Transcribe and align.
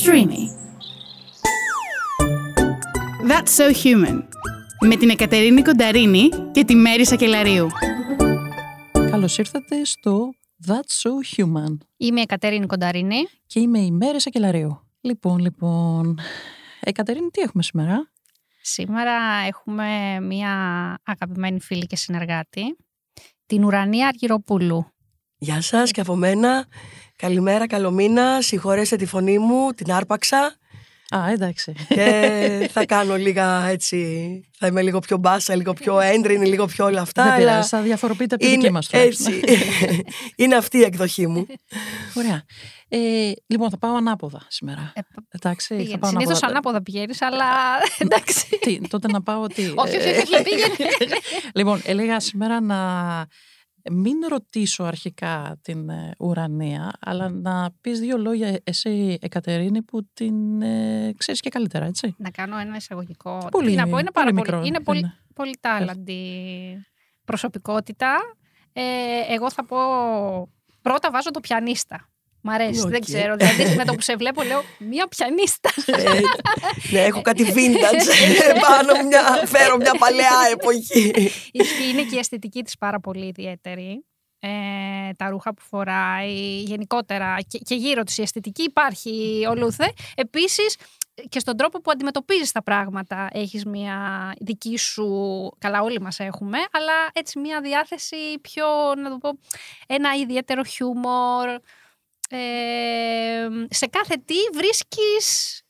Streamy. 0.00 0.42
That's 3.28 3.52
so 3.58 3.72
human. 3.82 4.22
Με 4.80 4.96
την 4.96 5.10
Εκατερίνη 5.10 5.62
Κονταρίνη 5.62 6.28
και 6.52 6.64
τη 6.64 6.74
Μέρη 6.74 7.06
Σακελαρίου. 7.06 7.66
Καλώς 9.10 9.38
ήρθατε 9.38 9.84
στο 9.84 10.30
That's 10.66 10.70
So 10.72 11.36
Human. 11.36 11.76
Είμαι 11.96 12.20
η 12.20 12.26
Κατέρινη 12.26 12.66
Κονταρίνη. 12.66 13.16
Και 13.46 13.60
είμαι 13.60 13.78
η 13.78 13.90
Μέρη 13.90 14.20
Σακελαρίου. 14.20 14.80
Λοιπόν, 15.00 15.38
λοιπόν. 15.38 16.18
Εκατερίνη, 16.80 17.30
τι 17.30 17.40
έχουμε 17.40 17.62
σήμερα; 17.62 18.10
Σήμερα 18.62 19.12
έχουμε 19.46 20.20
μία 20.20 20.52
αγαπημένη 21.04 21.60
φίλη 21.60 21.86
και 21.86 21.96
συνεργάτη, 21.96 22.76
την 23.46 23.64
Ουρανία 23.64 24.06
Αργυροπούλου. 24.06 24.92
Γεια 25.42 25.60
σας 25.60 25.90
και 25.90 26.00
από 26.00 26.16
μένα. 26.16 26.66
Καλημέρα, 27.16 27.66
καλό 27.66 27.90
μήνα. 27.90 28.42
Συγχωρέστε 28.42 28.96
τη 28.96 29.06
φωνή 29.06 29.38
μου, 29.38 29.70
την 29.74 29.92
άρπαξα. 29.92 30.56
Α, 31.16 31.30
εντάξει. 31.32 31.74
Και 31.88 32.68
θα 32.72 32.86
κάνω 32.86 33.16
λίγα 33.16 33.68
έτσι. 33.68 34.40
Θα 34.58 34.66
είμαι 34.66 34.82
λίγο 34.82 34.98
πιο 34.98 35.16
μπάσα, 35.16 35.56
λίγο 35.56 35.72
πιο 35.72 36.00
έντρινη, 36.00 36.46
λίγο 36.46 36.66
πιο 36.66 36.84
όλα 36.84 37.00
αυτά. 37.00 37.22
Δεν 37.22 37.32
αλλά 37.32 37.44
πειράζει, 37.44 37.68
θα 37.68 37.80
διαφοροποιείτε 37.80 38.34
από 38.34 38.44
τη 38.44 38.50
είναι 38.50 38.60
δική 38.60 38.72
μας 38.72 38.88
έτσι. 38.90 39.40
είναι 40.36 40.56
αυτή 40.56 40.78
η 40.78 40.82
εκδοχή 40.82 41.26
μου. 41.26 41.46
Ωραία. 42.14 42.44
Ε, 42.88 43.32
λοιπόν, 43.46 43.70
θα 43.70 43.78
πάω 43.78 43.94
ανάποδα 43.94 44.46
σήμερα. 44.48 44.92
Ε, 44.94 45.00
εντάξει, 45.28 45.86
θα 45.90 45.98
πάω 45.98 46.10
Συνήθως 46.10 46.42
ανάποδα 46.42 46.82
πηγαίνεις, 46.82 47.22
αλλά 47.22 47.46
εντάξει. 48.04 48.58
Τι, 48.60 48.80
τότε 48.88 49.08
να 49.08 49.22
πάω 49.22 49.40
ότι. 49.42 49.72
όχι, 49.76 49.96
όχι, 49.96 50.08
όχι, 50.08 50.42
πήγαινε. 50.42 50.74
λοιπόν, 51.54 51.80
έλεγα 51.84 52.20
σήμερα 52.20 52.60
να 52.60 52.76
μην 53.90 54.16
ρωτήσω 54.28 54.84
αρχικά 54.84 55.58
την 55.62 55.88
ε, 55.88 56.14
ουρανία, 56.18 56.92
αλλά 57.00 57.28
να 57.28 57.70
πεις 57.80 58.00
δύο 58.00 58.18
λόγια 58.18 58.60
εσύ, 58.64 59.18
Εκατερίνη, 59.20 59.82
που 59.82 60.08
την 60.12 60.62
ε, 60.62 61.12
ξέρεις 61.16 61.40
και 61.40 61.50
καλύτερα, 61.50 61.84
έτσι. 61.84 62.14
Να 62.18 62.30
κάνω 62.30 62.58
ένα 62.58 62.76
εισαγωγικό. 62.76 63.48
Πολύ, 63.50 63.70
Τι 63.70 63.74
να 63.76 63.88
πω, 63.88 63.98
είναι 63.98 64.10
πάρα 64.10 64.32
μικρό, 64.32 64.56
πολύ, 64.56 64.68
είναι 64.68 64.80
πολύ, 64.80 64.98
είναι. 64.98 65.16
πολυτάλαντη 65.34 66.22
προσωπικότητα. 67.24 68.16
Ε, 68.72 68.82
εγώ 69.28 69.50
θα 69.50 69.64
πω, 69.64 69.78
πρώτα 70.82 71.10
βάζω 71.10 71.30
το 71.30 71.40
πιανίστα. 71.40 72.08
Μ' 72.42 72.50
αρέσει, 72.50 72.80
Οκ. 72.80 72.88
δεν 72.88 73.00
ξέρω. 73.00 73.36
Δηλαδή 73.36 73.74
με 73.76 73.84
το 73.84 73.94
που 73.94 74.00
σε 74.00 74.16
βλέπω 74.16 74.42
λέω 74.42 74.62
μία 74.78 75.08
πιανίστα. 75.08 75.70
Ε, 75.86 76.20
ναι, 76.90 77.00
έχω 77.00 77.22
κάτι 77.22 77.44
vintage 77.46 78.06
πάνω 78.68 79.06
μια, 79.06 79.22
φέρω 79.46 79.76
μια 79.76 79.94
παλαιά 79.98 80.30
εποχή. 80.52 81.30
Ισχύει, 81.52 81.88
είναι 81.88 82.02
και 82.02 82.14
η 82.14 82.18
αισθητική 82.18 82.62
της 82.62 82.76
πάρα 82.78 83.00
πολύ 83.00 83.26
ιδιαίτερη. 83.26 84.04
Ε, 84.42 84.48
τα 85.16 85.28
ρούχα 85.28 85.54
που 85.54 85.62
φοράει, 85.62 86.62
γενικότερα 86.62 87.36
και, 87.48 87.58
και 87.58 87.74
γύρω 87.74 88.02
της 88.02 88.18
η 88.18 88.22
αισθητική 88.22 88.62
υπάρχει 88.62 89.46
ολούθε. 89.48 89.92
Επίσης 90.14 90.76
και 91.28 91.38
στον 91.38 91.56
τρόπο 91.56 91.80
που 91.80 91.90
αντιμετωπίζεις 91.90 92.52
τα 92.52 92.62
πράγματα 92.62 93.28
έχεις 93.32 93.64
μια 93.64 93.98
δική 94.40 94.78
σου, 94.78 95.08
καλά 95.58 95.82
όλοι 95.82 96.00
μας 96.00 96.18
έχουμε, 96.20 96.58
αλλά 96.72 96.92
έτσι 97.12 97.38
μια 97.38 97.60
διάθεση 97.60 98.16
πιο, 98.40 98.66
να 99.02 99.10
το 99.10 99.18
πω, 99.18 99.38
ένα 99.86 100.14
ιδιαίτερο 100.14 100.64
χιούμορ. 100.64 101.48
Ε, 102.32 103.48
σε 103.70 103.86
κάθε 103.86 104.22
τι 104.24 104.34
βρίσκεις 104.54 105.60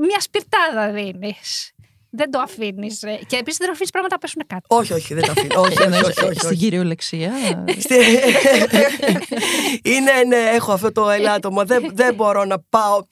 μια 0.00 0.20
σπιρτάδα 0.20 0.90
δίνεις. 0.92 1.72
Δεν 2.16 2.30
το 2.30 2.38
αφήνεις. 2.38 2.98
Και 3.26 3.36
επίσης 3.36 3.58
δεν 3.58 3.70
αφήνεις 3.70 3.90
πράγματα 3.90 4.14
να 4.14 4.18
πέσουν 4.20 4.42
κάτω. 4.46 4.66
όχι, 4.76 4.92
όχι, 4.92 5.14
δεν 5.14 5.22
τα 5.24 5.32
αφήνω. 5.32 5.60
Όχι, 5.66 5.72
όχι, 5.72 5.82
Εννοείς, 5.82 6.02
όχι, 6.08 6.24
όχι, 6.24 6.34
Στην 6.38 6.48
όχι. 6.48 6.58
κυριολεξία. 6.58 7.32
Στη- 7.78 7.94
είναι, 9.94 10.10
ναι, 10.26 10.36
έχω 10.54 10.72
αυτό 10.72 10.92
το 10.92 11.10
ελάττωμα. 11.10 11.64
δεν, 11.64 11.90
δεν 11.94 12.14
μπορώ 12.14 12.44
να 12.44 12.58
πάω. 12.70 13.02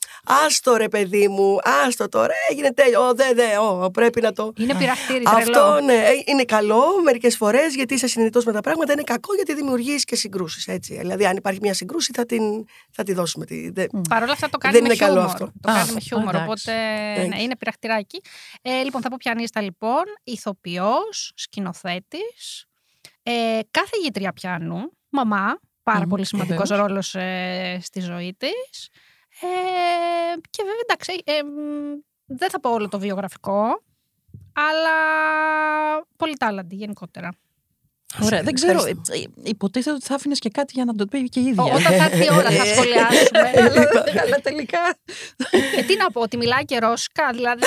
Άστο 0.46 0.76
ρε 0.76 0.88
παιδί 0.88 1.28
μου, 1.28 1.58
άστο 1.86 2.08
τώρα, 2.08 2.32
έγινε 2.50 2.72
τέλειο. 2.72 3.08
Ω, 3.08 3.14
δε, 3.14 3.24
δε, 3.34 3.56
ω, 3.58 3.90
πρέπει 3.90 4.20
να 4.20 4.32
το. 4.32 4.52
Είναι 4.58 4.74
πειραχτήρι, 4.74 5.22
τρελό. 5.24 5.38
Αυτό 5.38 5.80
ναι, 5.84 5.92
ε, 5.94 6.08
είναι 6.24 6.42
καλό 6.44 6.84
μερικές 7.04 7.36
φορές 7.36 7.74
γιατί 7.74 7.94
είσαι 7.94 8.06
συνειδητός 8.06 8.44
με 8.44 8.52
τα 8.52 8.60
πράγματα. 8.60 8.92
Είναι 8.92 9.02
κακό 9.02 9.34
γιατί 9.34 9.54
δημιουργείς 9.54 10.04
και 10.04 10.16
συγκρούσεις. 10.16 10.66
Έτσι. 10.66 10.96
Δηλαδή, 10.98 11.26
αν 11.26 11.36
υπάρχει 11.36 11.58
μια 11.62 11.74
συγκρούση, 11.74 12.12
θα, 12.14 12.26
την, 12.26 12.42
θα 12.90 13.02
τη 13.02 13.12
δώσουμε. 13.12 13.44
Τη, 13.44 13.70
δε- 13.70 13.86
Παρ' 14.08 14.22
όλα 14.22 14.32
αυτά 14.32 14.48
το 14.48 14.58
κάνει 14.58 14.74
Δεν 14.74 14.82
με 14.82 14.88
είναι 14.88 14.96
καλό 14.96 15.12
χιούμορ. 15.14 15.32
αυτό. 15.32 15.52
Το 15.60 15.70
Α, 15.70 15.74
κάνει 15.74 15.92
με 15.92 16.00
χιούμορ. 16.00 16.28
εντάξει. 16.34 16.44
Οπότε 16.70 16.72
Εντάξει. 17.12 17.28
ναι, 17.28 17.42
είναι 17.42 17.56
πειραχτηράκι. 17.56 18.20
Ε, 18.94 18.96
λοιπόν, 18.96 19.02
θα 19.02 19.08
πω 19.08 19.16
πιανίστα 19.18 19.60
λοιπόν. 19.60 20.02
Ηθοποιός, 20.24 21.32
σκηνοθέτης. 21.34 22.66
Ε, 23.22 23.60
κάθε 23.70 23.96
γητρία 24.02 24.32
πιάνου. 24.32 24.92
Μαμά. 25.08 25.58
Πάρα 25.82 26.00
Μμμ, 26.00 26.08
πολύ 26.08 26.24
σημαντικός 26.24 26.68
βεβαίως. 26.68 26.88
ρόλος 26.88 27.14
ε, 27.14 27.78
στη 27.82 28.00
ζωή 28.00 28.34
της. 28.38 28.88
Ε, 29.40 29.46
και 30.50 30.62
βέβαια 30.62 30.80
εντάξει. 30.88 31.22
Ε, 31.24 31.42
μ, 31.42 32.00
δεν 32.26 32.50
θα 32.50 32.60
πω 32.60 32.70
όλο 32.70 32.88
το 32.88 32.98
βιογραφικό. 32.98 33.82
Αλλά 34.52 34.96
πολύ 36.16 36.36
τάλαντη 36.36 36.74
γενικότερα. 36.74 37.28
Ωραία, 38.22 38.42
δεν 38.42 38.54
ξέρω. 38.54 38.72
Ευχαριστώ. 38.78 39.12
ε, 39.14 39.18
ε, 39.18 39.24
Υποτίθεται 39.42 39.96
ότι 39.96 40.04
θα 40.04 40.14
άφηνες 40.14 40.38
και 40.38 40.48
κάτι 40.48 40.72
για 40.74 40.84
να 40.84 40.94
το 40.94 41.06
πει 41.06 41.28
και 41.28 41.40
η 41.40 41.42
Ό, 41.42 41.48
ίδια. 41.48 41.62
Όταν 41.64 41.80
θα 41.82 42.04
έρθει 42.04 42.24
η 42.24 42.28
ώρα 42.32 42.50
θα 42.50 42.64
σχολιάσουμε. 42.64 43.38
Αλλά- 43.54 44.22
Αλλά 44.22 44.36
τελικά. 44.42 44.78
ε, 45.76 45.82
τι 45.82 45.96
να 45.96 46.10
πω, 46.10 46.20
ότι 46.20 46.36
μιλάει 46.36 46.64
και 46.64 46.78
ρώσικα. 46.78 47.30
Δηλαδή, 47.32 47.62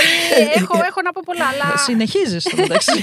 έχω, 0.56 0.78
έχω 0.88 1.02
να 1.03 1.12
πω 1.12 1.22
πολλά, 1.25 1.46
αλλά. 1.47 1.78
Συνεχίζεις 1.78 2.44
στο 2.44 2.57
μεταξύ. 2.57 3.00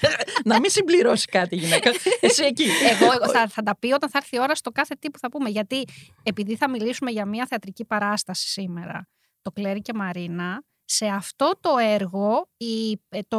να 0.50 0.60
μην 0.60 0.70
συμπληρώσεις 0.70 1.24
κάτι 1.24 1.54
η 1.54 1.58
γυναίκα. 1.58 1.90
Εσύ 2.20 2.44
εκεί. 2.44 2.66
Εγώ 2.90 3.12
εγώ 3.12 3.28
θα, 3.32 3.46
θα 3.48 3.62
τα 3.62 3.76
πει 3.78 3.92
όταν 3.92 4.10
θα 4.10 4.18
έρθει 4.18 4.36
η 4.36 4.40
ώρα 4.40 4.54
στο 4.54 4.70
κάθε 4.70 4.94
τι 4.98 5.10
που 5.10 5.18
θα 5.18 5.28
πούμε. 5.30 5.48
Γιατί 5.48 5.84
επειδή 6.22 6.56
θα 6.56 6.70
μιλήσουμε 6.70 7.10
για 7.10 7.26
μια 7.26 7.46
θεατρική 7.48 7.84
παράσταση 7.84 8.48
σήμερα, 8.48 9.08
το 9.42 9.50
Κλέρι 9.50 9.80
και 9.80 9.92
Μαρίνα, 9.94 10.62
σε 10.84 11.06
αυτό 11.06 11.52
το 11.60 11.70
έργο 11.90 12.48
η, 12.56 13.00
ε, 13.08 13.18
το 13.28 13.38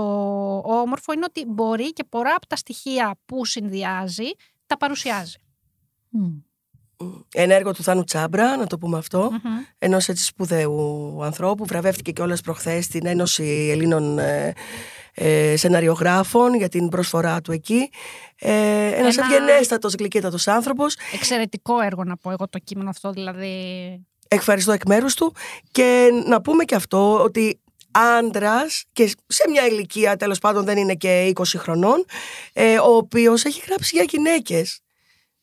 όμορφο 0.57 1.13
είναι 1.13 1.25
ότι 1.27 1.45
μπορεί 1.45 1.93
και 1.93 2.03
πολλά 2.09 2.33
από 2.35 2.47
τα 2.47 2.55
στοιχεία 2.55 3.15
που 3.25 3.45
συνδυάζει 3.45 4.27
τα 4.65 4.77
παρουσιάζει. 4.77 5.37
Μμ. 6.09 6.25
Ένα 7.33 7.53
έργο 7.53 7.73
του 7.73 7.83
Θάνου 7.83 8.03
Τσάμπρα, 8.03 8.57
να 8.57 8.67
το 8.67 8.77
πούμε 8.77 8.97
αυτό. 8.97 9.29
Μμμ. 9.31 9.57
Ενός 9.77 10.09
έτσι 10.09 10.23
σπουδαίου 10.25 11.19
ανθρώπου. 11.23 11.65
Βραβεύτηκε 11.65 12.11
κιόλας 12.11 12.41
προχθές 12.41 12.85
στην 12.85 13.05
Ένωση 13.05 13.69
Ελλήνων 13.71 14.19
ε, 14.19 14.53
ε, 15.13 15.55
Σεναριογράφων 15.57 16.53
για 16.55 16.69
την 16.69 16.89
προσφορά 16.89 17.41
του 17.41 17.51
εκεί. 17.51 17.89
Ε, 18.39 18.87
Ένας 18.87 19.17
Ένα- 19.17 19.25
ευγενέστατος, 19.25 19.93
γλυκύτατος 19.93 20.47
άνθρωπος. 20.47 20.95
Εξαιρετικό 21.13 21.79
έργο 21.81 22.03
να 22.03 22.17
πω 22.17 22.31
εγώ 22.31 22.47
το 22.49 22.59
κείμενο 22.59 22.89
αυτό, 22.89 23.11
δηλαδή. 23.11 23.55
Ευχαριστώ 24.33 24.71
εκ 24.71 24.85
μέρους 24.85 25.13
του. 25.13 25.35
Και 25.71 26.09
να 26.25 26.41
πούμε 26.41 26.63
και 26.63 26.75
αυτό 26.75 27.21
ότι 27.23 27.61
άντρας 27.91 28.83
και 28.93 29.11
σε 29.27 29.49
μια 29.49 29.67
ηλικία 29.67 30.15
τέλος 30.15 30.39
πάντων 30.39 30.65
δεν 30.65 30.77
είναι 30.77 30.95
και 30.95 31.31
20 31.35 31.43
χρονών, 31.57 32.05
ε, 32.53 32.79
ο 32.79 32.95
οποίος 32.95 33.45
έχει 33.45 33.63
γράψει 33.67 33.95
για 33.95 34.05
γυναίκες. 34.09 34.79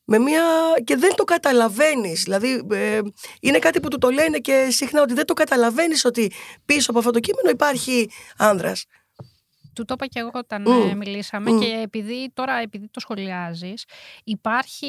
Με 0.04 0.18
μια... 0.18 0.42
Και 0.84 0.96
δεν 0.96 1.14
το 1.14 1.24
καταλαβαίνεις. 1.24 2.22
Δηλαδή, 2.22 2.66
ε, 2.70 3.00
είναι 3.40 3.58
κάτι 3.58 3.80
που 3.80 3.88
του 3.88 3.98
το 3.98 4.10
λένε 4.10 4.38
και 4.38 4.68
συχνά 4.70 5.02
ότι 5.02 5.14
δεν 5.14 5.26
το 5.26 5.34
καταλαβαίνεις 5.34 6.04
ότι 6.04 6.32
πίσω 6.64 6.90
από 6.90 6.98
αυτό 6.98 7.10
το 7.10 7.20
κείμενο 7.20 7.50
υπάρχει 7.50 8.10
άνδρας. 8.36 8.84
Του 9.80 9.86
το 9.86 9.94
είπα 9.94 10.06
και 10.06 10.18
εγώ 10.18 10.30
όταν 10.34 10.62
Μμ. 10.62 10.88
ε, 10.91 10.94
μιλήσαμε 10.94 11.50
Μμ. 11.52 11.58
και 11.60 11.80
επειδή 11.82 12.30
τώρα 12.34 12.54
επειδή 12.54 12.88
το 12.88 13.00
σχολιάζεις 13.00 13.84
υπάρχει 14.24 14.86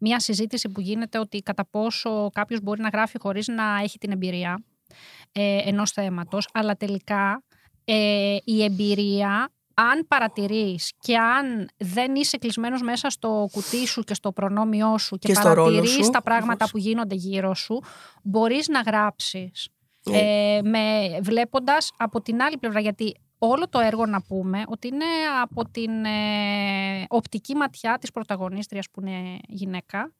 μια 0.00 0.20
συζήτηση 0.20 0.68
που 0.68 0.80
γίνεται 0.80 1.18
ότι 1.18 1.38
κατά 1.38 1.66
πόσο 1.70 2.30
κάποιος 2.32 2.60
μπορεί 2.62 2.80
να 2.80 2.88
γράφει 2.88 3.18
χωρίς 3.20 3.48
να 3.48 3.64
έχει 3.82 3.98
την 3.98 4.10
εμπειρία 4.10 4.64
ε, 5.32 5.58
ενός 5.68 5.90
θέματος 5.90 6.48
αλλά 6.52 6.76
τελικά 6.76 7.42
ε, 7.84 8.36
η 8.44 8.62
εμπειρία 8.64 9.48
αν 9.74 10.06
παρατηρείς 10.08 10.92
και 11.00 11.16
αν 11.18 11.68
δεν 11.76 12.14
είσαι 12.14 12.36
κλεισμένος 12.36 12.82
μέσα 12.82 13.10
στο 13.10 13.48
κουτί 13.52 13.86
σου 13.86 14.02
και 14.02 14.14
στο 14.14 14.32
προνόμιό 14.32 14.98
σου 14.98 15.16
και, 15.16 15.28
Και 15.28 15.34
στο 15.34 15.52
ρόλο 15.52 15.70
παρατηρείς 15.70 16.04
σου, 16.04 16.10
τα 16.10 16.22
πράγματα 16.22 16.52
ακριβώς. 16.64 16.70
που 16.70 16.78
γίνονται 16.78 17.14
γύρω 17.14 17.54
σου 17.54 17.82
μπορείς 18.22 18.68
να 18.68 18.80
γράψεις 18.80 19.68
Ναι. 20.10 20.18
ε, 20.18 20.60
με, 20.62 21.18
βλέποντας 21.22 21.90
από 21.96 22.20
την 22.20 22.42
άλλη 22.42 22.58
πλευρά 22.58 22.80
γιατί 22.80 23.14
όλο 23.38 23.68
το 23.68 23.78
έργο 23.78 24.06
να 24.06 24.22
πούμε 24.22 24.62
ότι 24.66 24.88
είναι 24.88 25.04
από 25.42 25.64
την 25.70 26.04
ε, 26.04 27.04
οπτική 27.08 27.54
ματιά 27.54 27.98
της 27.98 28.12
πρωταγωνίστριας 28.12 28.90
που 28.90 29.00
είναι 29.00 29.38
γυναίκα 29.48 30.12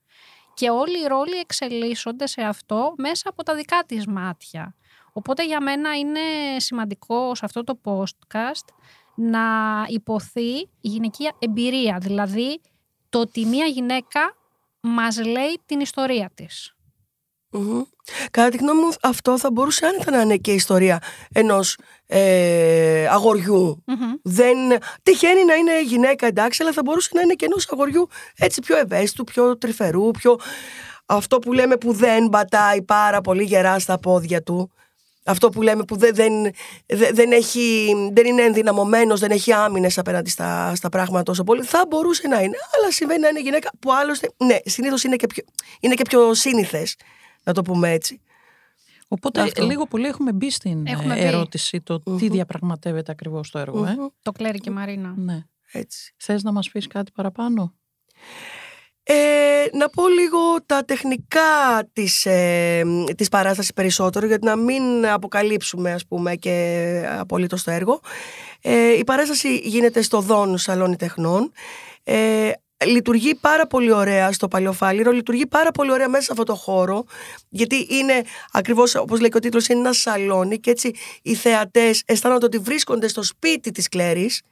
και 0.55 0.71
όλοι 0.71 1.03
οι 1.03 1.07
ρόλοι 1.07 1.37
εξελίσσονται 1.37 2.27
σε 2.27 2.43
αυτό 2.43 2.95
μέσα 2.97 3.29
από 3.29 3.43
τα 3.43 3.55
δικά 3.55 3.85
της 3.87 4.07
μάτια. 4.07 4.75
Οπότε 5.13 5.47
για 5.47 5.61
μένα 5.61 5.99
είναι 5.99 6.21
σημαντικό 6.57 7.35
σε 7.35 7.45
αυτό 7.45 7.65
το 7.65 7.81
podcast 7.85 8.75
να 9.15 9.41
υποθεί 9.89 10.59
η 10.59 10.69
γυναικεία 10.81 11.37
εμπειρία, 11.39 11.99
δηλαδή 12.01 12.61
το 13.09 13.21
ότι 13.21 13.47
μία 13.47 13.67
γυναίκα 13.67 14.37
μας 14.81 15.25
λέει 15.25 15.61
την 15.67 15.81
ιστορία 15.81 16.31
της. 16.35 16.75
Μμμ. 17.59 17.83
Κατά 18.31 18.49
τη 18.49 18.57
γνώμη 18.57 18.81
μου 18.81 18.93
αυτό 19.03 19.39
θα 19.39 19.51
μπορούσε 19.51 19.87
άνετα 19.87 20.11
να 20.11 20.21
είναι 20.21 20.37
και 20.37 20.51
η 20.51 20.55
ιστορία 20.55 20.99
ενός 21.33 21.77
ε, 22.07 23.07
αγοριού. 23.11 23.83
Μμμ. 23.87 24.13
Δεν... 24.23 24.57
Τυχαίνει 25.03 25.45
να 25.45 25.55
είναι 25.55 25.83
γυναίκα 25.83 26.27
εντάξει, 26.27 26.63
αλλά 26.63 26.73
θα 26.73 26.83
μπορούσε 26.85 27.11
να 27.13 27.21
είναι 27.21 27.35
και 27.35 27.45
ενός 27.45 27.69
αγοριού 27.73 28.09
έτσι 28.37 28.61
πιο 28.61 28.77
ευαίσθητου, 28.79 29.25
πιο 29.25 29.59
τρυφερού, 29.59 30.11
πιο... 30.11 30.39
αυτό 31.07 31.39
που 31.39 31.53
λέμε 31.53 31.77
που 31.77 31.93
δεν 31.93 32.29
πατάει 32.29 32.83
πάρα 32.83 33.21
πολύ 33.21 33.43
γερά 33.43 33.79
στα 33.79 33.99
πόδια 33.99 34.43
του. 34.43 34.73
Αυτό 35.27 35.49
που 35.49 35.63
λέμε 35.63 35.85
που 35.85 35.97
δεν, 35.97 36.15
δεν, 36.15 36.33
δεν, 36.87 37.15
δεν, 37.15 37.33
έχει, 37.33 37.95
δεν 38.13 38.27
είναι 38.27 38.43
ενδυναμωμένος, 38.43 39.21
δεν 39.21 39.31
έχει 39.31 39.53
άμυνες 39.53 39.99
απέναντι 39.99 40.31
στα, 40.31 40.75
στα 40.75 40.89
πράγματα 40.89 41.23
τόσο 41.23 41.45
πολύ. 41.45 41.63
Θα 41.63 41.85
μπορούσε 41.89 42.29
να 42.29 42.41
είναι, 42.41 42.57
αλλά 42.77 42.93
συμβαίνει 42.93 43.21
να 43.21 43.29
είναι 43.29 43.41
γυναίκα 43.41 43.71
που 43.79 43.93
άλλωστε, 43.93 44.31
ναι, 44.37 44.57
συνήθως 44.65 45.05
είναι 45.05 45.17
και 45.17 45.27
πιο, 45.27 45.45
είναι 45.81 45.95
και 45.95 46.03
πιο 46.09 46.35
σύνηθες, 46.35 46.97
να 47.45 47.53
το 47.53 47.63
πούμε 47.63 47.91
έτσι. 47.91 48.21
Οπότε 49.09 49.41
Αυτό. 49.41 49.67
λίγο 49.67 49.87
πολύ 49.87 50.07
έχουμε 50.07 50.33
μπει 50.33 50.51
στην 50.51 50.87
Έχουμε 50.87 51.15
ε, 51.15 51.17
μπει. 51.17 51.23
ερώτηση 51.25 51.81
το 51.81 52.01
τι 52.01 52.11
Μμμ. 52.11 52.19
διαπραγματεύεται 52.19 53.13
ακριβώς 53.13 53.51
το 53.51 53.59
έργο. 53.59 53.87
Ε. 53.87 53.95
Μμμ. 53.99 54.07
Το 54.23 54.33
κλαίρει 54.33 54.59
και 54.59 54.71
η 54.71 54.73
Μαρίνα. 54.73 55.15
Ναι. 55.17 55.43
Έτσι. 55.73 56.15
Θες 56.17 56.43
να 56.43 56.53
μας 56.53 56.71
πεις 56.71 56.87
κάτι 56.87 57.11
παραπάνω; 57.15 57.75
Ε, 59.03 59.15
να 59.73 59.89
πω 59.89 60.09
λίγο 60.09 60.39
τα 60.67 60.85
τεχνικά 60.85 61.41
της, 61.93 62.27
ε, 62.27 62.83
της 63.17 63.29
παράστασης 63.29 63.73
περισσότερο 63.73 64.27
γιατί 64.27 64.45
να 64.47 64.57
μην 64.57 65.07
αποκαλύψουμε 65.07 65.93
ας 65.93 66.07
πούμε 66.07 66.35
και 66.37 67.05
απολύτως 67.19 67.63
το 67.63 67.71
έργο. 67.71 68.01
Ε, 68.61 68.93
η 68.99 69.05
παράσταση 69.05 69.57
γίνεται 69.57 70.03
στο 70.03 70.21
Δόν 70.21 70.59
Σαλόνι 70.59 70.97
Τεχνών. 70.97 71.53
Ε, 72.85 72.87
λειτουργεί 72.87 73.35
πάρα 73.35 73.67
πολύ 73.67 73.93
ωραία 73.93 74.33
στο 74.33 74.49
Παλαιοφάλιρο, 74.49 75.11
λειτουργεί 75.11 75.47
πάρα 75.47 75.71
πολύ 75.71 75.91
ωραία 75.91 76.09
μέσα 76.09 76.25
σε 76.25 76.33
αυτό 76.33 76.45
το 76.45 76.55
χώρο 76.55 77.05
γιατί 77.49 77.87
είναι 77.91 78.23
ακριβώς 78.53 78.95
όπως 78.95 79.21
λέει 79.21 79.29
και 79.29 79.37
ο 79.37 79.41
τίτλος 79.41 79.67
είναι 79.69 79.81
ένα 79.81 79.93
σαλόνι 79.93 80.59
και 80.59 80.71
έτσι 80.71 80.95
οι 81.23 81.35
θεατές 81.35 82.03
αισθάνονται 82.07 82.45
ότι 82.45 82.59
βρίσκονται 82.59 83.09
στο 83.09 83.23
σπίτι 83.23 83.71
της 83.71 83.89
Κλέρης 83.89 84.43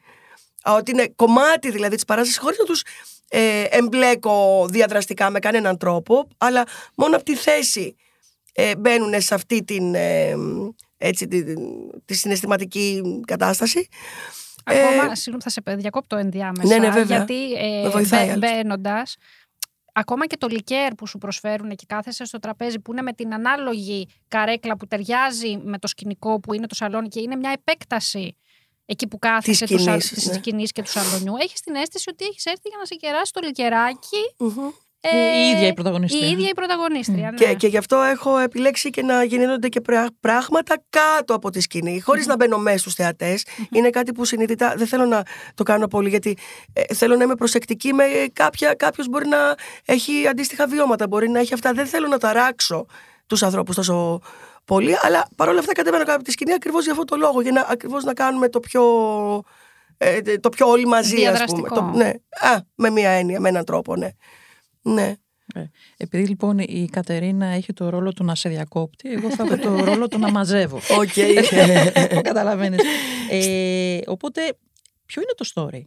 Α, 0.62 0.74
ότι 0.74 0.90
είναι 0.90 1.12
κομμάτι 1.16 1.70
δηλαδή 1.70 1.94
της 1.94 2.04
παράστασης 2.04 2.40
χωρίς 2.40 2.58
να 2.58 2.64
τους 2.64 2.82
ε, 3.28 3.64
εμπλέκω 3.70 4.66
διαδραστικά 4.70 5.30
με 5.30 5.38
κανέναν 5.38 5.78
τρόπο 5.78 6.28
αλλά 6.38 6.64
μόνο 6.94 7.16
από 7.16 7.24
τη 7.24 7.36
θέση 7.36 7.96
ε, 8.52 8.76
μπαίνουν 8.76 9.20
σε 9.20 9.34
αυτή 9.34 9.64
την, 9.64 9.94
ε, 9.94 10.34
έτσι, 10.98 11.28
τη, 11.28 11.42
τη 12.04 12.14
συναισθηματική 12.14 13.02
κατάσταση. 13.26 13.88
Ακόμα, 14.64 15.10
Ε, 15.10 15.14
συγγνώμη, 15.14 15.42
θα 15.42 15.48
σε 15.50 15.62
διακόπτω 15.76 16.16
ενδιάμεσα. 16.16 16.66
Ναι, 16.66 16.78
ναι, 16.86 16.90
βέβαια. 16.90 17.16
Γιατί 17.16 17.52
ε, 17.52 17.82
Με 17.82 17.88
βοηθάει, 17.88 18.24
μπε, 18.26 18.32
άλλωστε. 18.32 18.54
μπαίνοντας, 18.56 19.16
ακόμα 19.92 20.26
και 20.26 20.36
το 20.36 20.46
λικέρ 20.46 20.94
που 20.94 21.06
σου 21.06 21.18
προσφέρουν 21.18 21.70
και 21.76 21.84
κάθεσαι 21.88 22.24
στο 22.24 22.38
τραπέζι 22.38 22.78
που 22.80 22.92
είναι 22.92 23.02
με 23.02 23.12
την 23.12 23.34
ανάλογη 23.34 24.08
καρέκλα 24.28 24.76
που 24.76 24.86
ταιριάζει 24.86 25.56
με 25.64 25.78
το 25.78 25.86
σκηνικό 25.86 26.40
που 26.40 26.54
είναι 26.54 26.66
το 26.66 26.74
σαλόνι 26.74 27.08
και 27.08 27.20
είναι 27.20 27.36
μια 27.36 27.50
επέκταση 27.50 28.36
εκεί 28.86 29.06
που 29.06 29.18
κάθεσαι 29.18 29.66
του 29.66 29.78
σα- 29.78 30.00
σκηνής, 30.00 30.08
της 30.08 30.26
ναι. 30.26 30.32
σκηνής 30.32 30.72
και 30.72 30.82
του 30.82 30.90
σαλονιού. 30.90 31.32
Έχεις 31.40 31.60
την 31.60 31.74
αίσθηση 31.74 32.10
ότι 32.10 32.24
έχεις 32.24 32.44
έρθει 32.44 32.68
για 32.68 32.78
να 32.78 32.84
σε 32.84 32.94
κεράσει 32.94 33.32
το 33.32 33.40
λικεράκι. 33.44 34.16
Μμμ. 34.38 34.68
Ε, 35.04 35.38
η 35.38 35.50
ίδια 35.56 35.66
η 35.66 35.72
πρωταγωνίστρια. 35.74 36.26
Η 36.26 36.30
ίδια 36.30 36.48
η 36.48 36.52
πρωταγωνίστρια. 36.54 37.30
Ναι. 37.30 37.36
Και, 37.36 37.54
και 37.54 37.66
γι' 37.66 37.76
αυτό 37.76 37.96
έχω 38.00 38.38
επιλέξει 38.38 38.90
και 38.90 39.02
να 39.02 39.24
γίνονται 39.24 39.68
και 39.68 39.80
πρά- 39.80 40.12
πράγματα 40.20 40.82
κάτω 40.90 41.34
από 41.34 41.50
τη 41.50 41.60
σκηνή, 41.60 42.00
χωρίς 42.00 42.26
να 42.26 42.36
μπαίνω 42.36 42.58
μέσα 42.58 42.78
στους 42.78 42.94
θεατές. 42.94 43.46
Είναι 43.70 43.90
κάτι 43.90 44.12
που 44.12 44.24
συνειδητά 44.24 44.74
δεν 44.76 44.86
θέλω 44.86 45.04
να 45.04 45.22
το 45.54 45.62
κάνω 45.62 45.86
πολύ, 45.86 46.08
γιατί 46.08 46.36
ε, 46.72 46.94
θέλω 46.94 47.16
να 47.16 47.24
είμαι 47.24 47.34
προσεκτική 47.34 47.92
με 47.92 48.04
κάποια. 48.32 48.74
Κάποιος 48.74 49.08
μπορεί 49.08 49.28
να 49.28 49.54
έχει 49.84 50.26
αντίστοιχα 50.26 50.66
βιώματα, 50.66 51.06
μπορεί 51.06 51.28
να 51.28 51.38
έχει 51.38 51.54
αυτά. 51.54 51.72
Δεν 51.72 51.86
θέλω 51.86 52.06
να 52.06 52.18
ταράξω 52.18 52.86
τους 53.26 53.42
ανθρώπους 53.42 53.74
τόσο 53.74 54.20
πολύ, 54.64 54.96
αλλά 55.00 55.28
παρόλα 55.36 55.58
αυτά 55.58 55.72
κατέβαινα 55.72 56.04
κάτω 56.04 56.14
από 56.16 56.24
τη 56.24 56.30
σκηνή 56.30 56.52
ακριβώς 56.52 56.82
για 56.82 56.92
αυτό 56.92 57.04
το 57.04 57.16
λόγο, 57.16 57.40
για 57.40 57.52
να 57.52 57.66
ακριβώς 57.68 58.04
να 58.04 58.14
κάνουμε 58.14 58.48
το 58.48 58.60
πιο. 58.60 58.82
ε, 59.96 60.20
το 60.38 60.48
πιο 60.48 60.68
όλοι 60.68 60.86
μαζί, 60.86 61.14
ας 61.14 61.20
πούμε. 61.20 61.30
Διαδραστικό. 61.30 61.74
Το, 61.74 61.90
ναι, 61.94 62.08
α, 62.40 62.56
με 62.74 62.90
μία 62.90 63.10
έννοια, 63.10 63.40
με 63.40 63.48
έναν 63.48 63.64
τρόπο, 63.64 63.96
ναι. 63.96 64.08
Ναι. 64.82 65.14
Ε, 65.54 65.64
Επειδή 65.96 66.26
λοιπόν 66.28 66.58
η 66.58 66.88
Κατερίνα 66.92 67.46
έχει 67.46 67.72
το 67.72 67.88
ρόλο 67.88 68.12
του 68.12 68.24
να 68.24 68.34
σε 68.34 68.48
διακόπτει, 68.48 69.12
εγώ 69.12 69.30
θα 69.30 69.42
έχω 69.44 69.56
το 69.56 69.84
ρόλο 69.84 70.08
του 70.08 70.18
να 70.18 70.30
μαζεύω. 70.30 70.76
Οκ. 71.00 72.22
Καταλαβαίνεις. 72.22 72.80
Ε, 73.30 73.98
οπότε, 74.06 74.40
ποιο 75.06 75.22
είναι 75.22 75.32
το 75.36 75.50
story? 75.54 75.82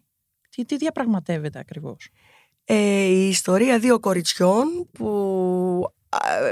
Τι, 0.49 0.65
τι 0.65 0.77
διαπραγματεύεται 0.77 1.59
ακριβώς; 1.59 2.09
Ε, 2.65 3.03
η 3.05 3.27
ιστορία 3.27 3.79
δύο 3.79 3.99
κοριτσιών 3.99 4.89
που 4.91 5.07
α, 5.85 6.04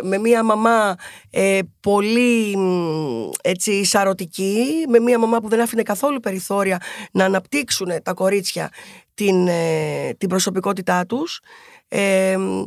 με 0.04 0.18
μία 0.18 0.44
μαμά 0.44 0.96
ε, 1.30 1.60
πολύ 1.80 2.58
μ, 2.58 3.30
έτσι 3.44 3.84
σαρωτική, 3.86 4.86
με 4.88 5.00
μία 5.00 5.20
μαμά 5.20 5.40
που 5.40 5.48
δεν 5.48 5.62
άφηνε 5.62 5.84
καθόλου 5.84 6.20
περιθώρια 6.20 6.82
να 7.12 7.26
αναπτύξουν 7.26 7.88
τα 8.04 8.14
κορίτσια 8.14 8.70
την, 9.14 9.48
ε, 9.48 10.14
την 10.18 10.30
προσωπικότητά 10.30 11.06
τους, 11.06 11.40
ε, 11.88 12.38
μ, 12.38 12.64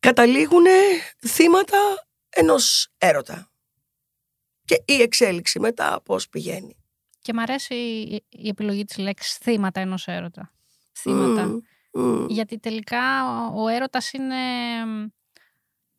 καταλήγουν 0.00 0.64
θύματα 1.26 1.78
ενός 2.28 2.88
έρωτα. 2.98 3.50
Και 4.64 4.82
η 4.84 5.02
εξέλιξη 5.02 5.58
μετά 5.60 6.00
πώς 6.04 6.28
πηγαίνει. 6.28 6.76
Και 7.22 7.32
μ' 7.32 7.38
αρέσει 7.38 7.74
η- 7.74 8.24
η 8.28 8.48
επιλογή 8.48 8.84
της 8.84 8.96
λέξης 8.98 9.36
θύματα 9.36 9.80
ενός 9.80 10.06
έρωτα. 10.06 10.52
Θύματα. 10.98 11.46
Μμ, 11.92 12.02
μμ. 12.02 12.26
Γιατί 12.28 12.58
τελικά 12.58 13.00
ο, 13.54 13.62
ο 13.62 13.68
έρωτας 13.68 14.12
είναι 14.12 14.36
μ, 14.86 15.04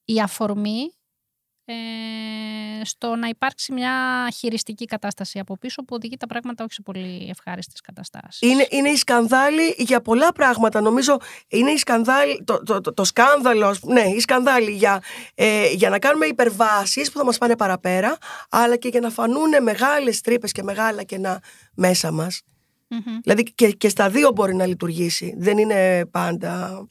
η 0.06 0.22
αφορμή 0.22 0.94
ε, 1.66 1.74
στο 2.84 3.16
να 3.16 3.28
υπάρξει 3.28 3.74
μια 3.74 4.28
χειριστική 4.36 4.86
κατάσταση 4.86 5.40
από 5.40 5.58
πίσω 5.58 5.84
που 5.84 5.96
οδηγεί 5.96 6.18
τα 6.18 6.28
πράγματα 6.28 6.64
όχι 6.64 6.74
σε 6.74 6.82
πολύ 6.82 7.28
ευχάριστες 7.30 7.82
καταστάσεις. 7.82 8.50
Είναι, 8.50 8.68
είναι 8.70 8.90
η 8.90 8.96
σκανδάλη 8.96 9.76
για 9.78 10.02
πολλά 10.02 10.32
πράγματα. 10.32 10.82
Νομίζω 10.82 11.18
είναι 11.48 11.72
η 11.72 11.78
σκανδάλη, 11.78 12.44
το, 12.44 12.64
το, 12.64 12.82
το, 12.82 12.94
το 12.94 13.04
σκάνδαλο, 13.04 13.68
ας 13.68 13.80
πούμε, 13.80 14.02
ναι, 14.02 14.10
η 14.10 14.20
σκανδάλη 14.20 14.72
για, 14.72 15.02
ε, 15.36 15.72
για 15.72 15.90
να 15.90 16.00
κάνουμε 16.00 16.26
υπερβάσεις 16.26 17.12
που 17.12 17.18
θα 17.18 17.26
μας 17.26 17.38
πάνε 17.38 17.56
παραπέρα, 17.56 18.18
αλλά 18.50 18.76
και 18.76 18.88
για 18.88 19.00
να 19.00 19.10
φανούν 19.10 19.64
μεγάλες 19.64 20.22
τρύπες 20.22 20.52
και 20.52 20.64
μεγάλα 20.64 21.04
κενά 21.04 21.42
μέσα 21.74 22.12
μας. 22.12 22.42
Μμμ. 22.88 23.20
Δηλαδή 23.24 23.44
και, 23.44 23.72
και 23.72 23.90
στα 23.90 24.10
δύο 24.10 24.32
μπορεί 24.32 24.56
να 24.56 24.66
λειτουργήσει. 24.66 25.36
Δεν 25.38 25.58
είναι 25.58 26.06
πάντα 26.12 26.84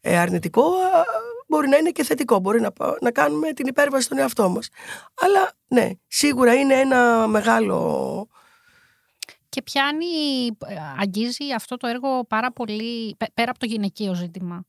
ε, 0.00 0.18
αρνητικό, 0.18 0.62
α, 0.62 1.04
μπορεί 1.52 1.68
να 1.68 1.76
είναι 1.76 1.90
και 1.90 2.04
θετικό. 2.04 2.38
Μπορεί 2.38 2.60
να, 2.60 2.72
πα- 2.72 2.96
να 3.00 3.10
κάνουμε 3.10 3.52
την 3.52 3.66
υπέρβαση 3.66 4.04
στον 4.04 4.18
εαυτό 4.18 4.48
μας. 4.48 4.68
Αλλά 5.14 5.52
ναι, 5.68 5.90
σίγουρα 6.06 6.54
είναι 6.54 6.74
ένα 6.74 7.26
μεγάλο... 7.26 8.28
Και 9.48 9.62
πιάνει, 9.62 10.06
ε, 10.66 10.76
αγγίζει 11.00 11.52
αυτό 11.56 11.76
το 11.76 11.86
έργο 11.86 12.24
πάρα 12.24 12.52
πολύ, 12.52 13.14
πε- 13.16 13.32
πέρα 13.34 13.50
από 13.50 13.58
το 13.58 13.66
γυναικείο 13.66 14.14
ζήτημα. 14.14 14.64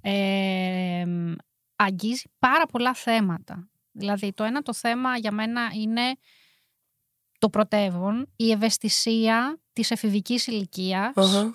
Ε, 0.00 1.04
μ, 1.06 1.32
αγγίζει 1.76 2.22
πάρα 2.38 2.66
πολλά 2.66 2.94
θέματα. 2.94 3.68
Δηλαδή 3.92 4.32
το 4.32 4.44
ένα 4.44 4.62
το 4.62 4.74
θέμα 4.74 5.16
για 5.16 5.32
μένα 5.32 5.60
είναι 5.74 6.02
το 7.38 7.50
πρωτεύον, 7.50 8.32
η 8.36 8.50
ευαισθησία 8.50 9.60
της 9.72 9.90
εφηβικής 9.90 10.46
ηλικίας 10.46 11.16
Αχα. 11.16 11.54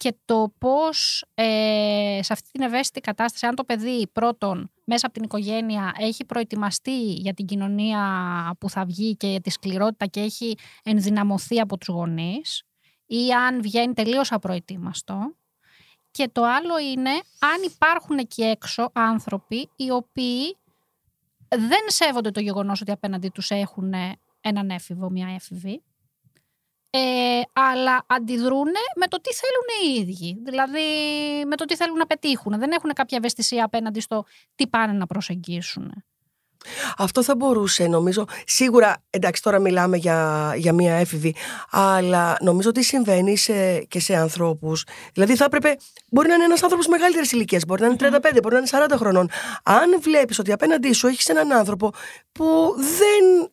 Και 0.00 0.14
το 0.24 0.52
πώς 0.58 1.24
ε, 1.34 2.18
σε 2.22 2.32
αυτή 2.32 2.50
την 2.50 2.62
ευαίσθητη 2.62 3.00
κατάσταση, 3.00 3.46
αν 3.46 3.54
το 3.54 3.64
παιδί 3.64 4.08
πρώτον 4.12 4.70
μέσα 4.84 5.06
από 5.06 5.14
την 5.14 5.24
οικογένεια 5.24 5.94
έχει 5.98 6.24
προετοιμαστεί 6.24 7.12
για 7.12 7.34
την 7.34 7.46
κοινωνία 7.46 8.02
που 8.60 8.70
θα 8.70 8.84
βγει 8.84 9.16
και 9.16 9.26
για 9.26 9.40
τη 9.40 9.50
σκληρότητα 9.50 10.06
και 10.06 10.20
έχει 10.20 10.56
ενδυναμωθεί 10.82 11.60
από 11.60 11.78
τους 11.78 11.88
γονείς 11.88 12.62
ή 13.06 13.32
αν 13.32 13.62
βγαίνει 13.62 13.94
τελείως 13.94 14.32
απροετοίμαστο. 14.32 15.34
Και 16.10 16.28
το 16.32 16.44
άλλο 16.44 16.78
είναι 16.78 17.10
αν 17.38 17.62
υπάρχουν 17.64 18.18
εκεί 18.18 18.42
έξω 18.42 18.90
άνθρωποι 18.92 19.70
οι 19.76 19.90
οποίοι 19.90 20.56
δεν 21.48 21.82
σέβονται 21.86 22.30
το 22.30 22.40
γεγονός 22.40 22.80
ότι 22.80 22.90
απέναντί 22.90 23.28
τους 23.28 23.50
έχουν 23.50 23.92
έναν 24.40 24.70
έφηβο, 24.70 25.10
μια 25.10 25.28
έφηβη 25.34 25.82
ε, 26.90 27.40
αλλά 27.52 28.04
αντιδρούν 28.06 28.70
με 28.96 29.06
το 29.06 29.20
τι 29.20 29.30
θέλουν 29.32 29.66
οι 29.82 30.00
ίδιοι. 30.00 30.42
Δηλαδή 30.44 30.80
με 31.46 31.56
το 31.56 31.64
τι 31.64 31.76
θέλουν 31.76 31.96
να 31.96 32.06
πετύχουν. 32.06 32.58
Δεν 32.58 32.70
έχουν 32.70 32.92
κάποια 32.92 33.18
ευαισθησία 33.18 33.64
απέναντι 33.64 34.00
στο 34.00 34.24
τι 34.54 34.66
πάνε 34.66 34.92
να 34.92 35.06
προσεγγίσουν. 35.06 36.04
Αυτό 36.96 37.22
θα 37.22 37.36
μπορούσε 37.36 37.86
νομίζω. 37.86 38.24
Σίγουρα, 38.46 39.02
εντάξει, 39.10 39.42
τώρα 39.42 39.58
μιλάμε 39.58 39.96
για, 39.96 40.52
για 40.56 40.72
μία 40.72 40.94
έφηβη, 40.94 41.34
αλλά 41.70 42.36
νομίζω 42.40 42.68
ότι 42.68 42.82
συμβαίνει 42.84 43.36
σε, 43.36 43.78
και 43.78 44.00
σε 44.00 44.16
ανθρώπους. 44.16 44.84
Δηλαδή, 45.12 45.36
θα 45.36 45.44
έπρεπε. 45.44 45.76
Μπορεί 46.10 46.28
να 46.28 46.34
είναι 46.34 46.44
ένας 46.44 46.62
άνθρωπος 46.62 46.86
μεγαλύτερης 46.86 47.32
ηλικίας, 47.32 47.64
μπορεί 47.64 47.80
να 47.80 47.86
είναι 47.86 47.96
35, 48.00 48.38
μπορεί 48.42 48.54
να 48.54 48.60
είναι 48.60 48.86
40 48.92 48.96
χρονών. 48.96 49.30
Αν 49.62 50.00
βλέπεις 50.00 50.38
ότι 50.38 50.52
απέναντί 50.52 50.92
σου 50.92 51.06
έχεις 51.06 51.26
έναν 51.28 51.52
άνθρωπο 51.52 51.92
που 52.32 52.74
δεν. 52.76 53.50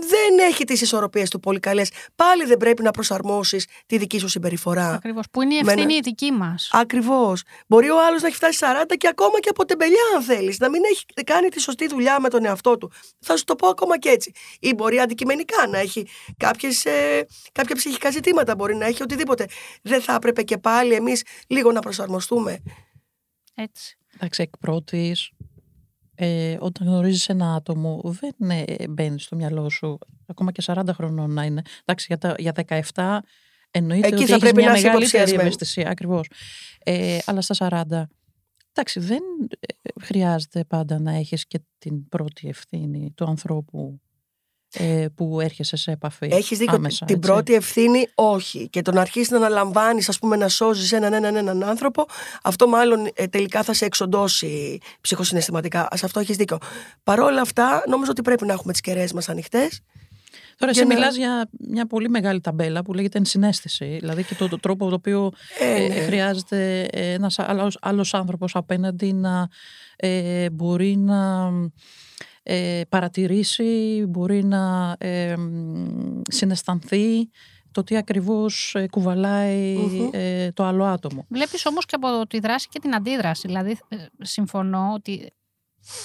Δεν 0.00 0.38
έχει 0.48 0.64
τις 0.64 0.80
ισορροπίες 0.80 1.30
του 1.30 1.40
πολύ 1.40 1.60
καλές. 1.60 1.90
Πάλι 2.14 2.44
δεν 2.44 2.56
πρέπει 2.56 2.82
να 2.82 2.90
προσαρμόσεις 2.90 3.66
τη 3.86 3.98
δική 3.98 4.18
σου 4.18 4.28
συμπεριφορά. 4.28 4.92
Ακριβώς. 4.94 5.24
Που 5.30 5.42
είναι 5.42 5.54
η 5.54 5.60
Με 5.62 5.72
ένα- 5.72 5.80
ευθύνη 5.80 5.94
η 5.94 6.00
δική 6.02 6.30
μας. 6.32 6.68
Ακριβώς. 6.72 7.42
Μπορεί 7.66 7.90
ο 7.90 8.06
άλλος 8.06 8.20
να 8.22 8.26
έχει 8.28 8.36
φτάσει 8.36 8.58
40 8.58 8.96
και 8.96 9.08
ακόμα 9.08 9.40
και 9.40 9.48
από 9.48 9.64
τεμπελιά, 9.64 10.00
αν 10.16 10.22
θέλεις, 10.22 10.58
να 10.58 10.70
μην 10.70 10.80
έχει 10.90 11.04
κάνει 11.24 11.48
τη 11.48 11.60
σωστή 11.60 11.86
δουλειά 11.86 12.20
με 12.20 12.28
τον 12.28 12.44
εαυτό 12.44 12.76
του. 12.78 12.92
Θα 13.20 13.36
σου 13.36 13.44
το 13.44 13.54
πω 13.56 13.68
ακόμα 13.68 13.98
και 13.98 14.08
έτσι. 14.08 14.32
Ή 14.60 14.74
μπορεί 14.74 14.98
αντικειμενικά 14.98 15.66
να 15.66 15.78
έχει 15.78 16.06
κάποιες, 16.36 16.84
ε, 16.84 17.26
κάποια 17.52 17.74
ψυχικά 17.76 18.10
ζητήματα, 18.10 18.54
μπορεί 18.54 18.74
να 18.76 18.86
έχει 18.86 19.02
οτιδήποτε. 19.02 19.46
Δεν 19.82 20.00
θα 20.00 20.14
έπρεπε 20.14 20.42
και 20.42 20.58
πάλι 20.58 20.92
εμείς 20.94 21.22
λίγο 21.48 21.72
να 21.72 21.80
προσαρμοστούμε. 21.80 22.62
Έτσι. 23.54 23.98
Εντάξει, 24.14 24.42
εκ 24.42 24.56
πρώτης 24.60 25.30
ε, 26.16 26.56
όταν 26.60 26.86
γνωρίζεις 26.86 27.28
ένα 27.28 27.54
άτομο 27.54 28.00
δεν 28.04 28.50
ε, 28.50 28.88
μπαίνεις 28.88 29.24
στο 29.24 29.36
μυαλό 29.36 29.68
σου 29.68 29.98
ακόμα 30.26 30.52
και 30.52 30.62
40 30.66 30.82
χρονών 30.92 31.32
να 31.32 31.44
είναι. 31.44 31.62
Εντάξει, 31.84 32.06
για, 32.08 32.18
τα, 32.18 32.34
για 32.38 32.52
17 32.94 33.18
εννοείται 33.70 34.06
Εκεί 34.06 34.16
ότι 34.16 34.26
θα 34.26 34.32
έχεις 34.32 34.42
πρέπει 34.42 34.56
μια 34.56 34.70
να 34.70 34.76
είσαι 34.76 34.86
μεγαλύτερη 34.86 35.14
υποψιασμένη. 35.14 35.42
ευαισθησία. 35.42 35.90
Ακριβώς. 35.90 36.30
Ε, 36.78 37.18
αλλά 37.24 37.40
στα 37.40 37.84
40 37.88 38.02
εντάξει 38.72 39.00
δεν 39.00 39.22
ε, 39.60 40.04
χρειάζεται 40.04 40.64
πάντα 40.64 41.00
να 41.00 41.12
έχεις 41.12 41.46
και 41.46 41.60
την 41.78 42.08
πρώτη 42.08 42.48
ευθύνη 42.48 43.12
του 43.14 43.24
ανθρώπου 43.24 44.00
ε, 44.02 44.05
που 45.14 45.40
έρχεσαι 45.40 45.76
σε 45.76 45.90
επαφή 45.90 46.28
Έχεις 46.30 46.58
δίκιο. 46.58 46.74
άμεσα, 46.74 47.04
την 47.04 47.16
έτσι. 47.16 47.28
πρώτη 47.30 47.54
ευθύνη, 47.54 48.08
όχι. 48.14 48.68
Και 48.68 48.82
το 48.82 48.92
να 48.92 49.00
αρχίσει 49.00 49.30
να 49.32 49.36
αναλαμβάνεις, 49.38 50.08
ας 50.08 50.18
πούμε, 50.18 50.36
να 50.36 50.48
σώζεις 50.48 50.92
έναν, 50.92 51.12
έναν, 51.12 51.36
έναν 51.36 51.62
άνθρωπο, 51.62 52.06
αυτό 52.42 52.68
μάλλον 52.68 53.08
ε, 53.14 53.26
τελικά 53.26 53.62
θα 53.62 53.72
σε 53.72 53.84
εξοντώσει 53.84 54.78
ψυχοσυναισθηματικά. 55.00 55.88
Σε 55.94 56.04
αυτό 56.04 56.20
έχεις 56.20 56.36
δίκιο. 56.36 56.58
Παρ' 57.04 57.20
όλα 57.20 57.40
αυτά, 57.40 57.82
νομίζω 57.88 58.10
ότι 58.10 58.22
πρέπει 58.22 58.46
να 58.46 58.52
έχουμε 58.52 58.72
τις 58.72 58.80
κεραίες 58.80 59.12
μας 59.12 59.28
ανοιχτές. 59.28 59.80
Τώρα 60.58 60.72
για 60.72 60.82
εσύ 60.82 60.90
να- 60.90 60.98
μιλάς 60.98 61.16
για 61.16 61.48
μια 61.68 61.86
πολύ 61.86 62.08
μεγάλη 62.08 62.40
ταμπέλα 62.40 62.82
που 62.82 62.92
λέγεται 62.94 63.18
ενσυναίσθηση, 63.18 63.96
δηλαδή 64.00 64.24
και 64.24 64.34
το, 64.34 64.48
το 64.48 64.58
τρόπο 64.60 64.88
το 64.88 64.94
οποίο 64.94 65.30
Ε, 65.60 65.84
ε, 65.84 65.88
ναι. 65.88 65.94
χρειάζεται 65.94 66.82
ένας 66.92 67.38
άλλος, 67.38 67.78
άλλος 67.80 68.14
άνθρωπος 68.14 68.54
απέναντι 68.56 69.12
να 69.12 69.48
ε, 69.96 70.50
μπορεί 70.50 70.96
να 70.96 71.50
ε, 72.48 72.80
παρατηρήσει, 72.88 74.04
μπορεί 74.08 74.44
να 74.44 74.94
ε, 74.98 75.36
μ, 75.36 76.20
συναισθανθεί 76.30 77.30
το 77.70 77.82
τι 77.84 77.96
ακριβώς 77.96 78.74
ε, 78.74 78.86
κουβαλάει 78.90 79.76
Μμμ. 79.76 80.08
ε, 80.12 80.52
το 80.52 80.64
άλλο 80.64 80.84
άτομο. 80.84 81.26
Βλέπεις 81.28 81.66
όμως 81.66 81.84
και 81.86 81.94
από 82.00 82.26
τη 82.26 82.38
δράση 82.38 82.68
και 82.68 82.78
την 82.78 82.94
αντίδραση. 82.94 83.46
Δηλαδή, 83.46 83.78
ε, 83.88 83.96
συμφωνώ 84.20 84.90
ότι 84.94 85.32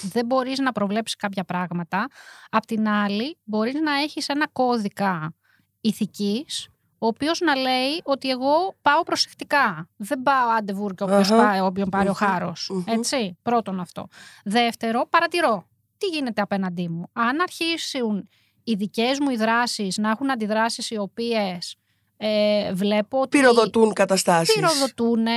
δεν 0.02 0.26
μπορείς 0.26 0.58
να 0.58 0.72
προβλέψεις 0.72 1.16
κάποια 1.16 1.44
πράγματα. 1.44 2.06
Απ' 2.50 2.66
την 2.66 2.88
άλλη, 2.88 3.38
μπορείς 3.44 3.74
να 3.74 3.92
έχεις 4.00 4.28
ένα 4.28 4.48
κώδικα 4.52 5.34
ηθικής, 5.80 6.68
ο 6.98 7.06
οποίος 7.06 7.40
να 7.40 7.54
λέει 7.56 8.00
ότι 8.04 8.30
εγώ 8.30 8.76
πάω 8.82 9.02
προσεκτικά. 9.02 9.88
Δεν 9.96 10.22
πάω 10.22 10.48
άντε 10.58 10.72
βούρκε 10.72 11.02
όποιος 11.02 11.30
Αχα. 11.30 11.42
πάει, 11.46 11.60
όποιον 11.60 11.88
πάρει 11.88 12.08
ο 12.08 12.10
Μμμ. 12.10 12.16
χάρος. 12.28 12.70
Μμμ. 12.72 12.82
Έτσι, 12.86 13.38
πρώτον 13.42 13.80
αυτό. 13.80 14.06
Δεύτερο, 14.44 15.06
παρατηρώ. 15.10 15.66
Τι 16.02 16.08
γίνεται 16.08 16.40
απέναντί 16.42 16.88
μου. 16.88 17.04
Αν 17.12 17.40
αρχίσουν 17.40 18.28
οι 18.64 18.74
δικές 18.74 19.18
μου 19.18 19.30
οι 19.30 19.36
δράσεις 19.36 19.96
να 19.98 20.10
έχουν 20.10 20.30
αντιδράσεις 20.30 20.90
οι 20.90 20.96
οποίες 20.98 21.76
ε, 22.16 22.72
βλέπω 22.72 23.20
ότι 23.20 23.38
Πυροδοτούν 23.38 23.92
καταστάσεις. 23.92 24.54
πυροδοτούν. 24.54 25.26
ε, 25.26 25.32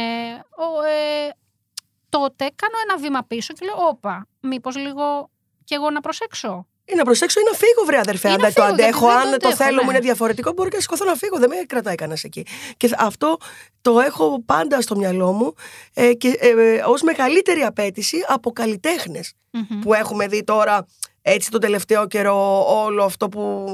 τότε 2.09 2.51
κάνω 2.55 2.73
ένα 2.89 2.97
βήμα 2.97 3.23
πίσω 3.23 3.53
και 3.53 3.65
λέω: 3.65 3.87
Όπα, 3.87 4.27
μήπως 4.39 4.75
λίγο 4.75 5.29
κι 5.63 5.73
εγώ 5.73 5.89
να 5.89 6.01
προσέξω. 6.01 6.67
Ή 6.85 6.95
να 6.95 7.03
προσέξω 7.03 7.39
ή 7.39 7.43
να 7.51 7.57
φύγω, 7.57 7.85
βρε 7.85 7.97
αδερφέ. 7.97 8.27
Ή 8.27 8.31
Αν 8.31 8.39
να 8.39 8.43
δεν 8.45 8.53
το 8.53 8.61
φύγω, 8.61 8.75
γιατί 8.75 8.83
αντέχω, 8.83 9.07
δεν 9.07 9.17
αν 9.17 9.31
το 9.31 9.37
το 9.37 9.47
αντέχω, 9.47 9.63
θέλω 9.63 9.81
μου 9.83 9.89
ναι. 9.89 9.95
είναι 9.95 10.05
διαφορετικό, 10.05 10.51
μπορεί 10.51 10.69
και 10.69 10.75
να 10.75 10.81
σηκωθώ 10.81 11.05
να 11.05 11.15
φύγω. 11.15 11.37
Δεν 11.37 11.49
με 11.49 11.55
κρατάει 11.67 11.95
κανένας 11.95 12.23
εκεί. 12.23 12.45
Και 12.77 12.89
αυτό 12.97 13.37
το 13.81 13.99
έχω 13.99 14.43
πάντα 14.45 14.81
στο 14.81 14.95
μυαλό 14.95 15.31
μου 15.31 15.53
ε, 15.93 16.13
και 16.13 16.37
ε, 16.39 16.81
ως 16.85 17.01
μεγαλύτερη 17.01 17.61
απέτηση 17.61 18.17
από 18.27 18.51
καλλιτέχνες 18.51 19.33
Μμμ. 19.51 19.79
που 19.79 19.93
έχουμε 19.93 20.27
δει 20.27 20.43
τώρα 20.43 20.85
έτσι 21.21 21.51
τον 21.51 21.61
τελευταίο 21.61 22.07
καιρό 22.07 22.65
όλο 22.83 23.03
αυτό 23.03 23.29
που. 23.29 23.65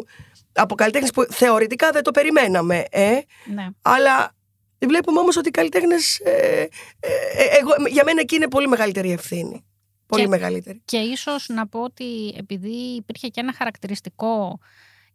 Από 0.53 0.75
καλλιτέχνες 0.75 1.11
που 1.11 1.25
θεωρητικά 1.29 1.91
δεν 1.91 2.03
το 2.03 2.11
περιμέναμε, 2.11 2.85
ε, 2.89 3.11
Ναι. 3.45 3.67
αλλά 3.81 4.35
βλέπουμε 4.87 5.19
όμως 5.19 5.37
ότι 5.37 5.47
οι 5.47 5.51
καλλιτέχνες, 5.51 6.19
ε, 6.19 6.31
ε, 6.31 6.67
ε, 6.99 7.57
εγώ, 7.59 7.71
για 7.87 8.03
μένα 8.03 8.21
εκεί 8.21 8.35
είναι 8.35 8.47
πολύ 8.47 8.67
μεγαλύτερη 8.67 9.11
ευθύνη. 9.11 9.65
Πολύ 10.11 10.23
Και- 10.23 10.29
μεγαλύτερη. 10.29 10.81
Και 10.85 10.97
ίσως 10.97 11.47
να 11.49 11.67
πω 11.67 11.83
ότι 11.83 12.33
επειδή 12.37 12.95
υπήρχε 12.95 13.27
και 13.27 13.39
ένα 13.39 13.53
χαρακτηριστικό 13.53 14.57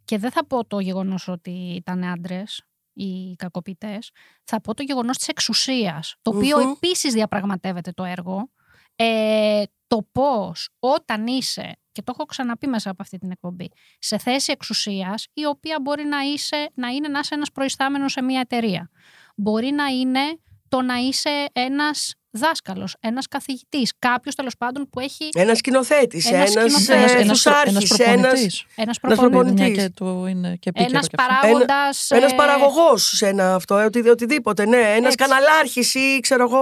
και 0.05 0.19
δεν 0.19 0.31
θα 0.31 0.47
πω 0.47 0.65
το 0.67 0.79
γεγονός 0.81 1.29
ότι 1.29 1.51
ήταν 1.51 2.05
άντρες 2.05 2.65
οι 2.93 3.35
κακοποιητές, 3.37 4.11
θα 4.45 4.61
πω 4.61 4.75
το 4.75 4.83
γεγονός 4.83 5.17
της 5.17 5.29
εξουσίας, 5.29 6.17
το 6.23 6.31
οποίο 6.37 6.59
Μμμ. 6.59 6.71
επίσης 6.71 7.13
διαπραγματεύεται 7.13 7.91
το 7.93 8.05
έργο. 8.05 8.51
Ε, 8.97 9.63
το 9.87 10.09
πώς 10.13 10.69
όταν 10.79 11.27
είσαι, 11.27 11.79
και 11.93 12.03
το 12.03 12.13
έχω 12.15 12.25
ξαναπεί 12.25 12.67
μέσα 12.67 12.91
από 12.91 13.03
αυτή 13.03 13.19
την 13.19 13.31
εκπομπή, 13.31 13.71
σε 13.99 14.19
θέση 14.19 14.53
εξουσίας, 14.53 15.27
η 15.33 15.47
οποία 15.47 15.79
μπορεί 15.83 16.05
να, 16.05 16.21
είσαι, 16.21 16.71
να 16.75 16.89
είναι 16.89 17.09
να 17.09 17.19
είσαι 17.19 17.35
ένας 17.35 17.53
προϊστάμενος 17.53 18.13
σε 18.13 18.23
μια 18.23 18.41
εταιρεία. 18.41 18.91
Μπορεί 19.37 19.71
να 19.71 19.87
είναι 19.87 20.41
το 20.69 20.83
να 20.83 20.97
είσαι 20.97 21.47
ένας 21.53 22.15
δάσκαλος, 22.39 22.97
ένας 23.01 23.27
καθηγητής, 23.29 23.93
κάποιος 23.99 24.35
τέλος 24.35 24.57
πάντων 24.57 24.89
που 24.91 25.01
έχει 25.01 25.29
Ένας 25.35 25.59
σκηνοθέτης, 25.59 26.31
Ένας 26.31 26.55
ένας 26.55 26.73
σκηνοθέτης, 26.73 26.89
Ένας, 26.89 27.13
Ε, 27.13 27.21
ένας, 27.21 27.43
προ- 27.43 27.55
ένας 27.55 27.91
ένας, 27.91 27.99
ένας, 27.99 28.21
προπονητής. 28.21 28.65
ένας 28.77 28.99
Ένας 28.99 28.99
προπονητής. 29.19 29.31
προπονητής. 29.31 29.77
Μια 29.77 29.87
και 29.87 29.93
το 29.95 30.27
είναι 30.27 30.57
και 30.57 30.69
επίκαιρο 30.69 30.91
Ένας 30.93 31.09
και 31.09 31.17
αυτό. 31.19 31.35
παράγοντας... 31.41 32.11
ένας 32.11 32.33
ε, 32.33 32.35
παραγωγός 32.35 33.03
σε 33.17 33.29
ένα 33.29 33.55
αυτό, 33.55 33.77
ε, 33.79 33.85
οτι, 33.85 34.09
οτιδήποτε, 34.09 34.67
ναι. 34.67 34.77
Ένας 34.77 35.13
Έτσι. 35.13 35.17
καναλάρχης 35.17 35.95
ή 35.95 36.19
ξέρω 36.23 36.43
εγώ, 36.43 36.61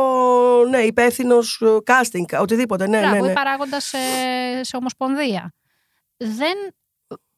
ναι, 0.70 0.78
υπεύθυνος 0.78 1.62
casting, 1.86 2.40
οτιδήποτε, 2.40 2.86
ναι, 2.86 2.98
μπράβο, 2.98 3.14
ναι, 3.14 3.18
ή 3.18 3.26
ναι. 3.26 3.32
παράγοντας 3.32 3.84
σε, 3.84 3.98
σε 4.60 4.76
ομοσπονδία. 4.76 5.52
Δεν 6.16 6.56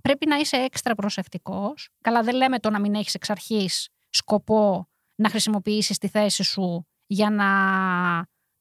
πρέπει 0.02 0.26
να 0.26 0.36
είσαι 0.36 0.56
έξτρα 0.56 0.94
προσεκτικός. 0.94 1.88
Καλά 2.00 2.22
δεν 2.22 2.34
λέμε 2.34 2.58
το 2.58 2.70
να 2.70 2.80
μην 2.80 2.94
έχεις 2.94 3.14
εξ 3.14 3.30
αρχής 3.30 3.88
σκοπό 4.10 4.88
να 5.14 5.28
χρησιμοποιήσεις 5.28 5.98
τη 5.98 6.08
θέση 6.08 6.42
σου 6.42 6.86
για 7.06 7.30
να 7.30 7.48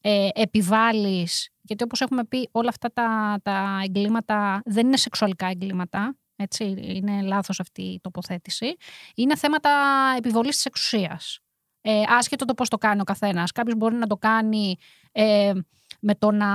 ε, 0.01 0.27
επιβάλλεις, 0.33 1.49
γιατί 1.61 1.83
όπως 1.83 2.01
έχουμε 2.01 2.25
πει 2.25 2.49
όλα 2.51 2.69
αυτά 2.69 2.91
τα, 2.93 3.39
τα 3.43 3.79
εγκλήματα 3.83 4.61
δεν 4.65 4.85
είναι 4.85 4.97
σεξουαλικά 4.97 5.47
εγκλήματα, 5.47 6.15
έτσι, 6.35 6.75
είναι 6.77 7.21
λάθος 7.21 7.59
αυτή 7.59 7.81
η 7.81 7.99
τοποθέτηση. 8.01 8.75
Είναι 9.15 9.35
θέματα 9.35 9.71
επιβολής 10.17 10.55
της 10.55 10.65
εξουσίας. 10.65 11.39
Ε, 11.81 12.03
άσχετο 12.07 12.45
το 12.45 12.53
πώς 12.53 12.69
το 12.69 12.77
κάνει 12.77 13.01
ο 13.01 13.03
καθένας. 13.03 13.51
Κάποιος 13.51 13.75
μπορεί 13.77 13.95
να 13.95 14.07
το 14.07 14.15
κάνει 14.15 14.75
ε, 15.11 15.53
με 16.01 16.15
το 16.15 16.31
να 16.31 16.47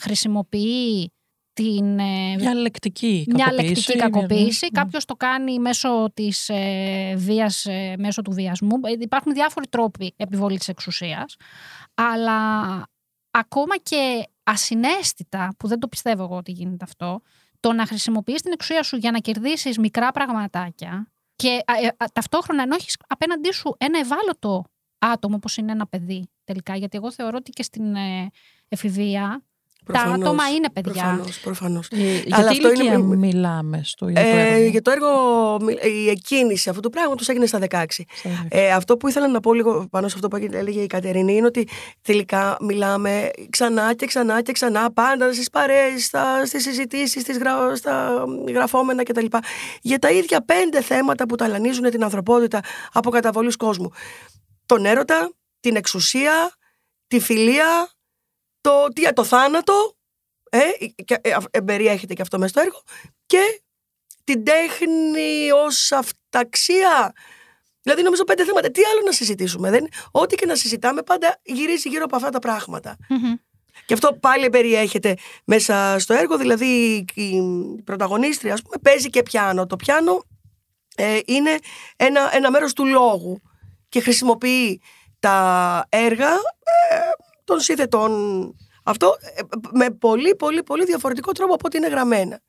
χρησιμοποιεί 0.00 1.12
την, 1.54 1.98
ε, 1.98 2.34
Μια 2.38 2.54
λεκτική 2.54 3.24
μια 3.28 3.44
κακοποίηση. 3.44 3.68
λεκτική 3.68 3.96
μια- 3.96 4.08
κακοποίηση. 4.08 4.68
ναι. 4.72 4.80
Κάποιος 4.80 5.04
το 5.04 5.14
κάνει 5.14 5.58
μέσω, 5.58 6.10
της, 6.14 6.48
ε, 6.48 7.14
βίας, 7.16 7.64
ε, 7.66 7.94
μέσω 7.98 8.22
του 8.22 8.32
βιασμού. 8.32 8.76
Ε, 8.82 8.92
Υπάρχουν 8.98 9.32
διάφοροι 9.32 9.66
τρόποι 9.68 10.14
επιβολής 10.16 10.58
της 10.58 10.68
εξουσίας. 10.68 11.36
Αλλά 11.94 12.40
ακόμα 13.30 13.76
και 13.82 14.22
ασυναίσθητα, 14.42 15.54
που 15.58 15.68
δεν 15.68 15.78
το 15.78 15.88
πιστεύω 15.88 16.22
εγώ 16.22 16.36
ότι 16.36 16.52
γίνεται 16.52 16.84
αυτό, 16.84 17.20
το 17.60 17.72
να 17.72 17.86
χρησιμοποιείς 17.86 18.42
την 18.42 18.52
εξουσία 18.52 18.82
σου 18.82 18.96
για 18.96 19.10
να 19.10 19.18
κερδίσεις 19.18 19.78
μικρά 19.78 20.10
πραγματάκια 20.10 21.12
και 21.36 21.48
α, 21.48 21.74
ε, 21.82 21.86
α, 21.86 22.06
ταυτόχρονα 22.12 22.62
ενώ 22.62 22.74
έχεις 22.74 22.96
απέναντί 23.06 23.52
σου 23.52 23.74
ένα 23.78 23.98
ευάλωτο 23.98 24.64
άτομο 24.98 25.36
όπως 25.36 25.56
είναι 25.56 25.72
ένα 25.72 25.86
παιδί 25.86 26.28
τελικά, 26.44 26.76
γιατί 26.76 26.96
εγώ 26.96 27.12
θεωρώ 27.12 27.36
ότι 27.36 27.50
και 27.50 27.62
στην 27.62 27.94
ε, 27.94 28.30
εφηβεία 28.68 29.42
Προφανώς, 29.84 30.18
τα 30.18 30.24
άτομα 30.24 30.48
είναι 30.50 30.70
παιδιά. 30.70 30.92
Προφανώς, 30.92 31.38
προφανώς. 31.40 31.88
Ε, 31.90 31.96
για 32.26 32.36
Αλλά 32.36 32.48
τι 32.48 32.54
αυτό 32.56 32.68
είναι 32.68 32.78
ηλικία 32.82 32.98
μη- 32.98 33.16
μιλάμε 33.16 33.80
στο 33.84 34.08
ίδιο 34.08 34.22
το 34.22 34.28
Ε, 34.28 34.54
έργο. 34.54 34.68
για 34.68 34.82
το 34.82 34.90
έργο, 34.90 35.08
η 36.04 36.08
εκκίνηση 36.08 36.68
αυτού 36.68 36.80
του 36.80 36.90
πράγματος 36.90 37.28
έγινε 37.28 37.46
στα 37.46 37.58
16. 37.58 38.04
Στα- 38.14 38.46
Ε, 38.48 38.72
αυτό 38.72 38.96
που 38.96 39.08
ήθελα 39.08 39.28
να 39.28 39.40
πω 39.40 39.54
λίγο 39.54 39.86
πάνω 39.90 40.08
σε 40.08 40.14
αυτό 40.16 40.28
που 40.28 40.36
έλεγε 40.36 40.80
η 40.80 40.86
Κατερινή 40.86 41.36
είναι 41.36 41.46
ότι 41.46 41.68
τελικά 42.02 42.56
μιλάμε 42.60 43.30
ξανά 43.50 43.94
και 43.94 44.06
ξανά 44.06 44.42
και 44.42 44.52
ξανά 44.52 44.92
πάντα 44.92 45.32
στις 45.32 45.50
παρέες, 45.50 46.04
στα, 46.04 46.46
στις 46.46 46.62
συζητήσεις, 46.62 47.22
στις 47.22 47.38
γρα, 47.38 47.76
στα 47.76 48.24
γραφόμενα 48.48 49.02
κτλ. 49.02 49.26
Για 49.80 49.98
τα 49.98 50.10
ίδια 50.10 50.44
πέντε 50.44 50.80
θέματα 50.82 51.26
που 51.26 51.34
ταλανίζουν 51.36 51.90
την 51.90 52.04
ανθρωπότητα 52.04 52.60
από 52.92 53.10
καταβολής 53.10 53.56
κόσμου. 53.56 53.90
Τον 54.66 54.84
έρωτα, 54.84 55.32
την 55.60 55.76
εξουσία, 55.76 56.32
τη 57.06 57.20
φιλία, 57.20 57.88
το, 58.64 58.88
τι, 58.94 59.12
το 59.12 59.24
θάνατο, 59.24 59.96
ε, 60.50 60.86
και, 61.04 61.18
ε, 61.20 61.36
ε, 61.50 61.60
περιέχεται 61.60 62.14
και 62.14 62.22
αυτό 62.22 62.38
μέσα 62.38 62.50
στο 62.50 62.60
έργο, 62.60 62.82
και 63.26 63.62
την 64.24 64.44
τέχνη 64.44 65.50
ως 65.66 65.92
αυταξία. 65.92 67.12
Δηλαδή, 67.82 68.02
νομίζω 68.02 68.24
πέντε 68.24 68.44
θέματα. 68.44 68.70
Τι 68.70 68.80
άλλο 68.84 69.00
να 69.04 69.12
συζητήσουμε. 69.12 69.70
Δεν, 69.70 69.86
ό,τι 70.10 70.34
και 70.34 70.46
να 70.46 70.54
συζητάμε, 70.54 71.02
πάντα 71.02 71.40
γυρίζει 71.42 71.88
γύρω 71.88 72.04
από 72.04 72.16
αυτά 72.16 72.30
τα 72.30 72.38
πράγματα. 72.38 72.96
Μμμ. 73.08 73.34
Και 73.86 73.94
αυτό 73.94 74.12
πάλι 74.20 74.50
περιέχεται 74.50 75.16
μέσα 75.44 75.96
στο 75.98 76.14
έργο. 76.14 76.36
Δηλαδή, 76.36 77.04
η 77.14 77.40
πρωταγωνίστρια, 77.84 78.52
ας 78.52 78.62
πούμε, 78.62 78.76
παίζει 78.82 79.10
και 79.10 79.22
πιάνο. 79.22 79.66
Το 79.66 79.76
πιάνο 79.76 80.24
ε, 80.96 81.18
είναι 81.24 81.58
ένα, 81.96 82.34
ένα 82.34 82.50
μέρος 82.50 82.72
του 82.72 82.86
λόγου 82.86 83.40
και 83.88 84.00
χρησιμοποιεί 84.00 84.80
τα 85.18 85.86
έργα 85.88 86.30
ε, 86.30 86.96
των 87.44 87.60
σύνθετων 87.60 88.10
αυτό 88.84 89.14
ε, 89.36 89.42
με 89.72 89.90
πολύ 89.90 90.36
πολύ 90.36 90.62
πολύ 90.62 90.84
διαφορετικό 90.84 91.32
τρόπο 91.32 91.54
από 91.54 91.66
ό,τι 91.66 91.76
είναι 91.76 91.88
γραμμένα. 91.88 92.40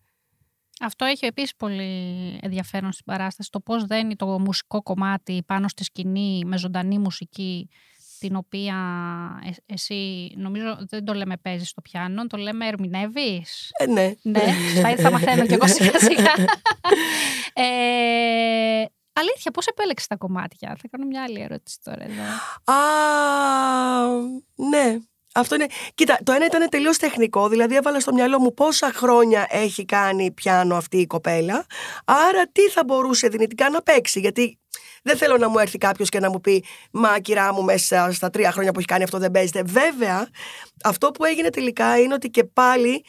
Αυτό 0.81 1.05
έχει 1.05 1.25
επίσης 1.25 1.55
πολύ 1.55 2.39
ενδιαφέρον 2.41 2.91
στην 2.91 3.05
παράσταση. 3.05 3.49
Το 3.51 3.59
πώς 3.59 3.85
δένει 3.85 4.15
το 4.15 4.39
μουσικό 4.39 4.81
κομμάτι 4.83 5.43
πάνω 5.45 5.67
στη 5.67 5.83
σκηνή 5.83 6.43
με 6.45 6.57
ζωντανή 6.57 6.99
μουσική 6.99 7.69
την 8.19 8.35
οποία 8.35 8.75
ε- 9.45 9.73
εσύ 9.73 10.31
νομίζω 10.37 10.77
δεν 10.89 11.05
το 11.05 11.13
λέμε 11.13 11.37
παίζεις 11.37 11.69
στο 11.69 11.81
πιάνο, 11.81 12.27
το 12.27 12.37
λέμε 12.37 12.67
ερμηνεύεις. 12.67 13.71
Ε, 13.79 13.85
ναι. 13.85 14.13
Ναι, 14.21 14.41
θα, 14.81 14.95
θα 14.95 15.11
μαθαίνω 15.11 15.45
κι 15.45 15.53
εγώ 15.53 15.67
σιγά 15.75 15.99
σιγά. 15.99 16.33
ε, 17.63 18.85
αλήθεια, 19.15 19.51
πώς 19.51 19.65
επέλεξες 19.65 20.07
τα 20.07 20.15
κομμάτια; 20.15 20.75
Θα 20.81 20.87
κάνω 20.91 21.05
μια 21.05 21.23
άλλη 21.23 21.41
ερώτηση 21.41 21.77
τώρα 21.83 22.03
εδώ. 22.03 22.23
Α, 22.73 22.79
ναι. 24.55 24.97
Αυτό 25.37 25.55
είναι. 25.55 25.65
Κοίτα, 25.93 26.19
το 26.23 26.31
ένα 26.31 26.45
ήταν 26.45 26.69
τελείως 26.69 26.97
τεχνικό. 26.97 27.49
Δηλαδή, 27.49 27.75
έβαλα 27.75 27.99
στο 27.99 28.13
μυαλό 28.13 28.39
μου 28.39 28.53
πόσα 28.53 28.91
χρόνια 28.93 29.47
έχει 29.49 29.85
κάνει 29.85 30.31
πιάνο 30.31 30.75
αυτή 30.75 30.97
η 30.97 31.07
κοπέλα. 31.07 31.65
Άρα, 32.05 32.47
τι 32.51 32.61
θα 32.61 32.83
μπορούσε 32.83 33.27
δυνητικά 33.27 33.69
να 33.69 33.81
παίξει. 33.81 34.19
Γιατί 34.19 34.59
δεν 35.03 35.17
θέλω 35.17 35.37
να 35.37 35.49
μου 35.49 35.59
έρθει 35.59 35.77
κάποιος 35.77 36.09
και 36.09 36.19
να 36.19 36.29
μου 36.29 36.41
πει 36.41 36.63
Μα 36.91 37.19
κυρά 37.19 37.53
μου, 37.53 37.63
μέσα 37.63 38.11
στα 38.11 38.29
τρία 38.29 38.51
χρόνια 38.51 38.71
που 38.71 38.79
έχει 38.79 38.87
κάνει 38.87 39.03
αυτό 39.03 39.17
δεν 39.17 39.31
παίζεται. 39.31 39.63
Βέβαια, 39.63 40.29
αυτό 40.83 41.11
που 41.11 41.25
έγινε 41.25 41.49
τελικά 41.49 41.99
είναι 41.99 42.13
ότι 42.13 42.29
και 42.29 42.43
πάλι 42.43 43.05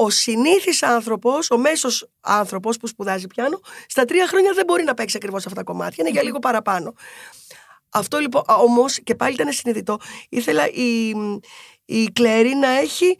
ο 0.00 0.10
συνήθις 0.10 0.82
άνθρωπος, 0.82 1.50
ο 1.50 1.58
μέσος 1.58 2.08
άνθρωπος 2.20 2.76
που 2.76 2.86
σπουδάζει 2.86 3.26
πιάνο, 3.26 3.60
στα 3.86 4.04
τρία 4.04 4.26
χρόνια 4.26 4.52
δεν 4.52 4.64
μπορεί 4.64 4.84
να 4.84 4.94
παίξει 4.94 5.16
ακριβώς 5.16 5.46
αυτά 5.46 5.56
τα 5.56 5.62
κομμάτια. 5.62 5.96
Είναι 5.98 6.10
για 6.10 6.22
λίγο 6.22 6.38
παραπάνω. 6.38 6.94
Αυτό 7.88 8.18
λοιπόν, 8.18 8.42
όμως 8.46 9.00
και 9.02 9.14
πάλι 9.14 9.34
ήταν 9.34 9.52
συνειδητό. 9.52 9.98
Ήθελα 10.28 10.68
η, 10.68 11.14
η 11.84 12.04
Κλέρι 12.12 12.54
να 12.54 12.68
έχει 12.68 13.18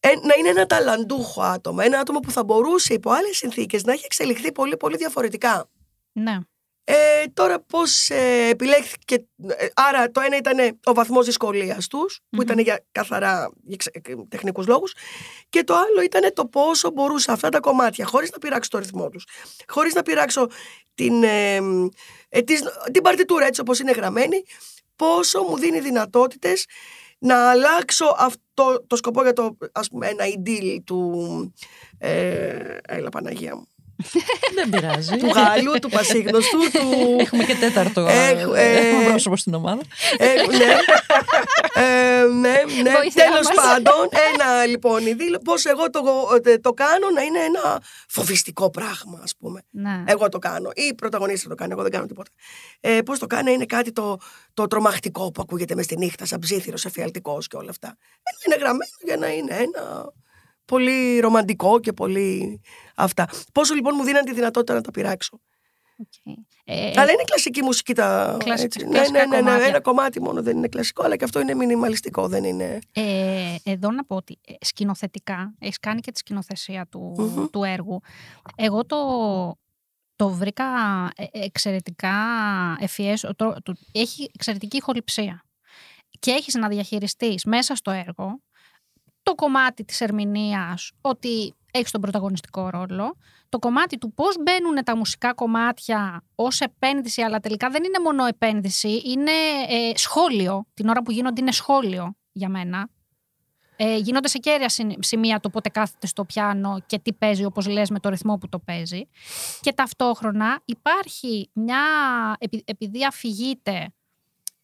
ε, 0.00 0.08
να 0.08 0.34
είναι 0.38 0.48
ένα 0.48 0.66
ταλαντούχο 0.66 1.42
άτομο. 1.42 1.78
Ένα 1.82 1.98
άτομο 1.98 2.20
που 2.20 2.30
θα 2.30 2.44
μπορούσε 2.44 2.94
υπό 2.94 3.10
άλλες 3.10 3.36
συνθήκες 3.36 3.84
να 3.84 3.92
έχει 3.92 4.04
εξελιχθεί 4.04 4.52
πολύ, 4.52 4.76
πολύ 4.76 4.96
διαφορετικά. 4.96 5.68
Ναι. 6.12 6.38
Ε, 6.84 6.94
τώρα 7.34 7.60
πώς 7.60 8.10
ε, 8.10 8.48
επιλέχθηκε, 8.50 9.14
ε, 9.46 9.66
άρα 9.74 10.10
το 10.10 10.20
ένα 10.20 10.36
ήταν 10.36 10.78
ο 10.84 10.94
βαθμός 10.94 11.24
δυσκολίας 11.26 11.86
τους, 11.86 12.20
που 12.30 12.42
ήταν 12.42 12.58
για 12.58 12.84
καθαρά 12.92 13.50
για 13.62 13.76
ξε- 13.76 14.08
ε, 14.08 14.14
τεχνικούς 14.28 14.66
λόγους, 14.66 14.94
και 15.48 15.64
το 15.64 15.74
άλλο 15.74 16.02
ήταν 16.02 16.32
το 16.34 16.46
πόσο 16.46 16.90
μπορούσα 16.90 17.32
αυτά 17.32 17.48
τα 17.48 17.60
κομμάτια, 17.60 18.06
χωρίς 18.06 18.30
να 18.30 18.38
πειράξω 18.38 18.70
το 18.70 18.78
ρυθμό 18.78 19.08
τους, 19.08 19.24
χωρίς 19.68 19.94
να 19.94 20.02
πειράξω 20.02 20.46
την, 20.94 21.22
ε, 21.22 21.56
ε, 22.28 22.42
της- 22.42 22.62
την 22.92 23.02
παρτιτούρα 23.02 23.46
έτσι 23.46 23.60
όπως 23.60 23.78
είναι 23.78 23.92
γραμμένη, 23.92 24.42
πόσο 24.96 25.42
μου 25.42 25.56
δίνει 25.58 25.80
δυνατότητες 25.80 26.64
να 27.18 27.50
αλλάξω 27.50 28.14
αυτό 28.18 28.84
το 28.86 28.96
σκοπό 28.96 29.22
για 29.22 29.32
το, 29.32 29.56
ας 29.72 29.88
πούμε, 29.88 30.06
ένα 30.08 30.26
ιντήλ 30.26 30.84
του, 30.84 31.54
ε, 31.98 32.76
έλα 32.88 33.08
Παναγία 33.08 33.56
μου, 33.56 33.68
Δεν 34.54 34.68
πειράζει. 34.70 35.16
του 35.16 35.26
Γάλλου, 35.26 35.72
του 35.80 35.88
Πασίγνωστου, 35.88 36.58
του... 36.72 37.16
Έχουμε 37.18 37.44
και 37.44 37.54
τέταρτο 37.54 38.00
Έχω, 38.08 38.54
ε, 38.54 38.78
ε, 38.78 39.04
πρόσωπο 39.08 39.36
στην 39.36 39.54
ομάδα. 39.54 39.82
Ε, 40.18 40.26
ναι. 40.56 40.76
Ε, 41.74 42.22
ναι, 42.24 42.54
ναι. 42.82 42.90
Βοήθειά 42.90 43.24
Τέλος 43.24 43.46
μας. 43.46 43.54
πάντων, 43.54 44.08
ένα 44.32 44.66
λοιπόν 44.66 45.06
ειδήλ, 45.06 45.38
πώς 45.44 45.64
εγώ 45.64 45.90
το, 45.90 46.00
ε, 46.44 46.58
το 46.58 46.72
κάνω 46.72 47.10
να 47.14 47.22
είναι 47.22 47.38
ένα 47.38 47.82
φοβιστικό 48.08 48.70
πράγμα, 48.70 49.20
ας 49.22 49.36
πούμε. 49.38 49.62
ναι. 49.70 50.04
Εγώ 50.06 50.28
το 50.28 50.38
κάνω. 50.38 50.70
Ή 50.74 50.82
η 50.82 50.94
πρωταγωνίστρια 50.94 51.48
το 51.50 51.54
κάνει, 51.54 51.72
εγώ 51.72 51.82
δεν 51.82 51.90
κάνω 51.90 52.06
τίποτα. 52.06 52.30
Ε, 52.80 53.00
Πώς 53.00 53.18
το 53.18 53.26
κάνει, 53.26 53.44
να 53.44 53.50
είναι 53.50 53.64
κάτι 53.66 53.92
το, 53.92 54.16
το 54.54 54.66
τρομακτικό 54.66 55.30
που 55.30 55.42
ακούγεται 55.42 55.74
μες 55.74 55.84
στη 55.84 55.96
νύχτα, 55.96 56.26
σαν 56.26 56.38
ψήθυρος, 56.38 56.84
εφιαλτικό 56.84 57.38
και 57.48 57.56
όλα 57.56 57.70
αυτά. 57.70 57.88
Ε, 57.88 57.92
να 57.92 58.54
είναι 58.54 58.56
γραμμένο 58.64 58.90
για 59.04 59.16
να 59.16 59.28
είναι 59.32 59.54
ένα 59.54 60.12
πολύ 60.64 61.20
ρομαντικό 61.20 61.80
και 61.80 61.92
πολύ 61.92 62.60
αυτά. 63.02 63.28
Πόσο 63.52 63.74
λοιπόν 63.74 63.94
μου 63.96 64.04
δίναν 64.04 64.24
τη 64.24 64.32
δυνατότητα 64.34 64.74
να 64.74 64.80
τα 64.80 64.90
πειράξω. 64.90 65.40
Οκ. 65.98 66.36
Ε, 66.64 66.92
Αλλά 67.00 67.12
είναι 67.12 67.22
κλασική 67.24 67.62
μουσική 67.62 67.94
τα. 67.94 68.36
Κλασ- 68.44 68.64
έτσι. 68.64 68.84
Ναι, 68.84 68.90
κλασικά 68.90 69.18
ναι, 69.18 69.24
ναι, 69.26 69.36
ναι, 69.36 69.42
κομμάτια. 69.42 69.66
Ένα 69.66 69.80
κομμάτι 69.80 70.20
μόνο 70.20 70.42
δεν 70.42 70.56
είναι 70.56 70.68
κλασικό, 70.68 71.02
αλλά 71.04 71.16
και 71.16 71.24
αυτό 71.24 71.40
είναι 71.40 71.54
μινιμαλιστικό, 71.54 72.28
δεν 72.28 72.44
είναι. 72.44 72.78
Ε, 72.92 73.54
εδώ 73.64 73.90
να 73.90 74.04
πω 74.04 74.16
ότι 74.16 74.38
ε, 74.46 74.52
σκηνοθετικά, 74.60 75.54
έχεις 75.58 75.78
κάνει 75.78 76.00
και 76.00 76.10
τη 76.12 76.18
σκηνοθεσία 76.18 76.86
του, 76.90 77.14
Μμμ. 77.18 77.46
του 77.46 77.64
έργου. 77.64 78.00
Εγώ 78.56 78.84
το, 78.86 78.96
το 80.16 80.28
βρήκα 80.28 80.64
ε, 81.16 81.22
ε, 81.22 81.44
εξαιρετικά 81.44 82.14
ευφυές. 82.80 83.24
ο 83.24 83.34
τρό- 83.34 83.62
του- 83.62 83.78
Έχει 83.92 84.30
εξαιρετική 84.34 84.76
ηχοληψία. 84.76 85.44
Και 86.18 86.30
έχεις 86.30 86.54
να 86.54 86.68
διαχειριστείς 86.68 87.44
μέσα 87.44 87.74
στο 87.74 87.90
έργο 87.90 88.40
το 89.22 89.34
κομμάτι 89.34 89.84
της 89.84 90.00
ερμηνείας, 90.00 90.92
ότι 91.00 91.54
έχεις 91.70 91.90
τον 91.90 92.00
πρωταγωνιστικό 92.00 92.68
ρόλο, 92.70 93.16
το 93.48 93.58
κομμάτι 93.58 93.98
του 93.98 94.12
πώς 94.14 94.36
μπαίνουν 94.42 94.84
τα 94.84 94.96
μουσικά 94.96 95.34
κομμάτια 95.34 96.24
ως 96.34 96.60
επένδυση, 96.60 97.22
αλλά 97.22 97.40
τελικά 97.40 97.68
δεν 97.70 97.84
είναι 97.84 97.98
μόνο 97.98 98.24
επένδυση, 98.24 99.02
είναι 99.04 99.30
ε, 99.68 99.96
σχόλιο. 99.96 100.66
Την 100.74 100.88
ώρα 100.88 101.02
που 101.02 101.10
γίνονται 101.10 101.40
είναι 101.40 101.52
σχόλιο 101.52 102.14
για 102.32 102.48
μένα. 102.48 102.88
Ε, 103.76 103.96
γίνονται 103.96 104.28
σε 104.28 104.38
κέρια 104.38 104.68
συν- 104.68 105.04
σημεία 105.04 105.40
το 105.40 105.50
πότε 105.50 105.68
κάθεται 105.68 106.06
στο 106.06 106.24
πιάνο 106.24 106.78
και 106.86 106.98
τι 106.98 107.12
παίζει, 107.12 107.44
όπως 107.44 107.66
λες, 107.66 107.90
με 107.90 107.98
το 107.98 108.08
ρυθμό 108.08 108.36
που 108.38 108.48
το 108.48 108.58
παίζει. 108.58 109.08
Και 109.60 109.72
ταυτόχρονα 109.72 110.60
υπάρχει 110.64 111.50
μια, 111.52 111.82
επει- 112.38 112.70
επειδή 112.70 113.04
αφηγείται 113.06 113.92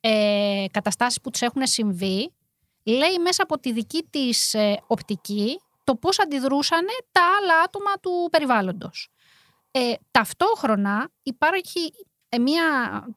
ε, 0.01 0.65
καταστάσεις 0.71 1.21
που 1.21 1.31
τους 1.31 1.41
έχουν 1.41 1.67
συμβεί, 1.67 2.33
λέει 2.87 3.19
μέσα 3.23 3.43
από 3.43 3.59
τη 3.59 3.73
δική 3.73 4.07
της 4.11 4.55
ε, 4.55 4.83
οπτική 4.87 5.61
το 5.85 5.95
πώς 5.95 6.21
αντιδρούσαν 6.21 6.85
τα 7.13 7.23
άλλα 7.41 7.61
άτομα 7.65 7.93
του 8.01 8.29
περιβάλλοντος. 8.31 9.09
Ε, 9.71 9.93
ταυτόχρονα 10.11 11.11
υπάρχει 11.23 11.93
ε, 12.29 12.39
μια 12.39 12.63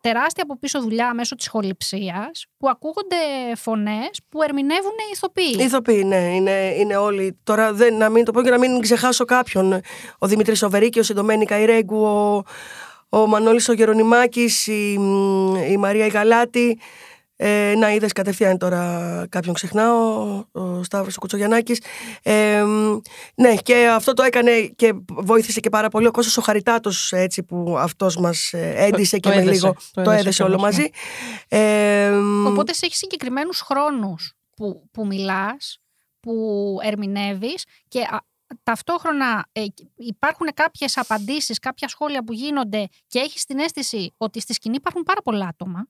τεράστια 0.02 0.44
από 0.44 0.60
πίσω 0.60 0.82
δουλειά 0.82 1.14
μέσω 1.14 1.36
της 1.36 1.48
χοληψίας 1.48 2.46
που 2.58 2.70
ακούγονται 2.70 3.16
φωνές 3.56 4.22
που 4.30 4.42
ερμηνεύουν 4.42 4.92
οι 4.92 5.12
ηθοποιοί. 5.14 5.56
Ηθοποιοί, 5.60 6.04
ναι, 6.06 6.36
είναι, 6.36 6.74
είναι 6.78 6.96
όλοι. 6.96 7.40
Τώρα 7.44 7.74
δεν, 7.74 7.98
να 7.98 8.10
μην 8.10 8.26
το 8.26 8.32
πω 8.32 8.42
και 8.42 8.50
να 8.50 8.58
μην 8.58 8.82
ξεχάσω 8.82 9.26
κάποιον. 9.26 9.82
Ο 10.18 10.28
Δημήτρης 10.28 10.64
Οβερίκη, 10.64 11.00
η 11.00 11.14
Ντομένικα 11.14 11.60
Ιρέγκου, 11.60 12.04
ο, 12.04 12.44
ο 13.10 13.28
Μανώλης 13.28 13.70
ο 13.70 13.74
Γερονιμάκης, 13.74 14.68
η, 14.68 14.94
η 15.70 15.78
Μαρία 15.78 16.06
η 16.06 16.10
Γαλάτη. 16.10 16.80
Ε, 17.42 17.74
να 17.78 17.92
είδες 17.94 18.12
κατευθείαν 18.12 18.58
τώρα 18.58 19.26
κάποιον 19.30 19.54
ξεχνάω, 19.54 19.98
ο 20.52 20.84
Σταύρος 20.84 21.16
ο 21.16 21.20
Κουτσογιαννάκης. 21.20 21.82
Ε, 22.24 22.64
ναι, 23.36 23.56
και 23.56 23.88
αυτό 23.94 24.14
το 24.14 24.24
έκανε 24.24 24.62
και 24.76 24.94
βοήθησε 25.08 25.60
και 25.60 25.70
πάρα 25.70 25.90
πολύ 25.90 26.08
ο 26.08 26.12
Κώστας 26.12 26.38
ο 26.38 26.42
Χαριτάτος 26.42 27.12
έτσι 27.12 27.44
που 27.44 27.76
αυτός 27.78 28.18
μας 28.18 28.54
ε, 28.54 28.74
έντυσε 28.78 29.20
Το- 29.20 29.20
και 29.20 29.30
το 29.30 29.36
με 29.36 29.42
έδεσε, 29.42 29.52
λίγο 29.60 29.74
το 29.92 30.02
το 30.02 30.02
έδεσε 30.02 30.20
έδεσε 30.20 30.44
όλο 30.44 30.56
κιόλας, 30.56 30.78
ναι. 30.78 30.82
μαζί. 30.84 30.92
Ε, 31.48 32.10
Οπότε 32.48 32.74
σε 32.74 32.86
έχεις 32.86 32.98
συγκεκριμένους 32.98 33.60
χρόνους 33.62 34.34
που, 34.56 34.90
που 34.92 35.06
μιλάς, 35.06 35.80
που 36.20 36.78
ερμηνεύεις 36.84 37.64
και 37.88 38.00
α, 38.02 38.18
ταυτόχρονα 38.64 39.46
ε, 39.52 39.64
υπάρχουν 39.96 40.48
κάποιες 40.54 40.98
απαντήσεις, 40.98 41.60
κάποια 41.60 41.88
σχόλια 41.88 42.24
που 42.24 42.34
γίνονται 42.34 42.88
και 43.08 43.20
έχεις 43.20 43.46
την 43.46 43.60
αίσθηση 43.60 44.14
ότι 44.18 44.40
στη 44.40 44.54
σκηνή 44.54 44.76
υπάρχουν 44.76 45.04
πάρα 45.04 45.22
πολλά 45.22 45.46
άτομα. 45.48 45.88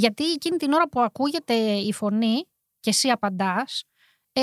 Γιατί 0.00 0.24
εκείνη 0.32 0.56
την 0.56 0.72
ώρα 0.72 0.88
που 0.88 1.00
ακούγεται 1.00 1.54
η 1.88 1.92
φωνή 1.92 2.36
και 2.80 2.90
εσύ 2.90 3.08
απαντάς, 3.08 3.82
ε, 4.32 4.40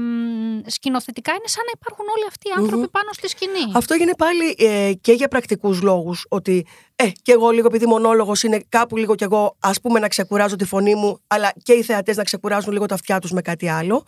μ, 0.00 0.60
σκηνοθετικά 0.66 1.32
είναι 1.32 1.48
σαν 1.48 1.62
να 1.64 1.70
υπάρχουν 1.80 2.04
όλοι 2.16 2.24
αυτοί 2.28 2.48
οι 2.48 2.52
άνθρωποι 2.56 2.82
Μμμ. 2.82 2.90
πάνω 2.90 3.12
στη 3.12 3.28
σκηνή. 3.28 3.72
Αυτό 3.74 3.94
έγινε 3.94 4.14
πάλι 4.14 4.54
ε, 4.58 4.92
και 5.00 5.12
για 5.12 5.28
πρακτικούς 5.28 5.82
λόγους 5.82 6.26
ότι 6.28 6.66
ε, 6.96 7.08
και 7.22 7.32
εγώ 7.32 7.50
λίγο 7.50 7.66
επειδή 7.66 7.86
μονόλογος 7.86 8.42
είναι 8.42 8.60
κάπου 8.68 8.96
λίγο 8.96 9.14
κι 9.14 9.24
εγώ 9.24 9.56
ας 9.60 9.80
πούμε 9.80 9.98
να 9.98 10.08
ξεκουράζω 10.08 10.56
τη 10.56 10.64
φωνή 10.64 10.94
μου 10.94 11.20
αλλά 11.26 11.52
και 11.62 11.72
οι 11.72 11.82
θεατές 11.82 12.16
να 12.16 12.24
ξεκουράζουν 12.24 12.72
λίγο 12.72 12.86
τα 12.86 12.94
αυτιά 12.94 13.18
τους 13.20 13.30
με 13.32 13.40
κάτι 13.42 13.68
άλλο 13.68 14.04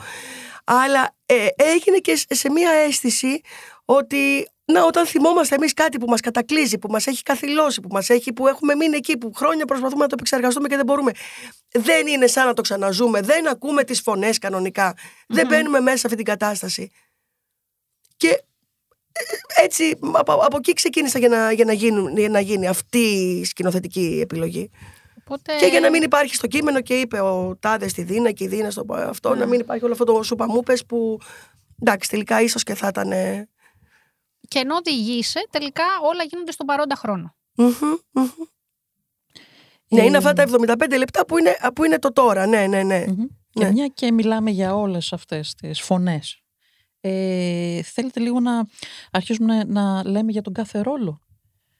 αλλά 0.65 1.17
ε, 1.27 1.47
έγινε 1.57 1.99
και 1.99 2.17
σε- 2.17 2.35
σε 2.35 2.51
μία 2.51 2.71
αίσθηση 2.71 3.41
ότι 3.85 4.49
να, 4.73 4.85
όταν 4.85 5.07
θυμόμαστε 5.07 5.55
εμείς 5.55 5.73
κάτι 5.73 5.99
που 5.99 6.07
μας 6.09 6.21
κατακλείζει, 6.21 6.79
που 6.79 6.89
μας 6.91 7.07
έχει 7.07 7.23
καθυλώσει, 7.23 7.81
που, 7.81 7.89
μας 7.91 8.09
έχει, 8.09 8.33
που 8.33 8.47
έχουμε 8.47 8.75
μείνει 8.75 8.97
εκεί, 8.97 9.19
που 9.19 9.33
χρόνια 9.35 9.65
προσπαθούμε 9.65 10.03
να 10.03 10.07
το 10.07 10.15
επεξεργαστούμε 10.15 10.69
και 10.69 10.77
δεν 10.77 10.85
μπορούμε. 10.85 11.13
Δεν 11.71 12.07
είναι 12.07 12.27
σαν 12.27 12.47
να 12.47 12.55
το 12.55 12.63
ξαναζούμε. 12.63 13.21
Δεν 13.21 13.49
ακούμε 13.49 13.85
τις 13.85 14.01
φωνές 14.01 14.39
κανονικά. 14.39 14.95
Δεν 15.29 15.47
μπαίνουμε 15.47 15.81
μέσα 15.81 15.97
σε 15.97 16.03
αυτή 16.07 16.17
την 16.17 16.25
κατάσταση. 16.25 16.91
Και 18.17 18.29
ε, 18.29 19.63
έτσι 19.65 19.99
από, 20.13 20.33
από 20.33 20.57
εκεί 20.57 20.73
ξεκίνησα 20.73 21.19
για 21.19 21.29
να, 21.29 21.53
για, 21.53 21.65
να 21.65 21.73
γίνουν, 21.73 22.17
για 22.17 22.29
να 22.29 22.41
γίνει 22.41 22.67
αυτή 22.67 22.99
η 22.99 23.45
σκηνοθετική 23.45 24.19
επιλογή. 24.23 24.71
Οπότε, 25.21 25.57
Και 25.59 25.67
για 25.67 25.81
να 25.81 25.91
μην 25.91 26.03
υπάρχει 26.03 26.35
στο 26.35 26.47
κείμενο 26.47 26.81
και 26.81 26.95
είπε 27.01 27.21
ο 27.21 27.57
Τάδες 27.61 27.91
στη 27.91 28.03
Δίνα 28.03 28.33
και 28.33 28.45
η 28.45 28.47
Δίνα 28.47 28.71
στο 28.71 28.85
αυτό, 28.89 29.35
να 29.35 29.47
μην 29.47 29.61
υπάρχει 29.61 29.85
όλο 29.85 29.93
αυτό 29.93 30.05
το 30.05 30.23
σουπαμούπες 30.23 30.87
που 30.87 31.19
εντάξει 31.81 32.11
τελικά 32.11 32.41
ίσως 32.41 32.63
και 32.63 32.75
θα 32.75 32.87
ήταν... 32.89 33.13
ε, 34.47 34.49
και 34.49 34.59
ενώ 34.59 34.75
οδηγείσαι, 34.75 35.47
τελικά 35.51 35.85
όλα 36.03 36.23
γίνονται 36.23 36.53
στον 36.53 36.67
παρόντα 36.67 36.95
χρόνο. 36.95 37.37
μμμ, 37.57 37.69
μμμ. 38.11 38.29
Ναι, 39.89 40.01
Ε, 40.01 40.05
είναι 40.05 40.17
αυτά 40.17 40.33
τα 40.33 40.43
75 40.43 40.99
λεπτά 40.99 41.27
που 41.27 41.39
είναι, 41.39 41.57
που 41.75 41.85
είναι 41.85 41.99
το 41.99 42.13
τώρα. 42.13 42.47
Ναι, 42.47 42.67
ναι, 42.67 42.83
ναι. 42.83 43.05
Μμμ. 43.07 43.17
Ναι. 43.19 43.65
Και 43.65 43.71
μια 43.71 43.87
και 43.87 44.13
μιλάμε 44.13 44.51
για 44.51 44.75
όλες 44.75 45.13
αυτές 45.13 45.55
τις 45.55 45.81
φωνές. 45.81 46.41
Ε, 47.01 47.83
θέλετε 47.83 48.21
λίγο 48.21 48.41
να 48.41 48.67
αρχίσουμε 49.11 49.65
να, 49.65 49.65
να 49.65 50.09
λέμε 50.09 50.33
για 50.33 50.43
τον 50.43 50.53
κάθε 50.53 50.81
ρόλο. 50.81 51.21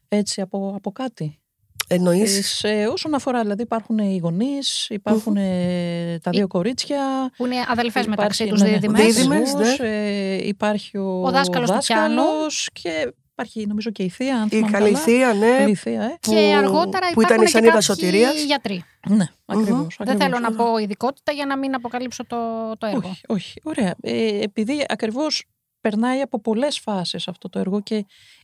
Έτσι 0.09 0.41
από, 0.41 0.73
από 0.77 0.93
κάτι; 0.93 1.41
Εννοείς; 1.89 2.57
Σε, 2.59 2.87
όσον 2.93 3.15
αφορά, 3.15 3.43
δηλαδή 3.43 3.63
υπάρχουν 3.63 3.99
οι 3.99 4.19
γονείς, 4.23 4.87
υπάρχουν 4.91 5.37
ε, 5.37 6.19
τα 6.23 6.31
δύο 6.31 6.47
κορίτσια. 6.47 7.31
Που 7.37 7.47
είναι 7.47 7.57
αδελφές 7.69 7.87
υπάρχει- 8.05 8.09
μεταξύ 8.09 8.47
τους 8.47 8.61
ναι, 8.63 8.69
ναι, 8.69 8.73
δίδυμες. 8.79 9.15
Δίδυμες. 9.15 9.39
δίδυμος, 9.53 9.79
ναι. 9.79 9.87
ε, 9.89 10.47
υπάρχει 10.47 10.99
ο, 10.99 11.23
Ο 11.27 11.31
δάσκαλος 11.31 11.71
του 11.71 11.79
πιάνου. 11.87 12.15
δάσκαλος 12.15 12.69
και 12.73 13.13
υπάρχει 13.31 13.67
νομίζω 13.67 13.91
και 13.91 14.03
η 14.03 14.09
θεία, 14.09 14.37
αν 14.37 14.45
Η 14.47 14.49
θυμάμαι 14.49 14.71
καλή 14.71 14.85
καλά. 14.93 14.99
θεία, 14.99 15.33
ναι. 15.35 15.57
Καλή 15.59 15.75
θεία, 15.75 16.03
ε. 16.03 16.17
Και 16.21 16.31
που- 16.31 16.57
αργότερα 16.59 17.07
που 17.13 17.21
ήταν 17.21 17.37
υπάρχουν 17.37 17.43
η 17.43 17.45
και 17.45 17.51
σανίδα 17.51 17.73
κάποιοι 17.73 17.83
σωτηρίας. 17.87 18.43
γιατροί. 18.45 18.85
Ναι, 19.09 19.25
ακριβώς, 19.45 19.97
Δεν 19.99 20.09
ακριβώς. 20.09 20.17
θέλω 20.25 20.39
να 20.39 20.53
πω 20.53 20.79
ειδικότητα 20.79 21.33
για 21.33 21.47
να 21.47 21.57
μην 21.59 21.75
αποκαλύψω 21.75 22.27
το, 22.27 22.37
το 22.79 22.87
έργο. 22.87 23.09
Όχι, 23.09 23.21
όχι. 23.27 23.61
Ωραία. 23.65 23.95
Ε, 24.01 24.43
επειδή 24.43 24.85
ακριβώς 24.89 25.45
περνάει 25.81 26.21
από 26.21 26.41
πολλές 26.41 26.79
φάσεις 26.79 27.29
αυτό 27.29 27.49
το 27.49 27.59
έργο 27.59 27.81
και 27.81 27.95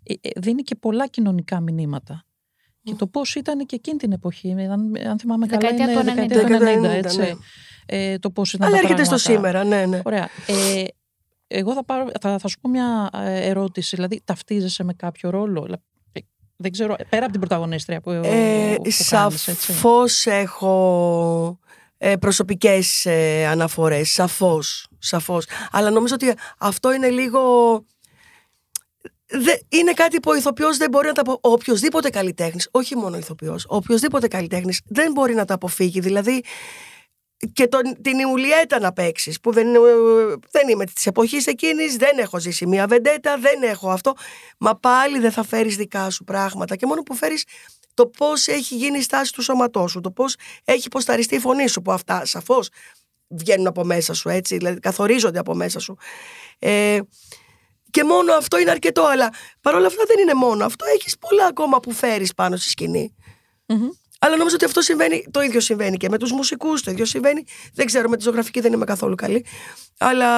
ε, 0.03 0.15
ε, 0.21 0.31
δίνει 0.37 0.63
και 0.63 0.75
πολλά 0.75 1.07
κοινωνικά 1.07 1.61
μηνύματα. 1.61 2.25
Και 2.83 2.95
το 2.95 3.07
πώς 3.07 3.35
ήταν 3.35 3.67
και 3.67 3.77
εκείνη 3.77 3.97
την 3.97 4.13
εποχή, 4.13 4.51
αν, 4.71 4.93
αν 5.09 5.19
θυμάμαι 5.19 5.47
καλά, 5.47 5.61
Δεκαετία 5.71 5.85
είναι 5.85 5.95
του 5.95 6.01
90. 6.01 6.05
δεκαετία 6.15 6.43
του 6.43 6.49
Δεκαετία 6.49 6.81
90, 6.81 6.83
του 6.83 6.89
90, 6.89 7.05
έτσι. 7.05 7.19
ναι. 7.19 7.31
Ε, 7.87 8.19
το 8.19 8.31
πώς 8.31 8.53
ήταν 8.53 8.67
Αλλά 8.69 8.77
τα 8.77 8.83
έρχεται 8.83 9.05
στο 9.05 9.17
πράγματα. 9.31 9.49
σήμερα, 9.61 9.65
ναι, 9.65 9.87
ναι. 9.87 10.01
Ωραία. 10.05 10.29
Ε, 10.47 10.85
εγώ 11.47 11.73
θα, 11.75 11.85
πάρω, 11.85 12.07
θα, 12.21 12.39
θα 12.39 12.49
σου 12.49 12.61
πω 12.61 12.69
μια 12.69 13.11
ε, 13.15 13.49
ερώτηση. 13.49 13.97
Δηλαδή, 13.97 14.21
ταυτίζεσαι 14.25 14.85
με 14.85 14.93
κάποιο 14.95 15.31
ρόλο; 15.31 15.63
Δηλα- 15.63 15.83
ε, 16.13 16.21
Δεν 16.57 16.71
ξέρω, 16.73 16.97
πέρα 17.09 17.23
από 17.23 17.31
την 17.33 17.41
πρωταγωνίστρια 17.41 18.01
που, 18.01 18.11
Ε, 18.11 18.21
που 18.77 18.91
κάνεις, 19.11 19.49
έτσι. 19.49 19.73
σαφώς 19.73 20.27
έχω 20.27 21.59
ε, 21.99 22.17
προσωπικές 22.17 23.05
ε, 23.07 23.47
αναφορές, 23.47 24.11
σαφώς, 24.11 24.89
σαφώς. 24.99 25.47
Αλλά 25.71 25.91
νομίζω 25.91 26.15
ότι 26.15 26.35
αυτό 26.59 26.93
είναι 26.93 27.09
λίγο... 27.11 27.41
Δε, 29.35 29.53
είναι 29.69 29.93
κάτι 29.93 30.21
που 30.21 30.31
ο 30.31 30.37
ηθοποιός 30.37 30.77
δεν 30.77 30.91
μπορεί 30.91 31.07
να 31.07 31.13
τα 31.13 31.21
απο... 31.21 31.33
Ο 31.33 31.51
οποιοδήποτε 31.53 32.11
καλλιτέχνης, 32.11 32.69
όχι 32.71 32.97
μόνο 32.97 33.17
ο 33.17 33.19
ηθοποιός, 33.19 33.65
ο 33.65 33.77
οποιοδήποτε 33.77 34.29
καλλιτέχνης 34.29 34.81
δεν 34.87 35.13
μπορεί 35.13 35.35
να 35.35 35.45
τα 35.45 35.55
αποφύγει. 35.55 36.01
Δηλαδή 36.01 36.43
και 37.53 37.67
τον, 37.67 37.83
την 38.03 38.19
Ιουλιέτα 38.19 38.81
να 38.81 38.93
παίξεις, 38.93 39.41
που 39.41 39.53
δεν, 39.53 39.67
είναι- 39.69 39.79
δεν 40.51 40.69
είμαι 40.69 40.85
της 40.85 41.07
εποχής 41.07 41.47
εκείνης, 41.47 41.97
δεν 41.97 42.19
έχω 42.19 42.39
ζήσει 42.41 42.67
μια 42.67 42.87
βεντέτα, 42.87 43.39
δεν 43.39 43.63
έχω 43.63 43.91
αυτό. 43.91 44.13
Μα 44.59 44.77
πάλι 44.77 45.19
δεν 45.19 45.33
θα 45.33 45.45
φέρεις 45.45 45.77
δικά 45.77 46.11
σου 46.11 46.25
πράγματα. 46.25 46.77
Και 46.77 46.87
μόνο 46.87 47.03
που 47.03 47.15
φέρεις 47.15 47.45
το 47.95 48.07
πώς 48.07 48.47
έχει 48.47 48.75
γίνει 48.77 48.99
η 48.99 49.03
στάση 49.03 49.33
του 49.33 49.43
σώματός 49.43 49.91
σου, 49.91 50.01
το 50.01 50.11
πώς 50.11 50.37
έχει 50.65 50.89
ποσταριστεί 50.89 51.35
η 51.35 51.39
φωνή 51.39 51.67
σου, 51.69 51.83
που 51.83 51.93
αυτά 51.93 52.25
σαφώς 52.25 52.69
βγαίνουν 53.29 53.67
από 53.67 53.85
μέσα 53.85 54.15
σου, 54.15 54.29
έτσι, 54.29 54.57
δηλαδή 54.57 54.81
καθορίζονται 54.81 55.39
από 55.39 55.55
μέσα 55.55 55.79
σου. 55.79 55.97
Ε, 56.59 56.99
και 57.93 58.05
μόνο 58.05 58.33
αυτό 58.33 58.59
είναι 58.59 58.71
αρκετό, 58.71 59.03
αλλά 59.05 59.31
παρόλα 59.61 59.87
αυτά 59.87 60.03
δεν 60.07 60.19
είναι 60.19 60.35
μόνο 60.35 60.65
αυτό. 60.65 60.85
Έχεις 60.95 61.19
πολλά 61.19 61.47
ακόμα 61.47 61.81
που 61.81 61.93
φέρεις 61.93 62.35
πάνω 62.35 62.57
στη 62.57 62.69
σκηνή. 62.69 63.15
Μμμ. 63.67 63.89
Αλλά 64.19 64.37
νομίζω 64.37 64.55
ότι 64.55 64.65
αυτό 64.65 64.81
συμβαίνει, 64.81 65.25
το 65.31 65.41
ίδιο 65.41 65.61
συμβαίνει 65.61 65.97
και 65.97 66.09
με 66.09 66.19
τους 66.19 66.33
μουσικούς, 66.33 66.83
το 66.83 66.91
ίδιο 66.91 67.05
συμβαίνει. 67.05 67.45
Δεν 67.75 67.87
ξέρω, 67.87 68.09
με 68.09 68.17
τη 68.17 68.23
ζωγραφική 68.23 68.61
δεν 68.61 68.73
είμαι 68.73 68.85
καθόλου 68.85 69.15
καλή. 69.15 69.47
Αλλά 69.99 70.29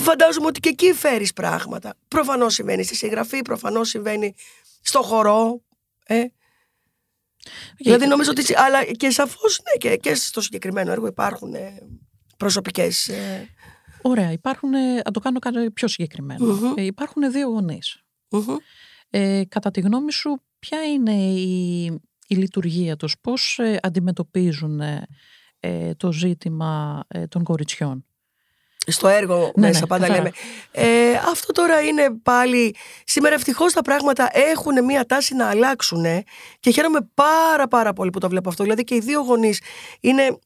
φαντάζομαι 0.00 0.46
ότι 0.46 0.60
και 0.60 0.68
εκεί 0.68 0.92
φέρεις 0.92 1.32
πράγματα. 1.32 1.94
Προφανώς 2.08 2.54
συμβαίνει 2.54 2.82
στη 2.82 2.94
συγγραφή, 2.94 3.42
προφανώς 3.42 3.88
συμβαίνει 3.88 4.34
στο 4.82 5.02
χορό. 5.02 5.62
Ε. 6.06 6.22
Δηλαδή 7.78 8.06
νομίζω 8.06 8.30
ότι... 8.30 8.54
Αλλά 8.56 8.84
και 8.84 9.10
σαφώς, 9.10 9.60
ναι, 9.64 9.76
και, 9.76 9.96
και 9.96 10.14
στο 10.14 10.40
συγκεκριμένο 10.40 10.92
έργο 10.92 11.06
υπάρχουν 11.06 11.54
ε, 11.54 11.78
προσωπικές... 12.36 13.08
Ε, 13.08 13.48
Ωραία, 14.06 14.32
υπάρχουν, 14.32 14.74
ε, 14.74 14.94
να 14.94 15.10
το 15.10 15.20
κάνω 15.20 15.38
κάτι 15.38 15.70
πιο 15.70 15.88
συγκεκριμένο. 15.88 16.46
Μμμ. 16.46 16.72
Ε, 16.76 16.82
υπάρχουν 16.82 17.32
δύο 17.32 17.48
γονείς. 17.48 18.02
μμμ. 18.30 18.56
Ε, 19.10 19.44
κατά 19.48 19.70
τη 19.70 19.80
γνώμη 19.80 20.12
σου, 20.12 20.42
ποια 20.58 20.84
είναι 20.84 21.14
η, 21.32 21.84
η 22.26 22.34
λειτουργία 22.34 22.96
τους, 22.96 23.16
πώς 23.20 23.58
ε, 23.58 23.78
αντιμετωπίζουν 23.82 24.80
ε, 24.80 25.06
ε, 25.60 25.94
το 25.94 26.12
ζήτημα 26.12 27.04
ε, 27.08 27.26
των 27.26 27.42
κοριτσιών; 27.42 28.05
Στο 28.86 29.08
έργο 29.08 29.52
Ναι, 29.56 29.66
μέσα 29.66 29.80
ναι, 29.80 29.86
πάντα 29.86 30.06
καθαρά. 30.06 30.22
λέμε. 30.22 30.34
Ε, 30.88 31.12
αυτό 31.30 31.52
τώρα 31.52 31.80
είναι 31.80 32.08
πάλι... 32.22 32.74
Σήμερα 33.04 33.34
ευτυχώς 33.34 33.72
τα 33.72 33.82
πράγματα 33.82 34.28
έχουν 34.32 34.84
μία 34.84 35.06
τάση 35.06 35.34
να 35.34 35.48
αλλάξουν 35.48 36.04
και 36.60 36.70
χαίρομαι 36.70 36.98
πάρα 37.14 37.68
πάρα 37.68 37.92
πολύ 37.92 38.10
που 38.10 38.18
το 38.20 38.28
βλέπω 38.28 38.48
αυτό. 38.48 38.62
Δηλαδή 38.62 38.84
και 38.84 38.94
οι 38.94 39.00
δύο 39.00 39.20
γονείς 39.20 39.60
είναι... 40.00 40.38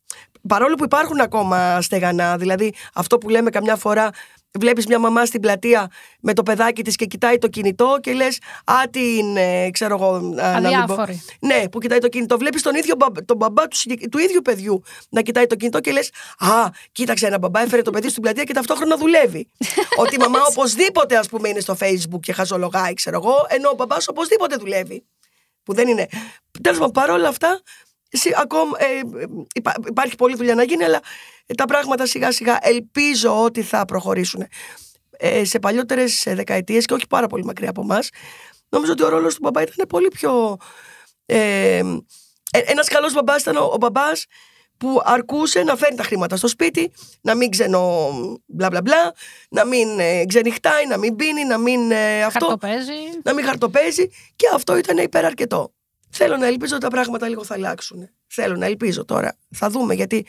Παρόλο 0.49 0.75
που 0.75 0.85
υπάρχουν 0.85 1.21
ακόμα 1.21 1.81
στεγανά, 1.81 2.37
δηλαδή 2.37 2.75
αυτό 2.95 3.19
που 3.19 3.29
λέμε 3.29 3.51
καμιά 3.51 3.77
φορά 3.77 4.11
βλέπεις 4.59 4.87
μια 4.87 4.99
μαμά 4.99 5.27
στην 5.27 5.41
πλατεία 5.41 5.91
με 6.21 6.33
το 6.33 6.43
παιδάκι 6.43 6.83
της 6.85 6.97
και 6.97 7.05
κοιτάει 7.07 7.39
το 7.39 7.49
κινητό 7.49 7.97
και 8.01 8.13
λες 8.13 8.39
«Α, 8.65 8.75
τι 8.91 9.17
είναι, 9.17 9.71
ξέρω 9.71 9.95
εγώ, 9.95 10.15
α, 10.15 10.21
να 10.21 10.29
μην 10.31 10.85
πω». 10.87 10.93
Αδιάφοροι. 10.93 11.23
Ναι, 11.41 11.69
που 11.69 11.79
κοιτάει 11.79 11.99
το 11.99 12.09
κινητό. 12.09 12.37
Βλέπεις 12.39 12.63
τον 12.63 12.75
ίδιο 12.75 12.95
μπα- 12.99 13.25
τον 13.25 13.37
μπαμπά 13.37 13.69
του, 13.69 13.77
συγκεκ- 13.77 14.09
του 14.09 14.19
ίδιου 14.19 14.43
παιδιού 14.43 14.83
να 15.11 15.23
κοιτάει 15.23 15.47
το 15.47 15.55
κινητό 15.55 15.81
και 15.81 15.93
λες: 15.93 16.11
Α, 16.39 16.69
κοίταξε 16.93 17.27
ένα 17.27 17.39
μπαμπά, 17.39 17.61
έφερε 17.61 17.83
το 17.83 17.91
παιδί 17.91 18.09
στην 18.09 18.23
πλατεία 18.23 18.45
και 18.45 18.53
ταυτόχρονα 18.53 18.97
δουλεύει. 18.97 19.49
Ότι 20.03 20.15
η 20.15 20.19
μαμά 20.19 20.39
οπωσδήποτε, 20.51 21.17
ας 21.17 21.29
πούμε, 21.29 21.49
είναι 21.49 21.61
στο 21.61 21.77
Facebook 21.81 22.21
και 22.21 22.33
χαζολογάει, 22.33 22.95
ξέρω 22.95 23.17
εγώ, 23.25 23.35
ενώ 23.49 23.69
ο 23.71 23.75
μπαμπάς 23.75 24.09
οπωσδήποτε 24.09 24.57
δουλεύει. 24.57 25.05
Που 25.63 25.75
δεν 25.75 25.89
είναι. 25.89 26.07
Τέλος 26.63 26.79
πάντων, 26.79 26.93
παρόλα 26.93 27.29
αυτά, 27.29 27.49
εσύ, 27.49 27.63
ακόμα, 28.41 28.77
ε, 28.79 28.85
ε, 29.23 29.27
υπά- 29.55 29.89
υπάρχει 29.89 30.17
πολλή 30.17 30.37
δουλειά 30.37 30.55
να 30.55 30.63
γίνει, 30.63 30.85
αλλά 30.85 31.01
ε, 31.47 31.55
τα 31.55 31.65
πράγματα 31.65 32.07
σιγά 32.07 32.33
σιγά 32.33 32.59
ελπίζω 32.63 33.43
ότι 33.43 33.63
θα 33.63 33.85
προχωρήσουν. 33.85 34.47
Ε, 35.23 35.45
σε 35.45 35.59
παλιότερες 35.59 36.23
δεκαετίες 36.27 36.85
και 36.87 36.95
όχι 36.95 37.07
πάρα 37.07 37.27
πολύ 37.27 37.45
μακριά 37.45 37.71
από 37.71 37.81
εμάς, 37.83 38.09
νομίζω 38.69 38.93
ότι 38.93 39.03
ο 39.03 39.09
ρόλος 39.09 39.35
του 39.35 39.41
μπαμπά 39.43 39.63
ήταν 39.63 39.87
πολύ 39.89 40.09
πιο. 40.09 40.57
Ε, 41.27 41.77
ε, 42.53 42.59
ένας 42.65 42.89
καλός 42.89 43.13
μπαμπάς 43.13 43.41
ήταν 43.41 43.57
ο, 43.57 43.71
ο 43.73 43.77
μπαμπάς 43.77 44.27
που 44.79 45.01
αρκούσε 45.05 45.63
να 45.63 45.77
φέρνει 45.77 45.97
τα 45.97 46.03
χρήματα 46.03 46.37
στο 46.37 46.49
σπίτι, 46.49 46.93
να 47.21 47.35
μην 47.35 47.51
ξενο 47.51 48.11
μπλα 48.47 48.69
μπλα 48.69 48.83
μπλα, 48.83 49.15
να 49.51 49.65
μην 49.65 49.99
ε, 50.01 50.25
ξενυχτάει, 50.27 50.87
να 50.87 50.99
μην 50.99 51.17
πίνει, 51.17 51.45
να 51.45 51.59
μην 51.59 51.91
ε, 51.91 52.23
αυτό, 52.23 52.47
Χαρτοπέζει. 52.47 52.93
να 53.23 53.35
μην 53.35 53.45
χαρτοπέζει 53.45 54.09
και 54.37 54.47
αυτό 54.55 54.77
ήταν 54.77 54.97
υπεραρκετό. 54.99 55.73
Θέλω 56.11 56.37
να 56.37 56.47
ελπίζω 56.47 56.75
ότι 56.75 56.85
τα 56.85 56.91
πράγματα 56.91 57.29
λίγο 57.29 57.45
θα 57.45 57.55
αλλάξουν. 57.55 58.09
Θέλω 58.27 58.57
να 58.57 58.67
ελπίζω 58.67 59.05
τώρα. 59.05 59.37
Θα 59.51 59.71
δούμε 59.71 59.95
γιατί 59.95 60.27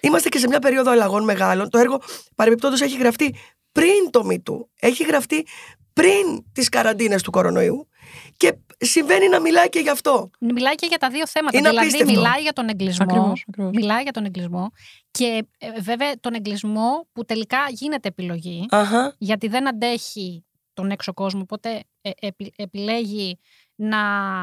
είμαστε 0.00 0.28
και 0.28 0.38
σε 0.38 0.48
μια 0.48 0.58
περίοδο 0.58 0.90
αλλαγών 0.90 1.24
μεγάλων. 1.24 1.70
Το 1.70 1.78
έργο 1.78 2.00
παρεμπιπτόντως 2.34 2.80
έχει 2.80 2.96
γραφτεί 2.96 3.34
πριν 3.72 4.10
το 4.10 4.28
MeToo. 4.30 4.64
Έχει 4.80 5.04
γραφτεί 5.04 5.46
πριν 5.92 6.44
τις 6.52 6.68
καραντίνες 6.68 7.22
του 7.22 7.30
κορονοϊού 7.30 7.88
και 8.36 8.54
συμβαίνει 8.78 9.28
να 9.28 9.40
μιλάει 9.40 9.68
και 9.68 9.78
γι' 9.78 9.88
αυτό. 9.90 10.30
Μιλάει 10.40 10.74
και 10.74 10.86
για 10.86 10.98
τα 10.98 11.08
δύο 11.10 11.26
θέματα. 11.26 11.58
Είναι 11.58 11.68
δηλαδή, 11.68 11.86
απίστευτο. 11.86 12.20
μιλάει 12.20 12.42
για 12.42 12.52
τον 12.52 12.68
εγκλισμό. 12.68 13.04
Ακριβώς, 13.08 13.44
ακριβώς. 13.48 13.70
Μιλάει 13.74 14.02
για 14.02 14.12
τον 14.12 14.24
εγκλισμό. 14.24 14.70
Και 15.10 15.46
ε, 15.58 15.80
βέβαια 15.80 16.12
τον 16.20 16.34
εγκλισμό 16.34 17.08
που 17.12 17.24
τελικά 17.24 17.58
γίνεται 17.70 18.08
επιλογή, 18.08 18.66
Αχα. 18.70 19.14
γιατί 19.18 19.48
δεν 19.48 19.68
αντέχει 19.68 20.44
τον 20.74 20.90
έξω 20.90 21.12
κόσμο, 21.12 21.40
οπότε 21.40 21.82
ε, 22.00 22.10
επι- 22.20 22.52
επιλέγει 22.56 23.38
να 23.82 24.02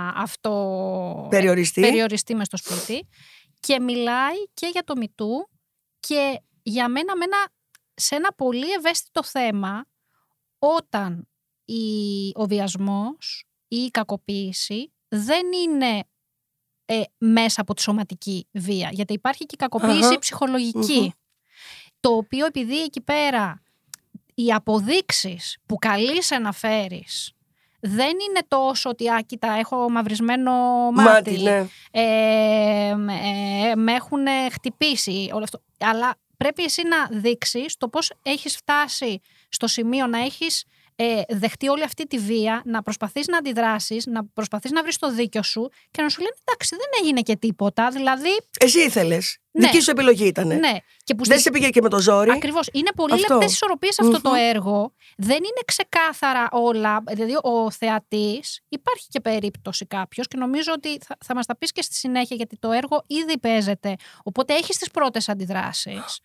αυτό 0.09 1.27
Περιοριστεί. 1.29 1.81
περιοριστεί 1.81 2.35
μες 2.35 2.47
στο 2.47 2.57
σπίτι 2.57 3.07
και 3.59 3.79
μιλάει 3.79 4.47
και 4.53 4.67
για 4.71 4.83
το 4.83 4.95
μητού 4.95 5.49
και 5.99 6.41
για 6.63 6.89
μένα 6.89 7.15
με 7.17 7.23
ένα, 7.23 7.47
σε 7.93 8.15
ένα 8.15 8.33
πολύ 8.33 8.71
ευαίσθητο 8.71 9.23
θέμα 9.23 9.85
όταν 10.59 11.27
η, 11.65 12.31
ο 12.35 12.45
βιασμός 12.45 13.45
ή 13.67 13.75
η 13.77 13.91
κακοποίηση 13.91 14.93
δεν 15.07 15.51
είναι 15.51 16.03
ε, 16.85 17.01
μέσα 17.17 17.61
από 17.61 17.73
τη 17.73 17.81
σωματική 17.81 18.47
βία. 18.51 18.89
Γιατί 18.91 19.13
υπάρχει 19.13 19.45
και 19.45 19.55
η 19.55 19.57
κακοποίηση 19.57 20.07
Αχα. 20.07 20.19
ψυχολογική. 20.19 20.99
Μμμ. 20.99 21.09
Το 21.99 22.09
οποίο 22.09 22.45
επειδή 22.45 22.81
εκεί 22.81 23.01
πέρα 23.01 23.61
οι 24.33 24.53
αποδείξεις 24.53 25.57
που 25.65 25.75
καλείσαι 25.75 26.37
να 26.37 26.51
φέρεις 26.51 27.31
δεν 27.79 28.07
είναι 28.09 28.39
τόσο 28.47 28.89
ότι 28.89 29.09
«Α, 29.09 29.21
κοίτα, 29.25 29.51
έχω 29.51 29.89
μαυρισμένο 29.89 30.51
μάτι, 30.93 31.31
Μάτι, 31.31 31.41
ναι. 31.41 31.67
ε, 31.91 32.95
με- 32.95 33.13
ε, 33.71 33.75
με 33.75 33.93
έχουν 33.93 34.25
χτυπήσει 34.51 35.29
όλο 35.33 35.43
αυτό. 35.43 35.61
Αλλά 35.79 36.15
πρέπει 36.37 36.63
εσύ 36.63 36.81
να 36.87 37.19
δείξεις 37.19 37.77
το 37.77 37.87
πώς 37.87 38.11
έχεις 38.21 38.55
φτάσει 38.57 39.21
στο 39.49 39.67
σημείο 39.67 40.07
να 40.07 40.19
έχεις 40.19 40.63
ε, 40.99 41.21
δεχτεί 41.29 41.67
όλη 41.67 41.83
αυτή 41.83 42.07
τη 42.07 42.17
βία, 42.17 42.61
να 42.65 42.81
προσπαθείς 42.81 43.27
να 43.27 43.37
αντιδράσεις, 43.37 44.05
να 44.05 44.25
προσπαθείς 44.25 44.71
να 44.71 44.81
βρεις 44.83 44.97
το 44.97 45.11
δίκιο 45.13 45.43
σου 45.43 45.69
και 45.91 46.01
να 46.01 46.09
σου 46.09 46.19
λένε 46.21 46.35
εντάξει 46.45 46.75
δεν 46.75 46.85
έγινε 47.03 47.21
και 47.21 47.35
τίποτα. 47.35 47.89
Δηλαδή, 47.89 48.29
Εσύ 48.59 48.79
ήθελες. 48.79 49.37
Ναι. 49.51 49.65
Δική 49.65 49.81
σου 49.81 49.91
επιλογή 49.91 50.25
ήταν. 50.27 50.47
ναι. 50.47 50.71
Και 51.03 51.15
που 51.15 51.23
Δεν 51.23 51.33
στη- 51.33 51.41
σε 51.41 51.49
πήγε 51.51 51.69
και 51.69 51.81
με 51.81 51.89
το 51.89 51.99
ζόρι. 51.99 52.31
Ακριβώς. 52.31 52.67
Είναι 52.71 52.89
πολύ 52.95 53.13
Αυτό. 53.13 53.33
λεπτές 53.33 53.51
ισορροπίες 53.53 53.99
αυτό 53.99 54.21
το 54.21 54.29
Μμμ. 54.29 54.35
έργο. 54.39 54.93
Δεν 55.17 55.35
είναι 55.35 55.61
ξεκάθαρα 55.65 56.47
όλα. 56.51 57.03
Δηλαδή, 57.11 57.33
ο 57.41 57.71
θεατής 57.71 58.61
υπάρχει 58.69 59.07
και 59.09 59.19
περίπτωση 59.19 59.85
κάποιος 59.85 60.27
και 60.27 60.37
νομίζω 60.37 60.71
ότι 60.75 60.97
θα, 61.05 61.17
θα 61.25 61.35
μας 61.35 61.45
τα 61.45 61.57
πεις 61.57 61.71
και 61.71 61.81
στη 61.81 61.95
συνέχεια 61.95 62.35
γιατί 62.35 62.57
το 62.57 62.71
έργο 62.71 63.03
ήδη 63.07 63.37
παίζεται. 63.39 63.95
Οπότε 64.23 64.53
έχεις 64.53 64.77
τις 64.77 64.91
πρώτες 64.91 65.29
αντιδράσεις. 65.29 66.19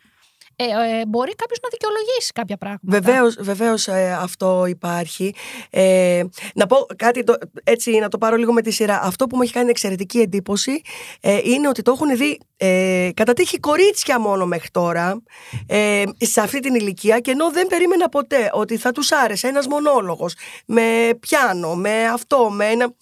Ε, 0.56 0.64
ε, 0.64 1.06
μπορεί 1.06 1.34
κάποιος 1.34 1.58
να 1.62 1.68
δικαιολογήσει 1.68 2.32
κάποια 2.34 2.56
πράγματα. 2.56 2.82
Βεβαίως, 2.88 3.36
βεβαίως 3.40 3.88
ε, 3.88 4.16
αυτό 4.20 4.64
υπάρχει. 4.66 5.34
Ε, 5.70 6.22
να 6.54 6.66
πω 6.66 6.86
κάτι, 6.96 7.24
το, 7.24 7.34
έτσι 7.64 7.90
να 7.98 8.08
το 8.08 8.18
πάρω 8.18 8.36
λίγο 8.36 8.52
με 8.52 8.62
τη 8.62 8.70
σειρά. 8.70 9.00
Αυτό 9.02 9.26
που 9.26 9.36
μου 9.36 9.42
έχει 9.42 9.52
κάνει 9.52 9.70
εξαιρετική 9.70 10.18
εντύπωση 10.18 10.82
ε, 11.20 11.38
είναι 11.44 11.68
ότι 11.68 11.82
το 11.82 11.92
έχουν 11.92 12.16
δει 12.16 12.40
ε, 12.56 13.10
κατά 13.14 13.32
τύχη 13.32 13.58
κορίτσια 13.58 14.20
μόνο 14.20 14.46
μέχρι 14.46 14.68
τώρα 14.70 15.22
ε, 15.66 16.02
σε 16.18 16.40
αυτή 16.40 16.60
την 16.60 16.74
ηλικία 16.74 17.20
και 17.20 17.30
ενώ 17.30 17.50
δεν 17.50 17.66
περίμενα 17.66 18.08
ποτέ 18.08 18.50
ότι 18.52 18.76
θα 18.76 18.92
τους 18.92 19.12
άρεσε 19.12 19.48
ένας 19.48 19.66
μονόλογος 19.66 20.34
με 20.66 21.10
πιάνο, 21.20 21.74
με 21.74 22.04
αυτό, 22.04 22.50
με 22.50 22.66
ένα... 22.66 22.94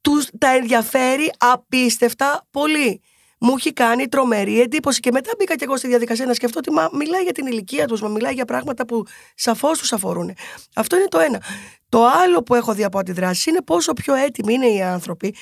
Τους 0.00 0.28
τα 0.38 0.48
ενδιαφέρει 0.54 1.30
απίστευτα 1.38 2.46
πολύ 2.50 3.00
μου 3.40 3.54
έχει 3.56 3.72
κάνει 3.72 4.08
τρομερή 4.08 4.60
εντύπωση. 4.60 5.00
Και 5.00 5.10
μετά 5.12 5.30
μπήκα 5.38 5.56
και 5.56 5.64
εγώ 5.64 5.76
στη 5.76 5.86
διαδικασία 5.86 6.26
να 6.26 6.34
σκεφτώ 6.34 6.58
ότι 6.58 6.72
μα, 6.72 6.90
μιλάει 6.92 7.22
για 7.22 7.32
την 7.32 7.46
ηλικία 7.46 7.86
τους, 7.86 8.00
μα 8.00 8.08
μιλάει 8.08 8.32
για 8.34 8.44
πράγματα 8.44 8.86
που 8.86 9.04
σαφώς 9.34 9.78
τους 9.78 9.92
αφορούν. 9.92 10.34
Αυτό 10.74 10.96
είναι 10.96 11.08
το 11.08 11.18
ένα. 11.18 11.42
Το 11.88 12.06
άλλο 12.06 12.42
που 12.42 12.54
έχω 12.54 12.74
δει 12.74 12.84
από 12.84 12.98
αντιδράσεις 12.98 13.46
είναι 13.46 13.62
πόσο 13.62 13.92
πιο 13.92 14.14
έτοιμοι 14.14 14.54
είναι 14.54 14.66
οι 14.66 14.82
άνθρωποι 14.82 15.34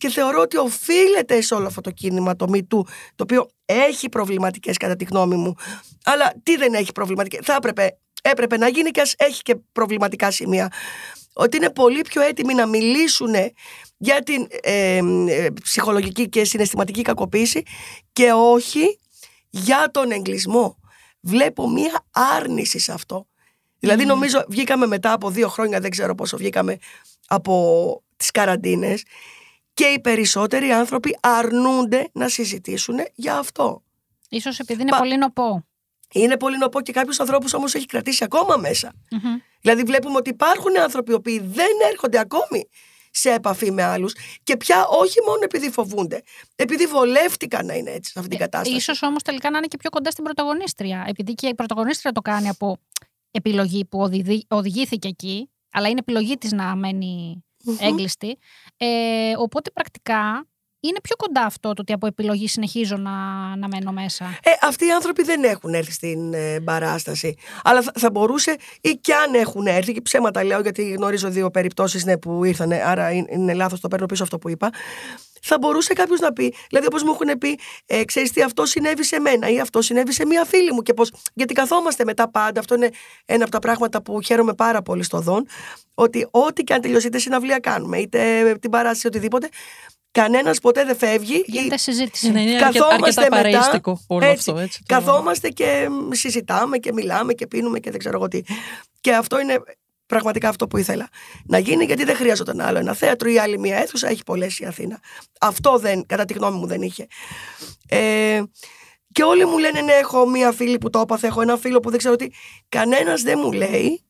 και 0.00 0.08
θεωρώ 0.08 0.40
ότι 0.40 0.56
οφείλεται 0.56 1.40
σε 1.40 1.54
όλο 1.54 1.66
αυτό 1.66 1.80
το 1.80 1.90
κίνημα, 1.90 2.36
το 2.36 2.46
Me 2.52 2.60
το 2.68 2.84
οποίο 3.22 3.50
έχει 3.64 4.08
προβληματικές 4.08 4.76
κατά 4.76 4.96
τη 4.96 5.04
γνώμη 5.04 5.36
μου. 5.36 5.54
Αλλά 6.04 6.32
τι 6.42 6.56
δεν 6.56 6.74
έχει 6.74 6.92
προβληματικές. 6.92 7.40
Θα 7.42 7.54
έπρεπε, 7.54 7.98
έπρεπε 8.22 8.56
να 8.56 8.68
γίνει 8.68 8.90
και 8.90 9.00
ας 9.00 9.14
έχει 9.16 9.42
και 9.42 9.56
προβληματικά 9.72 10.30
σημεία. 10.30 10.72
Ότι 11.32 11.56
είναι 11.56 11.70
πολύ 11.70 12.00
πιο 12.00 12.22
έτοιμοι 12.22 12.54
να 12.54 12.66
μιλήσουν 12.66 13.34
για 13.96 14.22
την 14.22 14.46
ε, 14.62 14.96
ε, 15.28 15.50
ψυχολογική 15.62 16.28
και 16.28 16.44
συναισθηματική 16.44 17.02
κακοποίηση 17.02 17.62
και 18.12 18.32
όχι 18.32 18.98
για 19.50 19.90
τον 19.90 20.10
εγκλισμό. 20.10 20.78
Βλέπω 21.20 21.70
μία 21.70 22.06
άρνηση 22.10 22.78
σε 22.78 22.92
αυτό. 22.92 23.26
Δηλαδή 23.78 24.04
νομίζω 24.04 24.44
βγήκαμε 24.48 24.86
μετά 24.86 25.12
από 25.12 25.30
δύο 25.30 25.48
χρόνια, 25.48 25.80
δεν 25.80 25.90
ξέρω 25.90 26.14
πόσο 26.14 26.36
βγήκαμε 26.36 26.78
από 27.26 28.02
τις 28.16 28.30
καραντίνες 28.30 29.02
και 29.74 29.84
οι 29.84 30.00
περισσότεροι 30.00 30.72
άνθρωποι 30.72 31.18
αρνούνται 31.20 32.08
να 32.12 32.28
συζητήσουν 32.28 32.96
για 33.14 33.36
αυτό. 33.36 33.82
Ίσως 34.28 34.58
επειδή 34.58 34.82
είναι 34.82 34.96
πολύ 34.98 35.16
νοπό. 35.16 35.64
Είναι 36.12 36.36
πολύ 36.36 36.58
νοπό 36.58 36.80
και 36.80 36.92
κάποιους 36.92 37.20
ανθρώπους 37.20 37.54
όμως 37.54 37.74
έχει 37.74 37.86
κρατήσει 37.86 38.24
ακόμα 38.24 38.56
Δηλαδή, 39.60 39.82
βλέπουμε 39.82 40.16
ότι 40.16 40.30
υπάρχουν 40.30 40.78
άνθρωποι 40.78 41.10
οι 41.10 41.14
οποίοι 41.14 41.40
δεν 41.40 41.70
έρχονται 41.90 42.18
ακόμη 42.18 42.68
σε 43.10 43.32
επαφή 43.32 43.70
με 43.70 43.82
άλλους 43.82 44.14
και 44.42 44.56
πια 44.56 44.86
όχι 44.86 45.20
μόνο 45.26 45.40
επειδή 45.42 45.70
φοβούνται, 45.70 46.22
επειδή 46.56 46.86
βολεύτηκαν 46.86 47.66
να 47.66 47.74
είναι 47.74 47.90
έτσι 47.90 48.10
σε 48.10 48.18
αυτή 48.18 48.30
την 48.30 48.40
ε, 48.40 48.44
κατάσταση. 48.44 48.76
Ίσως 48.76 49.02
όμως 49.02 49.22
τελικά 49.22 49.50
να 49.50 49.58
είναι 49.58 49.66
και 49.66 49.76
πιο 49.76 49.90
κοντά 49.90 50.10
στην 50.10 50.24
πρωταγωνίστρια. 50.24 51.04
Επειδή 51.08 51.34
και 51.34 51.46
η 51.46 51.54
πρωταγωνίστρια 51.54 52.12
το 52.12 52.20
κάνει 52.20 52.48
από 52.48 52.76
επιλογή 53.30 53.84
που 53.84 54.10
οδηγήθηκε 54.48 55.08
εκεί, 55.08 55.50
αλλά 55.70 55.88
είναι 55.88 55.98
επιλογή 55.98 56.36
της 56.36 56.52
να 56.52 56.74
μένει 56.76 57.44
έγκλειστη. 57.80 58.38
Ε, 58.76 59.32
οπότε 59.36 59.70
πρακτικά 59.70 60.48
είναι 60.80 61.00
πιο 61.02 61.16
κοντά 61.16 61.42
αυτό 61.42 61.72
το 61.72 61.80
ότι 61.80 61.92
από 61.92 62.06
επιλογή 62.06 62.48
συνεχίζω 62.48 62.96
να, 62.96 63.10
να 63.56 63.68
μένω 63.68 63.92
μέσα. 63.92 64.24
Ε, 64.24 64.50
αυτοί 64.62 64.86
οι 64.86 64.90
άνθρωποι 64.90 65.22
δεν 65.22 65.44
έχουν 65.44 65.74
έρθει 65.74 65.92
στην 65.92 66.34
ε, 66.34 66.60
παράσταση. 66.60 67.36
Αλλά 67.62 67.82
θα, 67.82 67.92
θα, 67.98 68.10
μπορούσε 68.10 68.56
ή 68.80 68.90
κι 68.90 69.12
αν 69.12 69.34
έχουν 69.34 69.66
έρθει, 69.66 69.92
και 69.92 70.00
ψέματα 70.00 70.44
λέω 70.44 70.60
γιατί 70.60 70.90
γνωρίζω 70.90 71.28
δύο 71.28 71.50
περιπτώσεις 71.50 72.04
ναι, 72.04 72.18
που 72.18 72.44
ήρθαν, 72.44 72.72
άρα 72.72 73.10
είναι, 73.10 73.26
είναι 73.30 73.54
λάθος, 73.54 73.80
το 73.80 73.88
παίρνω 73.88 74.06
πίσω 74.06 74.22
αυτό 74.22 74.38
που 74.38 74.48
είπα. 74.48 74.70
Θα 75.42 75.58
μπορούσε 75.58 75.92
κάποιος 75.92 76.20
να 76.20 76.32
πει, 76.32 76.54
δηλαδή 76.68 76.86
όπως 76.86 77.02
μου 77.02 77.10
έχουν 77.10 77.38
πει, 77.38 77.58
ε, 77.86 78.04
ξέρεις 78.04 78.32
τι, 78.32 78.42
αυτό 78.42 78.66
συνέβη 78.66 79.04
σε 79.04 79.20
μένα 79.20 79.48
ή 79.48 79.60
αυτό 79.60 79.82
συνέβη 79.82 80.12
σε 80.12 80.26
μία 80.26 80.44
φίλη 80.44 80.72
μου. 80.72 80.82
Και 80.82 80.94
πώς, 80.94 81.12
γιατί 81.34 81.54
καθόμαστε 81.54 82.04
μετά 82.04 82.30
πάντα, 82.30 82.60
αυτό 82.60 82.74
είναι 82.74 82.90
ένα 83.24 83.42
από 83.42 83.52
τα 83.52 83.58
πράγματα 83.58 84.02
που 84.02 84.20
χαίρομαι 84.20 84.54
πάρα 84.54 84.82
πολύ 84.82 85.02
στο 85.02 85.20
ΔΟΝ, 85.20 85.46
ότι 85.94 86.28
ό,τι 86.30 86.62
και 86.62 86.74
αν 86.74 86.80
τελειώσει, 86.80 87.06
είτε 87.06 87.18
συναυλία 87.18 87.58
κάνουμε, 87.58 87.98
είτε 87.98 88.54
την 88.60 88.70
παράσταση, 88.70 89.06
οτιδήποτε, 89.06 89.48
Κανένας 90.12 90.58
ποτέ 90.60 90.84
δεν 90.84 90.96
φεύγει. 90.96 91.44
Γίνεται 91.46 91.76
συζήτηση. 91.76 92.30
Ναι, 92.30 92.42
είναι 92.42 92.58
καθόμαστε 92.58 93.28
μετά. 93.30 93.80
Όλο 94.06 94.24
έτσι, 94.24 94.50
αυτό, 94.50 94.62
έτσι, 94.62 94.82
καθόμαστε 94.86 95.48
και 95.48 95.88
συζητάμε 96.10 96.78
και 96.78 96.92
μιλάμε 96.92 97.32
και 97.32 97.46
πίνουμε 97.46 97.78
και 97.78 97.90
δεν 97.90 97.98
ξέρω 97.98 98.16
εγώ 98.16 98.28
τι. 98.28 98.42
Και 99.00 99.14
αυτό 99.14 99.40
είναι 99.40 99.62
πραγματικά 100.06 100.48
αυτό 100.48 100.66
που 100.66 100.76
ήθελα 100.76 101.08
να 101.44 101.58
γίνει, 101.58 101.84
γιατί 101.84 102.04
δεν 102.04 102.16
χρειάζονταν 102.16 102.60
άλλο 102.60 102.78
ένα 102.78 102.94
θέατρο 102.94 103.30
ή 103.30 103.38
άλλη 103.38 103.58
μια 103.58 103.76
αίθουσα. 103.76 104.08
Έχει 104.08 104.22
πολλές 104.22 104.58
η 104.58 104.64
Αθήνα. 104.64 105.00
Αυτό 105.40 105.78
δεν, 105.78 106.06
κατά 106.06 106.24
τη 106.24 106.32
γνώμη 106.32 106.58
μου, 106.58 106.66
δεν 106.66 106.82
είχε. 106.82 107.06
Ε, 107.88 108.42
και 109.12 109.22
όλοι 109.22 109.46
μου 109.46 109.58
λένε, 109.58 109.80
ναι, 109.80 109.92
έχω 109.92 110.28
μία 110.28 110.52
φίλη 110.52 110.78
που 110.78 110.90
το 110.90 110.98
έπαθε, 110.98 111.26
έχω 111.26 111.40
ένα 111.40 111.56
φίλο 111.56 111.80
που 111.80 111.90
δεν 111.90 111.98
ξέρω 111.98 112.16
τι. 112.16 112.26
Κανένας 112.68 113.22
δεν 113.22 113.38
μου 113.42 113.52
λέει, 113.52 114.04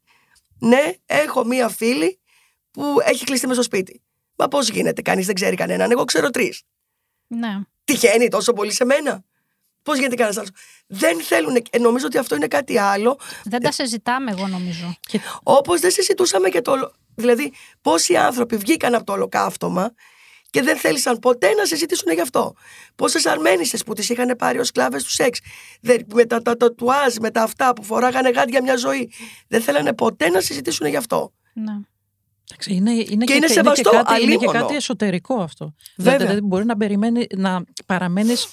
ναι, 0.59 0.93
έχω 1.07 1.45
μία 1.45 1.69
φίλη 1.69 2.21
που 2.71 2.97
έχει 3.05 3.25
κλειστεί 3.25 3.47
μες 3.47 3.57
στο 3.57 3.65
σπίτι. 3.65 4.03
Μα 4.41 4.49
πώς 4.49 4.69
γίνεται, 4.69 5.03
κανείς 5.03 5.27
δεν 5.27 5.35
ξέρει 5.35 5.57
κανέναν. 5.57 5.91
Εγώ 5.91 6.05
ξέρω 6.05 6.31
τρεις. 6.31 6.63
Ναι. 7.27 7.61
Τυχαίνει 7.85 8.29
τόσο 8.29 8.53
πολύ 8.53 8.73
σε 8.73 8.85
μένα. 8.85 9.23
Πώς 9.83 9.97
γίνεται 9.97 10.15
κανένας 10.15 10.37
άλλος. 10.37 10.51
Δεν 10.87 11.21
θέλουν. 11.21 11.57
Ε, 11.71 11.79
νομίζω 11.79 12.07
ότι 12.07 12.19
αυτό 12.19 12.35
είναι 12.35 12.47
κάτι 12.47 12.79
άλλο. 12.79 13.19
Δεν 13.45 13.63
τα 13.63 13.73
συζητάμε, 13.73 14.31
εγώ 14.31 14.47
νομίζω. 14.47 14.97
Όπως 15.43 15.81
δεν 15.81 15.91
συζητούσαμε 15.91 16.49
και 16.49 16.61
το. 16.61 16.93
Δηλαδή, 17.15 17.53
πόσοι 17.81 18.17
άνθρωποι 18.17 18.57
βγήκαν 18.57 18.95
από 18.95 19.05
το 19.05 19.13
ολοκαύτωμα 19.13 19.95
και 20.51 20.63
δεν 20.63 20.77
θέλησαν 20.77 21.19
ποτέ 21.19 21.53
να 21.53 21.65
συζητήσουν 21.65 22.13
γι' 22.13 22.21
αυτό. 22.21 22.55
Πόσες 22.95 23.27
αρμένισε 23.27 23.77
που 23.87 23.95
τις 23.95 24.09
είχαν 24.09 24.37
πάρει 24.39 24.59
ως 24.59 24.67
σκλάβες 24.67 25.03
τους 25.05 25.13
σεξ, 25.13 25.41
με 26.15 26.25
τα 26.25 26.43
τατουάζ, 26.43 27.15
με 27.21 27.31
τα 27.31 27.43
αυτά 27.43 27.73
που 27.73 27.85
φοράγανε 27.85 28.31
γάντια 28.31 28.63
μια 28.63 28.77
ζωή. 28.77 29.13
Δεν 29.49 29.63
θέλανε 29.63 29.93
ποτέ 29.93 30.29
να 30.29 30.41
συζητήσουν 30.41 30.87
γι' 30.87 30.97
αυτό. 30.97 31.33
Ναι. 31.53 31.73
Είναι, 32.67 32.91
είναι 32.91 33.25
και, 33.25 33.33
είναι 33.33 33.47
σεβαστό, 33.47 33.91
είναι 33.91 34.03
και 34.03 34.07
κάτι, 34.07 34.23
είναι 34.23 34.37
και 34.37 34.47
κάτι 34.47 34.75
εσωτερικό 34.75 35.35
αυτό. 35.35 35.75
Βέβαια. 35.97 36.19
Δηλαδή 36.19 36.41
μπορεί 36.41 36.65
να, 36.65 36.77
περιμένει, 36.77 37.27
να 37.37 37.65
παραμένεις 37.87 38.47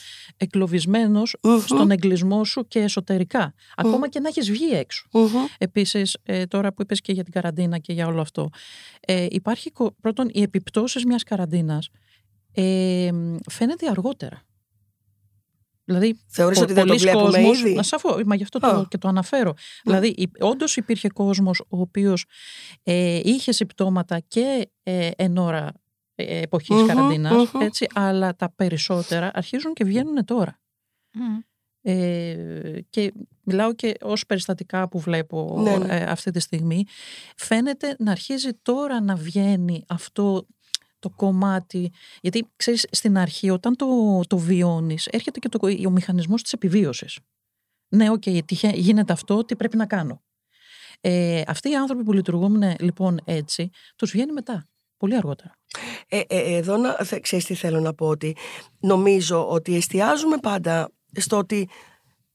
στον 1.66 1.92
εγκλισμό 1.92 2.44
σου 2.44 2.68
και 2.68 2.80
εσωτερικά. 2.80 3.54
Ακόμα 3.76 4.10
και 4.10 4.20
να 4.20 4.28
έχεις 4.28 4.52
βγει 4.52 4.70
έξω. 4.72 5.08
Mm-hmm. 5.12 5.56
Επίσης, 5.58 6.18
ε, 6.24 6.46
τώρα 6.46 6.74
που 6.74 6.82
είπες 6.82 7.02
και 7.02 7.12
για 7.12 7.24
την 7.24 7.34
καραντίνα 7.34 7.78
και 7.78 7.94
για 7.94 8.08
όλο 8.08 8.22
αυτό, 8.22 8.50
ε, 9.00 9.26
υπάρχει 9.30 9.72
πρώτον 10.02 10.30
οι 10.32 10.42
επιπτώσεις 10.42 11.06
μιας 11.06 11.24
καραντίνας 11.24 11.90
ε, 12.54 13.10
φαίνεται 13.50 13.90
αργότερα. 13.90 14.42
Δηλαδή, 15.88 16.20
Θεωρείς 16.28 16.62
ότι 16.62 16.74
δεν 16.74 16.86
το 16.86 16.98
βλέπουμε 16.98 17.24
κόσμος, 17.24 17.60
ήδη; 17.60 17.84
Σαφώ, 17.84 18.20
μα 18.26 18.36
γι' 18.36 18.44
αυτό 18.44 18.60
το, 18.60 18.86
και 18.90 18.98
το 18.98 19.08
αναφέρω. 19.08 19.54
Δηλαδή, 19.84 20.30
όντως 20.40 20.76
υπήρχε 20.76 21.10
κόσμος 21.10 21.60
ο 21.60 21.80
οποίος 21.80 22.26
ε, 22.84 23.20
είχε 23.24 23.52
συμπτώματα 23.52 24.20
και 24.20 24.70
ε, 24.84 25.10
εν 25.16 25.38
ώρα 25.38 25.72
ε, 26.16 26.42
εποχής 26.42 26.86
καραντινας 26.88 27.52
έτσι, 27.60 27.88
αλλά 27.94 28.36
τα 28.36 28.54
περισσότερα 28.56 29.32
αρχίζουν 29.34 29.74
και 29.74 29.84
βγαίνουν 29.84 30.26
τώρα. 30.26 30.60
Ε, 31.82 32.80
και 32.90 33.14
μιλάω 33.44 33.74
και 33.74 33.94
ως 34.02 34.26
περιστατικά 34.26 34.90
που 34.90 35.00
βλέπω 35.00 35.60
ναι, 35.60 35.78
ναι. 35.78 35.96
Ε, 35.96 36.04
αυτή 36.04 36.32
τη 36.32 36.40
στιγμή 36.40 36.86
φαίνεται 37.36 37.96
να 38.00 38.12
αρχίζει 38.12 38.50
τώρα 38.62 39.02
να 39.02 39.16
βγαίνει 39.16 39.84
αυτό 39.88 40.46
το 41.00 41.10
κομμάτι. 41.10 41.92
Γιατί 42.22 42.48
ξέρεις, 42.56 42.88
στην 42.92 43.18
αρχή, 43.18 43.50
όταν 43.50 43.76
το, 43.76 43.88
το 44.28 44.38
βιώνεις, 44.38 45.08
έρχεται 45.08 45.40
και 45.40 45.50
το, 45.50 45.60
ο 45.88 45.90
μηχανισμός 45.90 46.42
της 46.42 46.54
επιβίωσης. 46.54 47.20
Ναι, 47.90 48.10
OK, 48.10 48.24
okay, 48.26 48.74
γίνεται 48.74 49.14
αυτό, 49.14 49.46
τι 49.46 49.56
πρέπει 49.56 49.78
να 49.78 49.86
κάνω. 49.86 50.22
Ε, 51.02 51.42
αυτοί 51.48 51.70
οι 51.70 51.76
άνθρωποι 51.76 52.04
που 52.04 52.14
λειτουργούν 52.14 52.64
λοιπόν 52.80 53.20
έτσι, 53.24 53.70
τους 53.96 54.12
βγαίνει 54.12 54.32
μετά, 54.32 54.68
πολύ 54.98 55.16
αργότερα. 55.16 55.54
Ε, 56.08 56.20
ε, 56.28 56.56
εδώ 56.56 56.78
να, 56.78 56.98
ξέρεις 57.22 57.46
τι 57.46 57.54
θέλω 57.54 57.80
να 57.80 57.94
πω, 57.94 58.08
ότι 58.08 58.36
νομίζω 58.80 59.50
ότι 59.50 59.76
εστιάζουμε 59.76 60.38
πάντα 60.38 60.92
στο 61.20 61.38
ότι 61.38 61.70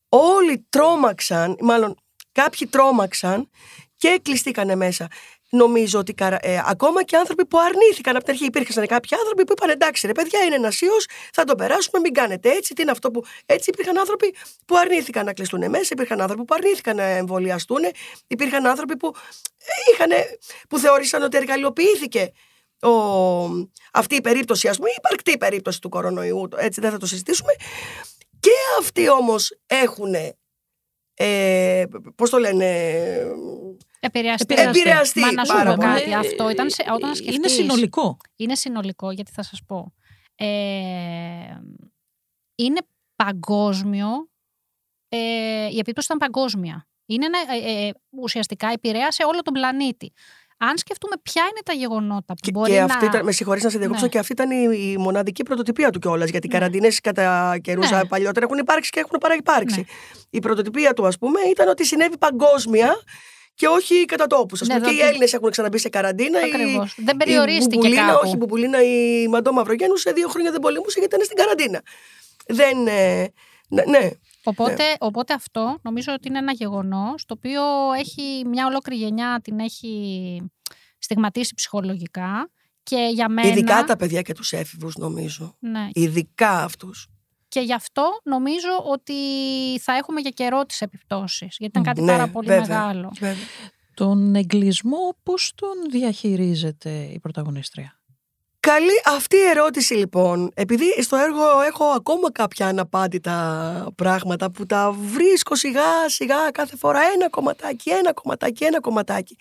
όλοι 0.09 0.67
τρόμαξαν, 0.69 1.57
μάλλον 1.61 1.95
κάποιοι 2.33 2.67
τρόμαξαν 2.67 3.49
και 3.97 4.21
κλειστήκανε 4.23 4.75
μέσα 4.75 5.09
νομίζω 5.53 5.99
ότι 5.99 6.15
ε, 6.41 6.61
ακόμα 6.67 7.05
και 7.05 7.17
άνθρωποι 7.17 7.47
που 7.47 7.59
αρνήθηκαν 7.59 8.17
από 8.17 8.25
την 8.25 8.33
αρχή 8.33 8.45
υπήρχαν 8.45 8.87
κάποιοι 8.87 9.17
άνθρωποι 9.19 9.45
που 9.45 9.53
είπαν 9.53 9.71
εντάξει 9.71 10.07
ρε 10.07 10.13
παιδιά 10.13 10.41
είναι 10.41 10.55
ένας 10.55 10.81
ιός, 10.81 11.07
θα 11.33 11.45
το 11.45 11.55
περάσουμε, 11.55 12.01
μην 12.01 12.13
κάνετε 12.13 12.51
έτσι. 12.51 12.75
Τι 12.75 12.83
είναι 12.83 12.91
αυτό 12.91 13.11
που. 13.11 13.25
Έτσι 13.47 13.71
υπήρχαν 13.71 13.99
άνθρωποι 13.99 14.35
που 14.65 14.77
αρνήθηκαν 14.77 15.25
να 15.25 15.33
κλειστούν 15.33 15.71
μέσα, 15.71 15.89
υπήρχαν 15.91 16.21
άνθρωποι 16.21 16.45
που 16.45 16.55
αρνήθηκαν 16.55 16.97
να 16.97 17.03
εμβολιαστούν, 17.03 17.81
υπήρχαν 18.27 18.67
άνθρωποι 18.67 18.97
που, 18.97 19.13
ε, 19.59 19.93
είχαν, 19.93 20.11
που 20.69 20.79
θεώρησαν 20.79 21.23
ότι 21.23 21.37
εργαλειοποιήθηκε 21.37 22.33
ο, 22.83 22.91
αυτή 23.93 24.15
η 24.15 24.21
περίπτωση, 24.21 24.69
ας 24.69 24.77
πούμε, 24.77 24.89
η 24.89 24.95
υπαρκτή 24.97 25.39
περίπτωση 25.39 25.81
του 25.81 25.89
κορονοϊού, 25.89 26.49
έτσι 26.57 26.81
δεν 26.81 26.91
θα 26.91 26.97
το 26.97 27.07
συζητήσουμε. 27.07 27.53
Και 28.41 28.51
αυτοί 28.81 29.11
όμως 29.11 29.59
έχουν. 29.67 30.15
Ε, 31.15 31.85
πώς 32.15 32.31
το 32.31 32.39
λένε, 32.39 32.67
Επηρεαστεί. 34.05 34.55
Επηρεαστεί. 34.55 35.21
Μα 35.21 35.33
να 35.33 35.45
σου 35.45 35.55
πω 35.65 35.75
κάτι. 35.77 36.15
Αυτό 36.15 36.51
ήταν 36.51 36.71
σε, 36.71 36.85
όταν 36.95 37.15
σκεφτείς, 37.15 37.37
Είναι 37.37 37.49
συνολικό. 37.49 38.17
Είναι 38.37 38.55
συνολικό 38.55 39.11
γιατί 39.11 39.31
θα 39.35 39.43
σας 39.43 39.61
πω. 39.67 39.93
Ε, 40.35 40.47
είναι 42.55 42.81
παγκόσμιο 43.17 44.09
ε, 45.09 45.19
η 45.71 45.79
επίπτωση 45.79 46.07
ήταν 46.15 46.19
παγκόσμια. 46.19 46.87
Είναι 47.07 47.27
ένα, 47.27 47.39
ε, 47.39 47.87
ε, 47.87 47.93
ουσιαστικά 48.11 48.69
επηρέασε 48.73 49.25
όλο 49.25 49.43
τον 49.43 49.53
πλανήτη. 49.53 50.13
Αν 50.59 50.79
σκεφτούμε 50.79 51.15
ποια 51.23 51.43
είναι 51.43 51.61
τα 51.65 51.73
γεγονότα 51.73 52.35
που 52.35 52.41
Και, 52.41 52.51
μπορεί 52.51 52.73
και 52.73 52.79
να... 52.79 52.85
αυτή 52.85 53.05
ήταν, 53.05 53.25
με 53.25 53.33
συγχωρείς 53.33 53.63
να 53.63 53.71
σε 53.71 53.79
διακόψω, 53.79 54.03
Ναι. 54.03 54.09
και 54.09 54.19
αυτή 54.19 54.33
ήταν 54.33 54.51
η, 54.51 54.91
η 54.93 54.97
μοναδική 54.99 55.43
πρωτοτυπία 55.43 55.91
του 55.91 55.99
κιόλας. 55.99 56.31
Γιατί 56.31 56.47
οι 56.47 56.51
Ναι. 56.53 56.59
καραντίνε 56.59 56.89
κατά 57.03 57.59
καιρούς 57.63 57.91
Ναι. 57.91 58.05
παλιότερα 58.05 58.47
έχουν 58.47 58.59
υπάρξει 58.59 58.91
και 58.91 59.01
έχουν 59.01 59.19
παραυπάρξει. 59.21 59.79
Ναι. 59.79 59.85
Η 60.31 60.39
πρωτοτυπία 60.39 60.93
του, 60.93 61.07
ας 61.07 61.19
πούμε, 61.19 61.41
ήταν 61.41 61.69
ότι 61.69 61.87
συνέβη 61.87 62.19
παγκόσμια 62.19 62.95
και 63.55 63.67
όχι 63.67 64.05
κατά 64.05 64.27
τόπου. 64.27 64.57
Ναι, 64.61 64.67
πούμε, 64.75 64.81
και 64.81 64.91
οι 64.91 64.93
δηλαδή- 64.93 65.09
Έλληνες 65.09 65.33
έχουν 65.33 65.51
ξαναμπεί 65.51 65.79
σε 65.79 65.89
καραντίνα. 65.89 66.41
η- 66.41 66.45
Ακριβώς. 66.45 66.95
Δεν 66.97 67.15
η 67.15 67.17
περιορίστηκε 67.17 67.75
Μπουμπουλίνα, 67.77 68.07
κάπου. 68.07 68.21
Όχι, 68.25 68.33
η 68.35 68.37
Μπουμπουλίνα, 68.39 68.83
η 68.83 69.29
Μαντώ 69.29 69.53
Μαυρογέννου 69.53 69.97
σε 69.97 70.11
δύο 70.13 70.29
χρόνια 70.29 70.51
δεν 70.51 70.61
πολεμούσε 70.61 70.99
γιατί 70.99 71.15
ήταν 71.15 71.27
στην 71.27 71.37
καραντίνα. 71.37 71.83
Δεν. 72.47 72.87
ε, 72.87 73.33
ναι, 73.69 73.83
ναι. 73.85 74.11
Οπότε, 74.45 74.83
οπότε 74.99 75.35
αυτό 75.35 75.79
νομίζω 75.83 76.13
ότι 76.13 76.29
είναι 76.29 76.39
ένα 76.39 76.53
γεγονός 76.53 77.25
το 77.27 77.35
οποίο 77.37 77.63
έχει 77.99 78.45
μια 78.47 78.67
ολόκληρη 78.67 79.01
γενιά 79.03 79.41
την 79.43 79.59
έχει 79.59 80.43
στιγματίσει 80.99 81.55
ψυχολογικά 81.55 82.51
και 82.83 83.09
για 83.13 83.29
μένα... 83.29 83.49
Ειδικά 83.49 83.85
τα 83.85 83.97
παιδιά 83.97 84.23
και 84.23 84.33
τους 84.35 84.53
έφηβους, 84.53 84.97
νομίζω. 84.97 85.57
Ναι. 85.59 85.89
Ειδικά 85.93 86.63
αυτούς. 86.63 87.09
Και 87.53 87.61
γι' 87.61 87.75
αυτό 87.75 88.21
νομίζω 88.25 88.69
ότι 88.85 89.15
θα 89.81 89.97
έχουμε 89.97 90.21
για 90.21 90.31
καιρό 90.31 90.65
τις 90.67 90.81
επιπτώσεις 90.81 91.57
γιατί 91.59 91.79
ήταν 91.79 91.83
κάτι 91.83 92.01
Ναι, 92.01 92.13
πάρα 92.13 92.29
πολύ 92.29 92.47
βέβαια. 92.49 92.67
μεγάλο. 92.67 93.13
Τον 93.95 94.35
εγκλισμό 94.35 95.17
πώς 95.23 95.53
τον 95.55 95.91
διαχειρίζεται 95.91 96.91
η 96.91 97.19
πρωταγωνίστρια; 97.21 98.01
Καλή 98.61 99.03
αυτή 99.17 99.37
η 99.37 99.49
ερώτηση 99.51 99.95
λοιπόν, 99.95 100.51
επειδή 100.55 101.03
στο 101.03 101.17
έργο 101.17 101.61
έχω 101.61 101.85
ακόμα 101.85 102.33
κάποια 102.33 102.67
αναπάντητα 102.67 103.87
πράγματα 103.95 104.51
που 104.51 104.67
τα 104.67 104.93
βρίσκω 104.93 105.55
σιγά 105.55 106.09
σιγά 106.09 106.51
κάθε 106.51 106.77
φορά 106.77 107.01
ένα 107.15 107.31
κομματάκι, 107.31 107.91
ένα 107.91 108.13
κομματάκι, 108.13 108.65
ένα 108.65 108.81
κομματάκι. 108.81 109.37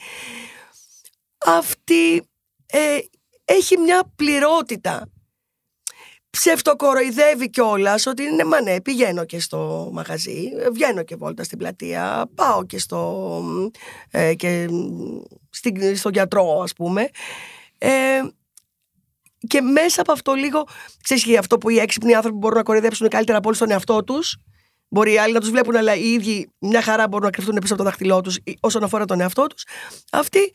Αυτή 1.38 2.30
ε, 2.66 2.98
έχει 3.46 3.78
μια 3.78 4.04
πληρότητα. 4.16 5.10
Ψευτοκοροϊδεύει 6.32 7.50
κιόλας 7.50 8.06
ότι 8.06 8.24
είναι 8.24 8.44
μα 8.44 8.62
ναι, 8.62 8.82
πηγαίνω 8.82 9.26
και 9.26 9.40
στο 9.40 9.90
μαγαζί, 9.94 10.52
ε, 10.60 10.70
βγαίνω 10.70 11.04
και 11.04 11.16
βόλτα 11.16 11.44
στην 11.44 11.58
πλατεία, 11.58 12.30
πάω 12.36 12.66
και, 12.66 12.80
στο, 12.80 13.44
ε, 14.12 14.34
και 14.34 14.68
στην, 15.50 15.96
στον 15.96 16.12
γιατρό 16.12 16.62
ας 16.64 16.74
πούμε. 16.74 17.10
Ε, 17.78 17.90
και 19.48 19.62
μέσα 19.62 20.02
από 20.02 20.12
αυτό 20.12 20.34
λίγο, 20.34 20.68
ξέρεις 21.04 21.24
και 21.24 21.38
αυτό 21.38 21.58
που 21.58 21.70
οι 21.70 21.78
έξυπνοι 21.80 22.14
άνθρωποι 22.14 22.38
μπορούν 22.38 22.58
να 22.58 22.64
κοροϊδέψουν 22.64 23.08
καλύτερα 23.08 23.38
από 23.38 23.48
όλους 23.48 23.60
τον 23.60 23.72
εαυτό 23.72 24.04
τους, 24.04 24.38
Μπορεί 24.94 25.12
οι 25.14 25.18
άλλοι 25.18 25.34
να 25.34 25.40
τους 25.40 25.50
βλέπουν, 25.50 25.76
αλλά 25.76 25.96
οι 25.96 26.12
ίδιοι 26.12 26.52
μια 26.60 26.82
χαρά 26.82 27.08
μπορούν 27.08 27.26
να 27.26 27.32
κρυφτούν 27.32 27.56
πίσω 27.62 27.74
από 27.74 27.84
το 27.84 27.90
δάχτυλό 27.90 28.22
τους 28.22 28.38
όσον 28.60 28.84
αφορά 28.84 29.06
τον 29.06 29.20
εαυτό 29.20 29.48
τους. 29.48 29.64
Αυτή 30.12 30.54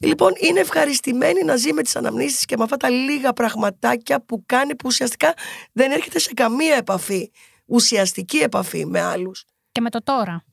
λοιπόν 0.00 0.32
είναι 0.36 0.60
ευχαριστημένη 0.60 1.42
να 1.44 1.56
ζει 1.56 1.72
με 1.72 1.82
τις 1.82 1.96
αναμνήσεις 1.96 2.44
και 2.44 2.56
με 2.56 2.62
αυτά 2.62 2.76
τα 2.76 2.88
λίγα 2.90 3.32
πραγματάκια 3.32 4.20
που 4.24 4.42
κάνει 4.46 4.70
που 4.76 4.84
ουσιαστικά 4.86 5.34
δεν 5.72 5.90
έρχεται 5.92 6.18
σε 6.18 6.32
καμία 6.34 6.76
επαφή, 6.76 7.30
ουσιαστική 7.66 8.36
επαφή 8.38 8.86
με 8.86 9.00
άλλους. 9.00 9.44
Και 9.72 9.80
με 9.80 9.90
το 9.90 10.02
τώρα. 10.02 10.44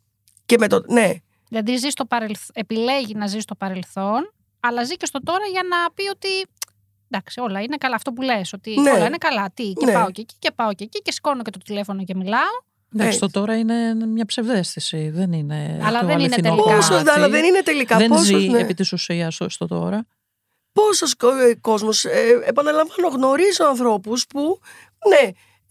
Και 0.46 0.56
με 0.60 0.68
το. 0.68 0.84
Ναι, 0.88 1.12
Δηλαδή 1.50 1.76
ζει 1.76 1.90
στο 1.90 2.06
παρελθ... 2.06 2.42
επιλέγει 2.54 3.14
να 3.16 3.28
ζει 3.28 3.40
στο 3.40 3.56
παρελθόν, 3.56 4.34
αλλά 4.60 4.84
ζει 4.84 4.96
και 4.96 5.06
στο 5.06 5.20
τώρα 5.24 5.46
για 5.46 5.64
να 5.64 5.92
πει 5.92 6.10
ότι 6.10 6.28
εντάξει, 7.10 7.40
όλα 7.40 7.62
είναι 7.62 7.78
καλά. 7.78 7.96
Αυτό 7.96 8.12
που 8.14 8.22
λες, 8.22 8.54
ότι 8.54 8.80
Ναι. 8.80 8.92
όλα 8.92 9.06
είναι 9.06 9.18
καλά. 9.18 9.52
Τι, 9.54 9.74
και 9.74 9.86
Ναι. 9.86 9.94
πάω 9.94 10.12
και 10.12 10.22
εκεί 10.22 10.36
και 10.40 10.52
πάω 10.52 10.74
και 10.74 10.84
εκεί 10.84 11.02
και 11.02 11.12
σηκώνω 11.12 11.42
και 11.42 11.50
το 11.52 11.60
τηλέφωνο 11.66 12.04
και 12.04 12.16
μιλάω. 12.16 12.72
Εντάξει, 12.94 13.08
Έτσι. 13.08 13.20
το 13.20 13.40
τώρα 13.40 13.58
είναι 13.58 13.94
μια 14.06 14.26
ψευδέστηση, 14.26 15.10
δεν 15.10 15.32
είναι 15.34 15.80
Αλλά 15.84 16.00
το 16.00 16.06
δεν 16.06 16.20
είναι 16.20 16.24
αληθινό 16.34 16.56
τελικά. 16.56 16.76
πόσο, 16.76 16.90
κομμάτι. 16.90 17.10
αλλά 17.10 17.30
δεν 17.30 17.44
είναι 17.44 17.62
τελικά. 17.62 17.98
δεν 17.98 18.08
πόσος, 18.10 18.26
ζει 18.26 18.36
ναι. 18.50 18.60
επί 18.60 18.74
της 18.74 18.92
ουσίας 18.94 19.34
στο, 19.36 19.50
στο 19.50 19.66
τώρα. 19.68 20.06
πόσος 20.72 21.16
κο- 21.16 21.38
ε, 21.38 21.56
κόσμος, 21.62 22.06
ε, 22.06 22.42
επαναλαμβάνω, 22.46 23.08
γνωρίζω 23.08 23.66
ανθρώπους 23.68 24.28
που, 24.28 24.60
ναι, 25.10 25.30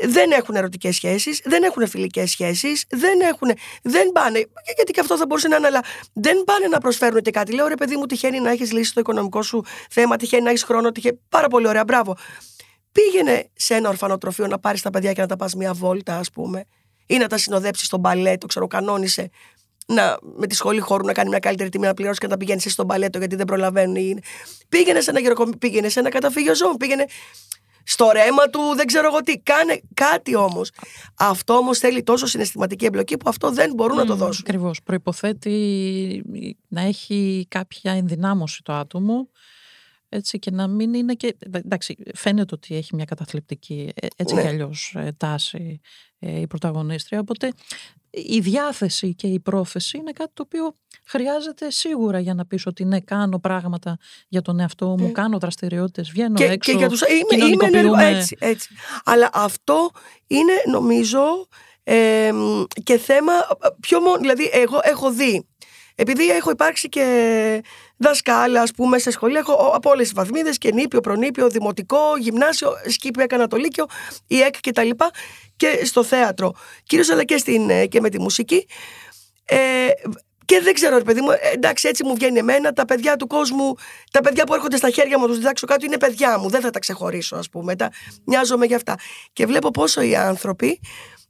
δεν 0.09 0.31
έχουν 0.31 0.55
ερωτικές 0.55 0.95
σχέσεις, 0.95 1.41
δεν 1.45 1.63
έχουν 1.63 1.89
φιλικές 1.89 2.31
σχέσεις, 2.31 2.85
δεν 2.89 3.21
έχουν, 3.21 3.49
δεν 3.83 4.13
πάνε, 4.13 4.39
και- 4.39 4.49
γιατί 4.77 4.93
και 4.93 5.01
αυτό 5.01 5.17
θα 5.17 5.27
μπορούσε 5.27 5.49
να 5.49 5.57
είναι, 5.57 5.67
αλλά 5.67 5.81
δεν 6.13 6.45
πάνε 6.45 6.67
να 6.67 6.79
προσφέρουν 6.81 7.21
και 7.21 7.31
κάτι. 7.31 7.53
Λέω, 7.53 7.67
ρε 7.67 7.75
παιδί 7.75 7.97
μου, 7.97 8.07
τυχαίνει 8.07 8.41
να 8.41 8.51
έχεις 8.51 8.73
λύσει 8.73 8.95
το 8.95 9.01
οικονομικό 9.01 9.43
σου 9.43 9.65
θέμα, 9.91 10.17
τυχαίνει 10.17 10.43
να 10.43 10.49
έχεις 10.51 10.63
χρόνο, 10.63 10.93
τυχαίνει, 10.93 11.19
πάρα 11.29 11.49
πολύ 11.49 11.67
ωραία, 11.69 11.85
μπράβο. 11.85 12.17
Πήγαινε 12.93 13.51
σε 13.55 13.75
ένα 13.75 13.89
ορφανοτροφείο 13.89 14.47
να 14.47 14.59
πάρεις 14.59 14.83
τα 14.83 14.91
παιδιά 14.91 15.13
και 15.13 15.21
να 15.21 15.27
τα 15.27 15.37
πας 15.37 15.55
μια 15.55 15.73
βόλτα, 15.73 16.17
ας 16.19 16.31
πούμε, 16.31 16.65
ή 17.13 17.19
να 17.19 17.27
τα 17.27 17.39
συνοδέψεις 17.39 17.87
στο 17.87 17.99
μπαλέτο, 17.99 18.47
ξέρω, 18.47 18.67
κανόνισε 18.67 19.31
να, 19.87 20.19
με 20.37 20.47
τη 20.47 20.55
σχολή 20.55 20.81
χώρου 20.81 21.07
να 21.07 21.13
κάνει 21.13 21.29
μια 21.29 21.39
καλύτερη 21.39 21.69
τιμή 21.69 21.87
να 21.87 21.95
πληρώσεις 21.95 22.19
και 22.19 22.27
να 22.27 22.33
τα 22.33 22.39
πηγαίνεις 22.39 22.73
στον 22.73 22.87
μπαλέτο 22.87 23.19
γιατί 23.19 23.37
δεν 23.37 23.47
προλαβαίνουν. 23.47 23.97
ή 23.97 24.05
είναι. 24.05 24.21
Πήγαινε 24.69 25.01
σε 25.01 25.11
ένα 25.11 25.21
γεροκομείο, 25.21 25.57
πήγαινε 25.59 25.89
σε 25.89 26.01
ένα 26.01 26.09
καταφύγιο 26.09 26.55
ζώων, 26.55 26.77
πήγαινε 26.77 27.05
στο 27.85 28.11
ρέμα 28.13 28.49
του, 28.51 28.61
δεν 28.77 28.87
ξέρω 28.87 29.07
εγώ 29.07 29.21
τι. 29.21 29.39
Κάνε 29.39 29.81
κάτι 29.95 30.35
όμως. 30.35 30.71
Αυτό 31.19 31.55
όμως 31.55 31.79
θέλει 31.79 32.03
τόσο 32.03 32.27
συναισθηματική 32.27 32.85
εμπλοκή 32.85 33.17
που 33.17 33.29
αυτό 33.29 33.51
δεν 33.53 33.73
μπορούν 33.75 33.97
να 33.97 34.07
το 34.07 34.15
δώσουν. 34.15 34.45
Ακριβώς. 34.47 34.83
Προποθέτει 34.85 36.23
να 36.69 36.81
έχει 36.81 37.47
κάποια 37.49 37.93
ενδυνάμωση 37.93 38.63
το 38.63 38.73
άτομο. 38.73 39.29
Έτσι 40.15 40.39
και 40.39 40.51
να 40.51 40.67
μην 40.69 40.95
είναι 40.95 41.15
και. 41.15 41.37
Εντάξει, 41.53 41.97
φαίνεται 42.15 42.55
ότι 42.55 42.77
έχει 42.77 42.95
μια 42.95 43.05
καταθλιπτική 43.05 43.93
ε, 43.95 44.07
έτσι 44.17 44.35
Ναι. 44.35 44.41
κι 44.41 44.47
αλλιώ 44.47 44.73
τάση 45.17 45.81
ε, 46.19 46.41
η 46.41 46.47
πρωταγωνίστρια. 46.47 47.21
Οπότε 47.21 47.53
η 48.11 48.41
διάθεση 48.41 49.15
και 49.15 49.27
η 49.27 49.41
πρόθεση 49.41 49.99
είναι 49.99 50.13
κάτι 50.13 50.31
το 50.35 50.43
οποίο 50.47 50.77
χρειάζεται 51.07 51.71
σίγουρα 51.71 52.19
για 52.21 52.35
να 52.35 52.47
πεις 52.47 52.67
ότι 52.67 52.85
ναι, 52.85 53.01
κάνω 53.01 53.39
πράγματα 53.39 53.97
για 54.29 54.43
τον 54.43 54.61
εαυτό 54.61 54.87
μου, 54.89 55.05
Ναι. 55.07 55.11
κάνω 55.13 55.39
δραστηριότητες, 55.39 56.11
βγαίνω 56.11 56.35
Και, 56.35 56.45
έξω, 56.45 56.73
και 56.73 56.79
για 56.79 56.89
τους, 56.89 57.01
είμαι, 57.01 57.45
είμαι 57.45 57.65
ενεργό, 57.65 57.67
κοινωνικοποιούμε. 57.69 58.19
έτσι, 58.19 58.37
έτσι. 58.41 58.69
Αλλά 59.05 59.31
αυτό 59.33 59.91
είναι 60.27 60.53
νομίζω 60.71 61.47
ε, 61.83 62.31
και 62.83 62.97
θέμα 62.99 63.33
πιο 63.81 64.01
μόνο, 64.01 64.19
δηλαδή 64.19 64.51
εγώ 64.53 64.79
έχω 64.83 65.13
δει 65.13 65.47
επειδή 65.95 66.29
έχω 66.29 66.51
υπάρξει 66.51 66.89
και 66.89 67.63
δασκάλα, 67.97 68.61
ας 68.61 68.71
πούμε, 68.71 68.99
σε 68.99 69.11
σχολεία, 69.11 69.39
έχω 69.39 69.53
από 69.53 69.91
όλες 69.91 70.03
τις 70.03 70.13
βαθμίδες 70.13 70.59
και 70.59 70.73
νήπιο, 70.73 71.01
προνήπιο, 71.01 71.49
δημοτικό, 71.49 72.17
γυμνάσιο, 72.19 72.73
σκήπη 72.87 73.23
έκανα 73.23 73.47
το 73.47 73.57
Λύκειο, 73.57 73.87
η 74.27 74.41
ΕΚ 74.41 74.61
και 74.61 74.73
τα 74.73 74.85
λοιπά, 74.85 75.11
και 75.57 75.85
στο 75.85 76.05
θέατρο. 76.05 76.53
Κυρίως 76.83 77.11
αλλά 77.11 77.25
και, 77.25 77.37
στην, 77.37 77.71
ε, 77.71 77.87
και 77.87 78.01
με 78.01 78.09
τη 78.09 78.21
μουσική. 78.21 78.67
Ε, 79.45 79.57
και 80.45 80.61
δεν 80.61 80.75
ξέρω, 80.75 80.97
ρε 80.97 81.05
παιδί 81.05 81.21
μου, 81.21 81.31
ε, 81.31 81.37
εντάξει, 81.53 81.89
έτσι 81.89 82.05
μου 82.05 82.15
βγαίνει 82.15 82.39
εμένα. 82.39 82.73
Τα 82.73 82.85
παιδιά 82.85 83.17
του 83.17 83.27
κόσμου, 83.27 83.75
τα 84.11 84.21
παιδιά 84.21 84.45
που 84.45 84.55
έρχονται 84.55 84.77
στα 84.77 84.91
χέρια 84.91 85.19
μου, 85.19 85.23
να 85.23 85.29
τους 85.29 85.39
διδάξω 85.39 85.67
κάτι, 85.67 85.87
είναι 85.87 85.99
παιδιά 85.99 86.39
μου. 86.39 86.49
Δεν 86.49 86.61
θα 86.61 86.71
τα 86.71 86.79
ξεχωρίσω, 86.79 87.37
ας 87.37 87.49
πούμε. 87.49 87.77
Τα, 87.77 87.91
μοιάζομαι 88.25 88.67
για 88.67 88.77
αυτά. 88.77 88.95
Και 89.33 89.47
βλέπω 89.47 89.71
πόσο 89.71 90.01
οι 90.03 90.17
άνθρωποι 90.17 90.81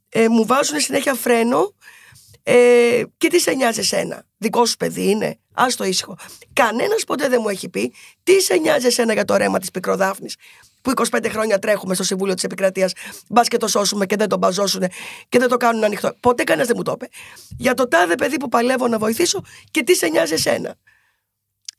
ε, 0.09 0.27
μου 0.27 0.45
βάζουν 0.45 0.79
συνέχεια 0.79 1.13
φρένο 1.13 1.73
ε, 2.43 3.03
και 3.17 3.27
τι 3.27 3.39
σε 3.39 3.51
νοιάζει 3.51 3.79
εσένα; 3.79 4.23
Δικό 4.37 4.65
σου 4.65 4.77
παιδί 4.77 5.09
είναι; 5.09 5.39
Α 5.53 5.65
το 5.77 5.83
ήσυχο. 5.83 6.17
Κανένας 6.53 7.03
ποτέ 7.03 7.27
δεν 7.29 7.39
μου 7.41 7.49
έχει 7.49 7.69
πει 7.69 7.93
τι 8.23 8.41
σε 8.41 8.55
νοιάζει 8.55 8.85
εσένα 8.85 9.13
για 9.13 9.25
το 9.25 9.35
ρέμα 9.35 9.59
της 9.59 9.71
πικροδάφνης. 9.71 10.35
Που 10.81 10.91
25 11.11 11.25
χρόνια 11.29 11.59
τρέχουμε 11.59 11.93
στο 11.93 12.03
Συμβούλιο 12.03 12.33
της 12.33 12.43
Επικρατείας. 12.43 12.93
Μπας 13.29 13.47
και 13.47 13.57
το 13.57 13.67
σώσουμε 13.67 14.05
και 14.05 14.15
δεν 14.15 14.29
τον 14.29 14.39
μπαζώσουν 14.39 14.83
και 15.29 15.39
δεν 15.39 15.47
το 15.47 15.57
κάνουν 15.57 15.83
ανοιχτό. 15.83 16.15
Ποτέ 16.19 16.43
κανένας 16.43 16.67
δεν 16.67 16.75
μου 16.77 16.83
το 16.83 16.91
είπε. 16.91 17.07
Για 17.57 17.73
το 17.73 17.87
τάδε 17.87 18.15
παιδί 18.15 18.37
που 18.37 18.49
παλεύω 18.49 18.87
να 18.87 18.97
βοηθήσω 18.97 19.41
και 19.71 19.83
τι 19.83 19.95
σε 19.95 20.07
νοιάζει 20.07 20.33
εσένα; 20.33 20.75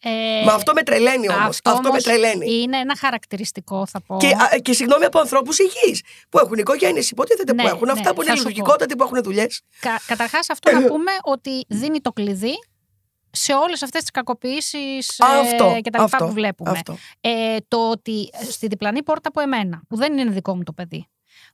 Ε, 0.06 0.44
Μα 0.44 0.52
αυτό 0.52 0.72
με 0.72 0.82
τρελαίνει 0.82 1.28
όμως. 1.28 1.40
Αυτός, 1.40 1.60
αυτό 1.64 1.82
με 1.82 1.88
όμως 1.88 2.02
τρελαίνει. 2.02 2.52
Είναι 2.62 2.76
ένα 2.78 2.96
χαρακτηριστικό, 2.96 3.86
θα 3.86 4.00
πω. 4.02 4.16
Και, 4.20 4.26
α, 4.26 4.58
και 4.62 4.72
συγγνώμη 4.72 5.04
από 5.04 5.18
ανθρώπους 5.18 5.58
υγιείς 5.58 6.02
που 6.28 6.38
έχουν 6.38 6.58
οικογένειες, 6.58 7.10
υποτίθεται 7.10 7.52
Ναι, 7.52 7.62
που 7.62 7.68
έχουν 7.68 7.86
ναι, 7.86 7.92
αυτά 7.92 8.14
που 8.14 8.22
είναι 8.22 8.30
θα 8.30 8.36
σου 8.36 8.42
πω. 8.42 8.48
λειτουργικότατοι, 8.48 8.96
που 8.96 9.02
έχουν 9.04 9.22
δουλειές. 9.22 9.60
Κα, 9.80 10.00
καταρχάς 10.06 10.50
αυτό 10.50 10.72
να 10.72 10.84
πούμε 10.92 11.10
ότι 11.22 11.64
δίνει 11.68 12.00
το 12.00 12.12
κλειδί 12.12 12.54
σε 13.30 13.52
όλες 13.54 13.82
αυτές 13.82 14.00
τις 14.00 14.10
κακοποιήσεις 14.10 15.16
Αυτό, 15.20 15.64
ε, 15.76 15.80
και 15.80 15.90
τα 15.90 16.02
λοιπά 16.02 16.02
αυτό, 16.02 16.26
που 16.26 16.32
βλέπουμε. 16.32 16.70
αυτό. 16.70 16.96
Ε, 17.20 17.56
το 17.68 17.90
ότι 17.90 18.30
στη 18.50 18.66
διπλανή 18.66 19.02
πόρτα 19.02 19.28
από 19.28 19.40
εμένα, 19.40 19.82
που 19.88 19.96
δεν 19.96 20.18
είναι 20.18 20.30
δικό 20.30 20.56
μου 20.56 20.62
το 20.62 20.72
παιδί, 20.72 21.06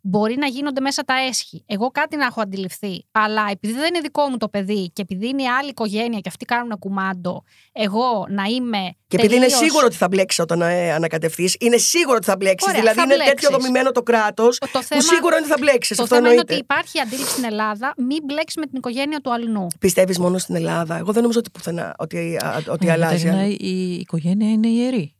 μπορεί 0.02 0.36
να 0.36 0.46
γίνονται 0.46 0.80
μέσα 0.80 1.02
τα 1.02 1.14
έσχη. 1.28 1.64
Εγώ 1.66 1.90
κάτι 1.90 2.16
να 2.16 2.24
έχω 2.26 2.40
αντιληφθεί, 2.40 3.06
αλλά 3.12 3.46
επειδή 3.50 3.72
δεν 3.72 3.86
είναι 3.86 4.00
δικό 4.00 4.28
μου 4.28 4.36
το 4.36 4.48
παιδί 4.48 4.90
και 4.92 5.02
επειδή 5.02 5.28
είναι 5.28 5.42
άλλη 5.60 5.68
οικογένεια 5.68 6.18
και 6.18 6.28
αυτοί 6.28 6.44
κάνουν 6.44 6.78
κουμάντο, 6.78 7.42
εγώ 7.72 8.26
να 8.28 8.44
είμαι. 8.44 8.94
Και 9.08 9.16
επειδή 9.16 9.34
είναι 9.34 9.44
τελείως- 9.44 9.64
σίγουρο 9.64 9.86
ότι 9.86 9.96
θα 9.96 10.08
μπλέξεις 10.08 10.38
όταν 10.42 10.60
ε, 10.62 10.92
ανακατευθείς, 10.92 11.56
είναι 11.60 11.76
σίγουρο 11.76 12.16
ότι 12.16 12.24
θα 12.24 12.36
μπλέξεις. 12.36 12.68
Ωραία, 12.68 12.80
Δηλαδή 12.80 12.98
θα 12.98 13.04
είναι 13.04 13.14
μπλέξεις. 13.14 13.34
τέτοιο 13.34 13.58
δομημένο 13.58 13.90
το 13.90 14.02
κράτος, 14.02 14.58
Το 14.58 14.66
που 14.72 14.82
θέμα- 14.82 15.00
σίγουρα 15.02 15.36
είναι 15.36 15.44
ότι 15.46 15.54
θα 15.54 15.56
μπλέξεις. 15.60 15.96
Το 15.96 16.02
Αυτό 16.02 16.14
θέμα 16.14 16.28
είναι 16.28 16.40
εννοείται. 16.40 16.52
ότι 16.54 16.62
υπάρχει 16.62 17.00
αντίληψη 17.00 17.32
στην 17.32 17.44
Ελλάδα, 17.44 17.94
μην 17.96 18.18
μπλέξεις 18.24 18.56
με 18.56 18.66
την 18.66 18.76
οικογένεια 18.76 19.20
του 19.20 19.32
αλλού. 19.32 19.66
Πιστεύεις 19.78 20.18
μόνο 20.18 20.38
στην 20.38 20.54
Ελλάδα; 20.54 20.96
Εγώ 20.96 21.12
δεν 21.12 21.22
νομίζω 21.22 21.38
ότι 21.38 21.50
πουθενά 21.50 21.94
ότι, 21.98 22.36
α, 22.44 22.62
ότι 22.68 22.84
Ναι, 22.84 22.92
αλλάζει. 22.92 23.24
Κατερίνα, 23.24 23.42
άλλο. 23.42 23.56
η 23.58 23.94
οικογένεια 23.94 24.50
είναι 24.50 24.68
ιερή. 24.68 25.14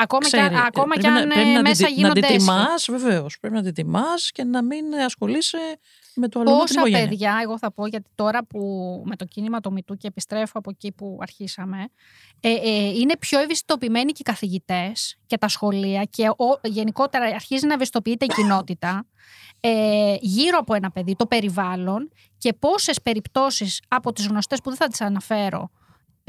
Ακόμα 0.00 0.20
ξέρει. 0.22 0.48
και, 0.48 0.54
αν- 0.56 0.64
ακόμα 0.66 0.84
Πρέπει 0.86 1.00
και 1.02 1.08
να- 1.08 1.16
αν 1.20 1.28
πρέπει 1.28 1.48
ε, 1.48 1.52
να 1.52 1.60
μέσα 1.62 1.74
την, 1.74 1.84
να 1.84 1.88
γίνονται 2.00 2.20
την 2.20 2.24
έσχοι. 2.24 2.38
τιμάς, 2.38 2.88
βεβαίως. 2.90 3.38
Πρέπει 3.40 3.54
να 3.54 3.62
την 3.62 3.74
τιμάς 3.74 4.30
και 4.30 4.44
να 4.44 4.62
μην 4.62 4.94
ασχολείσαι 5.06 5.58
με 6.14 6.28
το 6.28 6.40
αλλού 6.40 6.48
την 6.50 6.58
Πόσα 6.58 6.74
οικογένεια. 6.80 7.08
παιδιά, 7.08 7.38
εγώ 7.42 7.58
θα 7.58 7.72
πω, 7.72 7.86
γιατί 7.86 8.08
τώρα 8.14 8.44
που 8.44 8.58
με 9.06 9.16
το 9.16 9.24
κίνημα 9.24 9.60
το 9.60 9.70
Μητού 9.70 9.96
και 9.96 10.06
επιστρέφω 10.06 10.58
από 10.58 10.70
εκεί 10.70 10.92
που 10.92 11.18
αρχίσαμε, 11.20 11.88
ε, 12.40 12.48
ε, 12.52 12.88
είναι 12.88 13.16
πιο 13.16 13.38
ευαισθητοποιημένοι 13.40 14.12
και 14.12 14.18
οι 14.20 14.30
καθηγητές 14.30 15.16
και 15.26 15.38
τα 15.38 15.48
σχολεία 15.48 16.04
και 16.04 16.28
ο, 16.28 16.58
γενικότερα 16.62 17.24
αρχίζει 17.24 17.66
να 17.66 17.74
ευαισθητοποιείται 17.74 18.24
η 18.24 18.28
κοινότητα 18.28 19.06
ε, 19.60 20.14
γύρω 20.20 20.58
από 20.58 20.74
ένα 20.74 20.90
παιδί, 20.90 21.14
το 21.16 21.26
περιβάλλον 21.26 22.12
και 22.38 22.52
πόσες 22.52 23.02
περιπτώσεις 23.02 23.80
από 23.88 24.12
τις 24.12 24.26
γνωστές 24.26 24.60
που 24.60 24.68
δεν 24.68 24.78
θα 24.78 24.86
τις 24.88 25.00
αναφέρω 25.00 25.70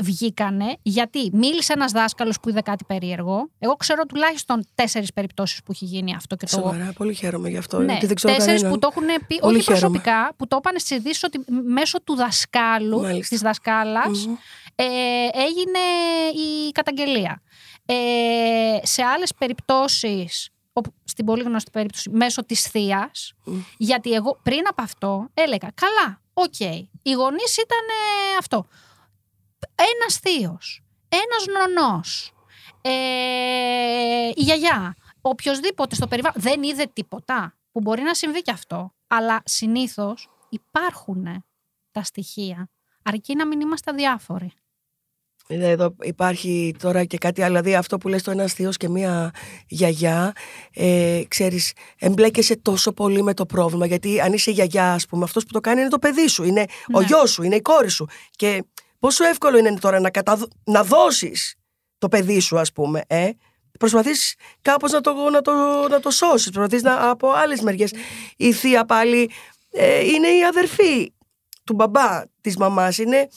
βγήκανε, 0.01 0.77
γιατί 0.81 1.29
μίλησε 1.33 1.73
ένας 1.73 1.91
δάσκαλος 1.91 2.39
που 2.39 2.49
είδε 2.49 2.61
κάτι 2.61 2.83
περίεργο. 2.85 3.49
Εγώ 3.59 3.75
ξέρω 3.75 4.05
τουλάχιστον 4.05 4.65
τέσσερις 4.75 5.13
περιπτώσεις 5.13 5.63
που 5.63 5.71
έχει 5.71 5.85
γίνει 5.85 6.15
αυτό 6.15 6.35
και 6.35 6.45
το 6.45 6.51
Σοβαρά, 6.51 6.93
πολύ 6.97 7.13
χαίρομαι 7.13 7.49
γι' 7.49 7.57
αυτό. 7.57 7.79
ναι, 7.79 7.85
γιατί 7.91 8.05
δεν 8.05 8.15
ξέρω 8.15 8.33
τέσσερις 8.35 8.61
κανέναν. 8.61 8.79
που 8.79 8.87
το 8.87 8.93
έχουν 8.95 9.27
πει, 9.27 9.39
Πολύ 9.39 9.55
όχι 9.55 9.63
χαίρομαι. 9.65 9.79
προσωπικά, 9.99 10.33
που 10.37 10.47
το 10.47 10.55
είπαν 10.59 10.79
στις 10.79 10.97
ειδήσεις 10.97 11.23
ότι 11.23 11.39
μέσω 11.65 12.01
του 12.01 12.15
δασκάλου, 12.15 13.01
Μάλιστα. 13.01 13.27
της 13.29 13.39
δασκάλας, 13.41 14.25
Μμμ. 14.27 14.35
ε, 14.75 14.85
έγινε 15.33 15.79
η 16.35 16.71
καταγγελία. 16.71 17.41
Ε, 17.85 17.93
σε 18.83 19.03
άλλες 19.03 19.33
περιπτώσεις, 19.37 20.49
όπου- 20.73 20.93
στην 21.03 21.25
πολύ 21.25 21.43
γνωστή 21.43 21.71
περίπτωση, 21.71 22.09
μέσω 22.09 22.45
της 22.45 22.61
θείας. 22.61 23.33
γιατί 23.77 24.11
εγώ 24.11 24.39
πριν 24.43 24.61
από 24.69 24.81
αυτό 24.81 25.27
έλεγα, 25.33 25.71
καλά, 25.75 26.21
οκ, 26.33 26.59
οι 27.01 27.11
γονείς 27.11 27.53
ήταν 27.57 27.85
ε, 28.33 28.37
αυτό. 28.39 28.67
Ένας 29.75 30.19
θείος, 30.21 30.83
ένας 31.09 31.45
νονός, 31.75 32.31
ε, 32.81 32.91
η 34.35 34.41
γιαγιά, 34.41 34.95
οποιοδήποτε 35.21 35.95
στο 35.95 36.07
περιβάλλον 36.07 36.41
δεν 36.41 36.63
είδε 36.63 36.85
τίποτα, 36.93 37.57
που 37.71 37.79
μπορεί 37.81 38.01
να 38.01 38.13
συμβεί 38.13 38.41
και 38.41 38.51
αυτό, 38.51 38.93
αλλά 39.07 39.41
συνήθως 39.45 40.29
υπάρχουν 40.49 41.45
τα 41.91 42.03
στοιχεία, 42.03 42.69
αρκεί 43.03 43.35
να 43.35 43.47
μην 43.47 43.59
είμαστε 43.59 43.91
διάφοροι. 43.91 44.51
Ε, 45.51 45.69
Εδώ 45.69 45.95
υπάρχει 46.01 46.75
τώρα 46.79 47.05
και 47.05 47.17
κάτι 47.17 47.41
άλλο. 47.41 47.55
Δηλαδή 47.57 47.75
αυτό 47.75 47.97
που 47.97 48.07
λες 48.07 48.23
το 48.23 48.31
ένας 48.31 48.53
θείος 48.53 48.77
και 48.77 48.89
μία 48.89 49.33
γιαγιά, 49.67 50.33
ε, 50.73 51.21
ξέρεις, 51.27 51.73
εμπλέκεσαι 51.99 52.55
τόσο 52.57 52.93
πολύ 52.93 53.21
με 53.23 53.33
το 53.33 53.45
πρόβλημα. 53.45 53.85
Γιατί 53.85 54.21
αν 54.21 54.33
είσαι 54.33 54.51
γιαγιά, 54.51 54.93
ας 54.93 55.05
πούμε, 55.05 55.23
αυτός 55.23 55.43
που 55.45 55.51
το 55.51 55.59
κάνει 55.59 55.79
είναι 55.81 55.89
το 55.89 55.99
παιδί 55.99 56.27
σου, 56.27 56.43
είναι 56.43 56.65
ο 56.93 56.99
Ναι. 56.99 57.05
γιος 57.05 57.31
σου, 57.31 57.43
είναι 57.43 57.55
η 57.55 57.61
κόρη 57.61 57.89
σου. 57.89 58.07
Και 58.31 58.63
πόσο 58.99 59.23
εύκολο 59.25 59.57
είναι 59.57 59.73
τώρα 59.73 59.99
να, 59.99 60.09
καταδ... 60.09 60.43
να 60.63 60.83
δώσεις 60.83 61.55
το 61.97 62.07
παιδί 62.07 62.39
σου, 62.39 62.59
ας 62.59 62.71
πούμε, 62.71 63.01
ε; 63.07 63.29
Προσπαθείς 63.79 64.35
κάπως 64.61 64.91
να 64.91 65.01
το, 65.01 65.13
να 65.31 65.41
το, 65.41 65.51
να 65.89 65.99
το 65.99 66.09
σώσεις, 66.09 66.49
προσπαθείς 66.49 66.81
να, 66.81 67.09
από 67.09 67.31
άλλες 67.31 67.61
μεριές. 67.61 67.93
Η 68.37 68.51
θεία 68.51 68.85
πάλι 68.85 69.31
ε, 69.71 70.05
είναι 70.05 70.27
η 70.27 70.43
αδερφή 70.43 71.13
του 71.63 71.73
μπαμπά, 71.73 72.21
της 72.41 72.57
μαμάς. 72.57 72.97
Είναι, 72.97 73.27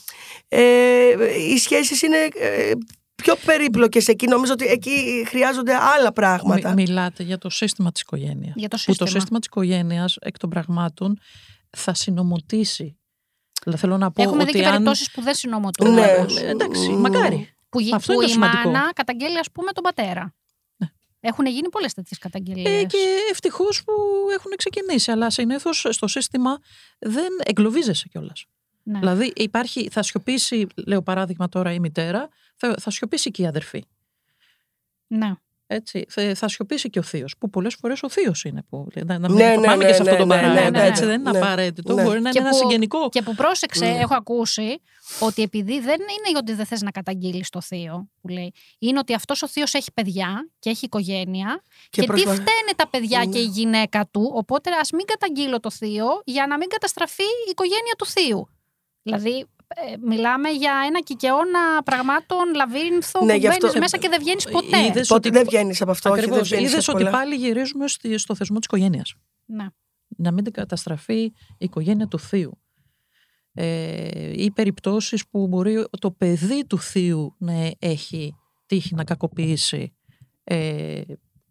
ε, 0.48 1.08
οι 1.50 1.58
σχέσεις 1.58 2.02
είναι 2.02 2.16
ε, 2.34 2.72
πιο 3.14 3.36
περίπλοκες 3.44 4.08
εκεί. 4.08 4.26
Νομίζω 4.26 4.52
ότι 4.52 4.66
εκεί 4.66 5.24
χρειάζονται 5.26 5.74
άλλα 5.74 6.12
πράγματα. 6.12 6.68
Μι- 6.74 6.88
μιλάτε 6.88 7.22
για 7.22 7.38
το 7.38 7.50
σύστημα 7.50 7.92
της 7.92 8.00
οικογένειας. 8.02 8.52
Για 8.56 8.68
το 8.68 8.76
Που 8.76 8.82
σύστημα. 8.82 9.08
το 9.08 9.14
σύστημα 9.14 9.38
της 9.38 9.46
οικογένειας, 9.48 10.16
εκ 10.20 10.38
των 10.38 10.50
πραγμάτων, 10.50 11.18
θα 11.70 11.94
συνομωτήσει. 11.94 12.96
Δηλαδή, 13.62 13.80
θέλω 13.80 13.96
να 13.98 14.10
πω 14.10 14.22
Έχουμε 14.22 14.44
δει 14.44 14.50
ότι 14.50 14.58
και 14.58 14.64
αν... 14.64 14.70
περιπτώσεις 14.72 15.10
που 15.10 15.22
δεν 15.22 15.34
συνομωτούν. 15.34 15.92
Ναι. 15.94 16.14
όμως. 16.18 16.36
Ε, 16.36 16.46
εντάξει, 16.48 16.88
Μμμ. 16.88 17.00
μακάρι. 17.00 17.54
Που, 17.68 17.80
γι- 17.80 17.94
Αυτό 17.94 18.12
που 18.12 18.18
είναι 18.22 18.22
το 18.24 18.30
η 18.30 18.32
σημαντικό. 18.34 18.70
μάνα 18.70 18.92
καταγγέλει, 18.92 19.38
ας 19.38 19.50
πούμε, 19.50 19.72
τον 19.72 19.82
πατέρα. 19.82 20.34
Ναι. 20.76 20.88
Έχουν 21.20 21.46
γίνει 21.46 21.68
πολλές 21.68 21.94
τέτοιες 21.94 22.18
καταγγελίες. 22.18 22.82
Ε, 22.82 22.84
και 22.84 22.98
ευτυχώς 23.30 23.84
που 23.84 23.92
έχουν 24.34 24.52
ξεκινήσει. 24.56 25.10
Αλλά 25.10 25.30
συνήθως 25.30 25.86
στο 25.90 26.06
σύστημα 26.06 26.58
δεν 26.98 27.28
εγκλωβίζεσαι 27.44 28.08
κιόλας. 28.08 28.44
Ναι. 28.82 28.98
Δηλαδή 28.98 29.32
υπάρχει, 29.36 29.88
θα 29.92 30.02
σιωπήσει, 30.02 30.66
λέω 30.86 31.02
παράδειγμα 31.02 31.48
τώρα 31.48 31.72
η 31.72 31.78
μητέρα, 31.78 32.28
θα, 32.56 32.74
θα 32.80 32.90
σιωπήσει 32.90 33.30
και 33.30 33.42
η 33.42 33.46
αδερφή. 33.46 33.84
ναι. 35.06 35.32
Έτσι. 35.74 36.04
Θα, 36.08 36.34
θα 36.34 36.48
σιωπήσει 36.48 36.90
και 36.90 36.98
ο 36.98 37.02
θείος. 37.02 37.34
Που 37.38 37.50
πολλές 37.50 37.74
φορές 37.80 38.02
ο 38.02 38.08
θείος 38.10 38.44
είναι. 38.44 38.62
Που, 38.68 38.86
να, 39.04 39.18
να, 39.18 39.28
Ναι, 39.28 39.44
να 39.44 39.56
ναι, 39.60 39.66
πάμε 39.66 39.76
ναι, 39.84 39.84
και 39.90 39.94
σε 39.94 40.00
αυτό 40.02 40.12
ναι, 40.12 40.18
το 40.20 40.24
ναι, 40.26 40.34
παράδειγμα. 40.34 40.70
ναι, 40.70 40.78
ναι, 40.80 40.86
έτσι, 40.86 41.04
δεν 41.04 41.20
είναι 41.20 41.30
ναι. 41.30 41.38
απαραίτητο. 41.38 41.94
Ναι. 41.94 42.02
Μπορεί 42.02 42.20
να 42.20 42.30
Και 42.30 42.38
είναι 42.38 42.48
ένα 42.48 42.56
που- 42.58 42.62
συγγενικό. 42.62 43.08
Και 43.08 43.22
που 43.22 43.34
πρόσεξε, 43.34 43.84
Ναι. 43.84 43.98
έχω 43.98 44.14
ακούσει 44.14 44.80
ότι 45.20 45.42
επειδή 45.42 45.80
δεν 45.80 46.00
είναι 46.00 46.38
ότι 46.38 46.52
δεν 46.54 46.66
θες 46.66 46.82
να 46.82 46.90
καταγγείλεις 46.90 47.48
το 47.48 47.60
θείο, 47.60 48.08
που 48.20 48.28
λέει, 48.28 48.52
είναι 48.78 48.98
ότι 48.98 49.14
αυτός 49.14 49.42
ο 49.42 49.48
θείος 49.48 49.74
έχει 49.74 49.92
παιδιά 49.92 50.50
και 50.58 50.70
έχει 50.70 50.84
οικογένεια 50.84 51.62
και, 51.90 52.00
τι 52.00 52.06
προσπα- 52.06 52.32
φταίνε 52.32 52.72
τα 52.76 52.88
παιδιά 52.88 53.18
Ναι. 53.18 53.26
και 53.32 53.38
η 53.38 53.44
γυναίκα 53.46 54.08
του, 54.10 54.30
οπότε 54.34 54.70
ας 54.80 54.90
μην 54.90 55.04
καταγγείλω 55.06 55.60
το 55.60 55.70
θείο 55.70 56.06
για 56.24 56.46
να 56.46 56.56
μην 56.56 56.68
καταστραφεί 56.68 57.22
η 57.22 57.50
οικογένεια 57.50 57.94
του 57.98 58.06
θείου. 58.06 58.48
Δηλαδή, 59.02 59.38
ε, 59.38 59.44
μιλάμε 60.06 60.48
για 60.48 60.72
ένα 60.86 61.00
κικαιώνα 61.00 61.82
πραγμάτων 61.84 62.54
λαβύρινθο 62.54 63.24
Ναι, 63.24 63.32
που 63.32 63.38
γι' 63.38 63.46
αυτό- 63.48 63.66
μπαίνεις 63.66 63.80
μέσα 63.80 63.96
και 63.98 64.08
δεν 64.08 64.18
βγαίνεις 64.20 64.44
ποτέ. 64.48 64.84
Είδες 64.84 65.08
Πότε 65.08 65.28
ότι- 65.28 65.38
δεν 65.38 65.46
βγαίνεις 65.48 65.80
από 65.82 65.90
αυτό, 65.90 66.10
όχι, 66.10 66.18
δεν 66.20 66.28
Ακριβώς. 66.28 66.48
βγαίνεις 66.48 66.70
Είδες 66.72 66.88
από 66.88 66.96
ότι 66.98 67.06
πολλά. 67.06 67.18
πάλι 67.18 67.34
γυρίζουμε 67.34 67.88
στη- 67.88 68.18
στο 68.18 68.34
θεσμό 68.34 68.56
της 68.58 68.66
οικογένειας. 68.66 69.14
Ναι. 69.46 69.66
να 70.16 70.32
μην 70.32 70.52
καταστραφεί 70.52 71.20
η 71.22 71.34
οικογένεια 71.58 72.06
του 72.06 72.18
θείου. 72.18 72.58
Ε, 73.54 74.42
ή 74.42 74.50
περιπτώσεις 74.50 75.28
που 75.28 75.46
μπορεί 75.48 75.84
το 76.00 76.10
παιδί 76.10 76.66
του 76.66 76.78
θείου 76.78 77.34
να 77.38 77.70
έχει 77.78 78.34
τύχει 78.66 78.94
να 78.94 79.04
κακοποιήσει 79.04 79.94
ε, 80.44 81.00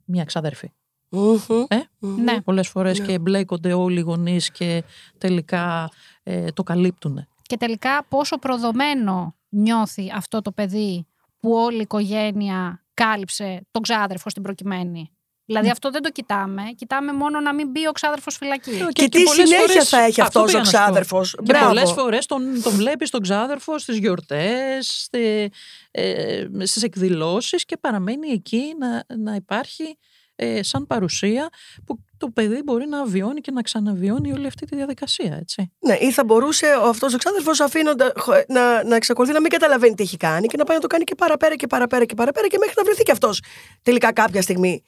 μια 0.06 0.24
ξαδέρφη. 0.24 0.72
Μμμ. 1.10 1.38
Ε; 1.68 1.78
Μμμ. 2.00 2.22
Ναι. 2.24 2.42
Πολλές 2.42 2.68
φορές 2.68 3.00
Ναι. 3.00 3.06
και 3.06 3.14
εμπλέκονται 3.14 3.74
όλοι 3.74 3.98
οι 4.00 4.02
γονείς 4.02 4.52
και 4.52 4.84
τελικά 5.18 5.90
ε, 6.24 6.52
το 6.52 6.64
καλύπτουν. 6.64 7.28
Και 7.52 7.58
τελικά 7.58 8.06
πόσο 8.10 8.38
προδομένο 8.38 9.36
νιώθει 9.50 10.12
αυτό 10.16 10.42
το 10.42 10.52
παιδί 10.52 11.08
που 11.40 11.52
όλη 11.54 11.78
η 11.78 11.82
οικογένεια 11.82 12.84
κάλυψε 12.94 13.68
τον 13.72 13.82
ξάδερφο 13.82 14.30
στην 14.30 14.44
προκειμένη. 14.44 15.12
Δηλαδή 15.46 15.66
Ναι. 15.66 15.72
αυτό 15.72 15.90
δεν 15.92 16.02
το 16.02 16.10
κοιτάμε. 16.12 16.62
Κοιτάμε 16.76 17.14
μόνο 17.14 17.40
να 17.40 17.54
μην 17.54 17.70
μπει 17.70 17.88
ο 17.88 17.92
ξάδερφος 17.92 18.36
φυλακή. 18.38 18.72
Και 18.92 19.10
τι 19.10 19.24
πολλές 19.24 19.48
συνέχεια 19.48 19.68
φορές- 19.68 19.90
θα 19.90 20.00
έχει 20.02 20.22
αυτό 20.22 20.40
αυτός 20.40 20.42
ο 20.42 20.46
πήγα 20.46 20.60
να 20.60 20.66
σου 20.66 20.72
πω. 20.72 20.78
ξάδερφος; 20.84 21.32
Και 21.36 21.42
Μπράβο. 21.44 21.66
πολλές 21.68 21.92
φορές 21.92 22.26
τον, 22.26 22.62
τον 22.64 22.74
βλέπεις 22.74 23.10
τον 23.10 23.22
ξάδερφο 23.22 23.78
στις 23.80 23.98
γιορτές, 23.98 25.02
στη, 25.04 25.52
ε, 25.92 26.46
στις 26.64 26.84
εκδηλώσεις 26.84 27.66
και 27.66 27.78
παραμένει 27.78 28.30
εκεί 28.30 28.64
να, 28.80 29.04
να 29.18 29.36
υπάρχει 29.36 29.98
ε, 30.36 30.64
σαν 30.64 30.88
παρουσία 30.88 31.50
που 31.86 32.00
το 32.22 32.30
παιδί 32.30 32.62
μπορεί 32.66 32.88
να 32.88 33.06
βιώνει 33.06 33.42
και 33.42 33.52
να 33.52 33.62
ξαναβιώνει 33.62 34.32
όλη 34.34 34.48
αυτή 34.48 34.66
τη 34.66 34.76
διαδικασία, 34.76 35.36
έτσι. 35.36 35.72
Ναι, 35.80 35.94
ή 35.94 36.12
θα 36.12 36.24
μπορούσε 36.24 36.68
αυτός 36.84 37.14
ο 37.14 37.18
ξάδερφος 37.18 37.60
αφήνοντα 37.60 38.14
να, 38.48 38.84
να 38.84 38.96
εξακολουθεί 38.96 39.34
να 39.34 39.42
μην 39.42 39.50
καταλαβαίνει 39.50 39.96
τι 39.96 40.04
έχει 40.04 40.18
κάνει 40.18 40.48
και 40.48 40.58
να 40.58 40.64
πάει 40.64 40.76
να 40.76 40.82
το 40.82 40.88
κάνει 40.88 41.04
και 41.04 41.16
παραπέρα 41.16 41.56
και 41.56 41.68
παραπέρα 41.68 42.06
και 42.06 42.16
παραπέρα 42.16 42.48
και 42.48 42.58
μέχρι 42.58 42.74
να 42.78 42.84
βρεθεί 42.84 43.04
και 43.04 43.12
αυτός 43.12 43.44
τελικά 43.82 44.14
κάποια 44.14 44.42
στιγμή 44.42 44.84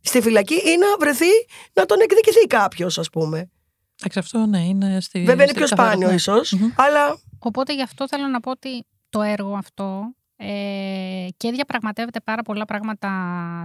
στη 0.00 0.20
φυλακή 0.20 0.54
ή 0.54 0.76
να 0.78 0.86
βρεθεί 1.00 1.30
να 1.72 1.86
τον 1.86 2.00
εκδικηθεί 2.00 2.46
κάποιος, 2.46 2.98
ας 2.98 3.10
πούμε. 3.10 3.50
Εντάξει, 3.98 4.18
αυτό 4.18 4.46
ναι, 4.46 4.58
είναι 4.58 5.00
στη. 5.00 5.18
Βέβαια 5.18 5.34
είναι 5.34 5.46
στη 5.46 5.54
πιο 5.54 5.68
καθαρά- 5.68 5.90
σπάνιο 5.90 6.08
ναι. 6.08 6.14
ίσως, 6.14 6.52
Μμμ. 6.52 6.70
αλλά 6.76 7.18
Οπότε 7.38 7.74
γι' 7.74 7.82
αυτό 7.82 8.08
θέλω 8.08 8.26
να 8.26 8.40
πω 8.40 8.50
ότι 8.50 8.86
το 9.08 9.22
έργο 9.22 9.54
αυτό 9.54 10.14
ε, 10.36 11.26
και 11.36 11.50
διαπραγματεύεται 11.50 12.20
πάρα 12.20 12.42
πολλά 12.42 12.64
πράγματα 12.64 13.08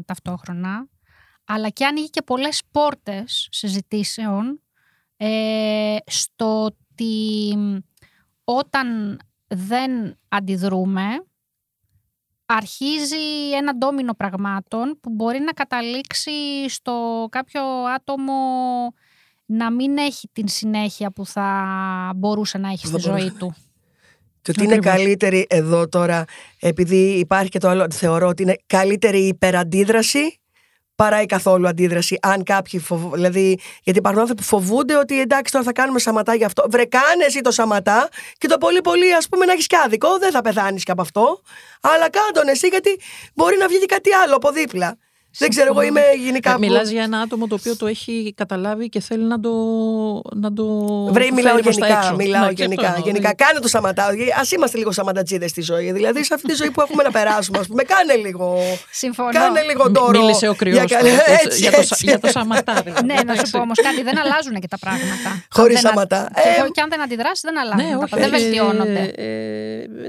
ταυτόχρονα, 0.05 0.87
αλλά 1.45 1.69
και 1.69 1.85
ανοίγει 1.85 2.09
και 2.09 2.21
πολλές 2.21 2.61
πόρτες 2.71 3.47
συζητήσεων 3.51 4.61
ε, 5.17 5.95
στο 6.05 6.63
ότι 6.63 7.57
όταν 8.43 9.19
δεν 9.47 10.17
αντιδρούμε, 10.29 11.03
αρχίζει 12.45 13.51
ένα 13.55 13.75
ντόμινο 13.75 14.13
πραγμάτων 14.13 14.97
που 15.01 15.09
μπορεί 15.09 15.39
να 15.39 15.51
καταλήξει 15.51 16.31
στο 16.69 17.27
κάποιο 17.31 17.61
άτομο 17.95 18.33
να 19.45 19.71
μην 19.71 19.97
έχει 19.97 20.29
την 20.33 20.47
συνέχεια 20.47 21.11
που 21.11 21.25
θα 21.25 22.11
μπορούσε 22.15 22.57
να 22.57 22.67
έχει 22.67 22.87
στη 22.87 22.99
Θα 22.99 23.09
μπορούσε. 23.09 23.21
ζωή 23.21 23.31
του. 23.37 23.55
Και 24.41 24.51
ότι 24.51 24.63
είναι 24.63 24.73
Ακριβώς. 24.73 24.95
καλύτερη 24.95 25.45
εδώ 25.49 25.87
τώρα, 25.87 26.25
επειδή 26.59 27.19
υπάρχει 27.19 27.49
και 27.49 27.59
το 27.59 27.69
άλλο, 27.69 27.91
θεωρώ 27.91 28.27
ότι 28.27 28.43
είναι 28.43 28.55
καλύτερη 28.65 29.19
η 29.19 29.27
υπεραντίδραση 29.27 30.40
παρά 31.01 31.21
η 31.21 31.25
καθόλου 31.25 31.67
αντίδραση. 31.67 32.17
Αν 32.21 32.43
κάποιοι 32.43 32.79
φοβ... 32.79 33.13
δηλαδή, 33.13 33.59
γιατί 33.83 33.99
υπάρχουν 33.99 34.21
άνθρωποι 34.21 34.41
που 34.41 34.47
φοβούνται 34.47 34.95
ότι 34.95 35.21
εντάξει 35.21 35.51
τώρα 35.51 35.65
θα 35.65 35.71
κάνουμε 35.71 35.99
σαματά 35.99 36.33
γι' 36.35 36.43
αυτό. 36.43 36.65
Βρε, 36.69 36.85
κάνε 36.85 37.23
εσύ 37.25 37.41
το 37.41 37.51
σαματά 37.51 38.09
και 38.37 38.47
το 38.47 38.57
πολύ 38.57 38.81
πολύ 38.81 39.15
ας 39.15 39.27
πούμε 39.29 39.45
να 39.45 39.51
έχεις 39.51 39.67
και 39.67 39.77
άδικο. 39.85 40.17
Δεν 40.19 40.31
θα 40.31 40.41
πεθάνεις 40.41 40.83
και 40.83 40.91
από 40.91 41.01
αυτό. 41.01 41.41
Αλλά 41.81 42.09
κάνε 42.09 42.31
τον 42.33 42.47
εσύ 42.47 42.67
γιατί 42.67 42.99
μπορεί 43.33 43.57
να 43.57 43.67
βγει 43.67 43.79
και 43.79 43.85
κάτι 43.85 44.13
άλλο 44.13 44.35
από 44.35 44.51
δίπλα. 44.51 44.97
Δεν 45.37 45.49
ξέρω, 45.49 45.67
εγώ 45.71 45.81
είμαι 45.81 46.01
γενικά. 46.25 46.51
Ε, 46.51 46.57
Μιλάς 46.57 46.89
για 46.89 47.03
ένα 47.03 47.19
άτομο 47.19 47.47
το 47.47 47.55
οποίο 47.59 47.75
το 47.77 47.87
έχει 47.87 48.33
καταλάβει 48.37 48.89
και 48.89 48.99
θέλει 48.99 49.23
να 49.23 49.39
το. 49.39 49.51
Να 50.35 50.53
το 50.53 50.65
Βρε, 51.11 51.21
φέρει 51.23 51.33
μιλάω 51.33 51.59
προς 51.59 51.77
τα 51.77 51.85
γενικά. 51.85 52.03
έξω. 52.03 52.15
Μιλάω 52.15 52.45
Ναι, 52.45 52.53
και 52.53 52.61
γενικά. 52.61 52.81
αυτό 52.81 52.93
εννοώ, 52.95 53.07
γενικά. 53.11 53.27
ναι. 53.27 53.33
Κάνε 53.33 53.59
το 53.59 53.67
σταματάω. 53.67 54.07
Α 54.09 54.43
είμαστε 54.55 54.77
λίγο 54.77 54.91
σαματατζίδες 54.91 55.49
στη 55.49 55.61
ζωή. 55.61 55.91
Δηλαδή, 55.91 56.23
σε 56.23 56.33
αυτή 56.33 56.47
τη 56.47 56.53
ζωή 56.53 56.71
που 56.71 56.81
έχουμε 56.81 57.03
να 57.03 57.11
περάσουμε, 57.11 57.57
ας 57.59 57.67
πούμε, 57.67 57.83
κάνε 57.83 58.15
λίγο. 58.15 58.57
Συμφωνώ. 58.91 59.29
Κάνε 59.31 59.61
λίγο 59.61 59.83
Μι- 59.85 59.93
τώρα. 59.97 60.19
Μίλησε 60.19 60.47
ο 60.47 60.55
κρυός 60.55 60.75
Για, 60.77 60.87
τώρα, 60.87 61.01
καλέ- 61.01 61.19
έτσι, 61.27 61.45
έτσι, 61.45 61.59
για, 61.61 61.71
το, 61.71 61.77
έτσι. 61.79 61.95
για 62.07 62.19
το 62.19 62.27
σαματά. 62.27 62.73
δηλαδή. 62.83 63.05
Ναι, 63.05 63.13
να 63.13 63.19
σου 63.19 63.25
Εντάξει. 63.31 63.51
πω 63.51 63.59
όμως 63.59 63.77
κάτι, 63.81 64.01
δεν 64.03 64.19
αλλάζουν 64.19 64.53
και 64.59 64.67
τα 64.67 64.77
πράγματα. 64.79 65.29
Χωρίς 65.57 65.75
Αν 65.75 65.81
δεν 65.81 65.91
α- 65.91 65.93
σαματά. 65.93 66.31
Και, 66.33 66.41
Ε, 66.49 66.59
εγώ- 66.61 66.71
και 66.71 66.81
αν 66.81 66.89
δεν 66.89 67.01
αντιδράσει, 67.01 67.41
δεν 67.45 67.59
αλλάζουν. 67.59 67.85
Ναι, 67.85 67.91
τα 67.91 67.97
όχι, 67.97 68.09
πράγματα, 68.09 68.29
δεν 68.31 68.33
ε, 68.33 68.43
βελτιώνονται. 68.43 69.03
ε, 69.15 69.23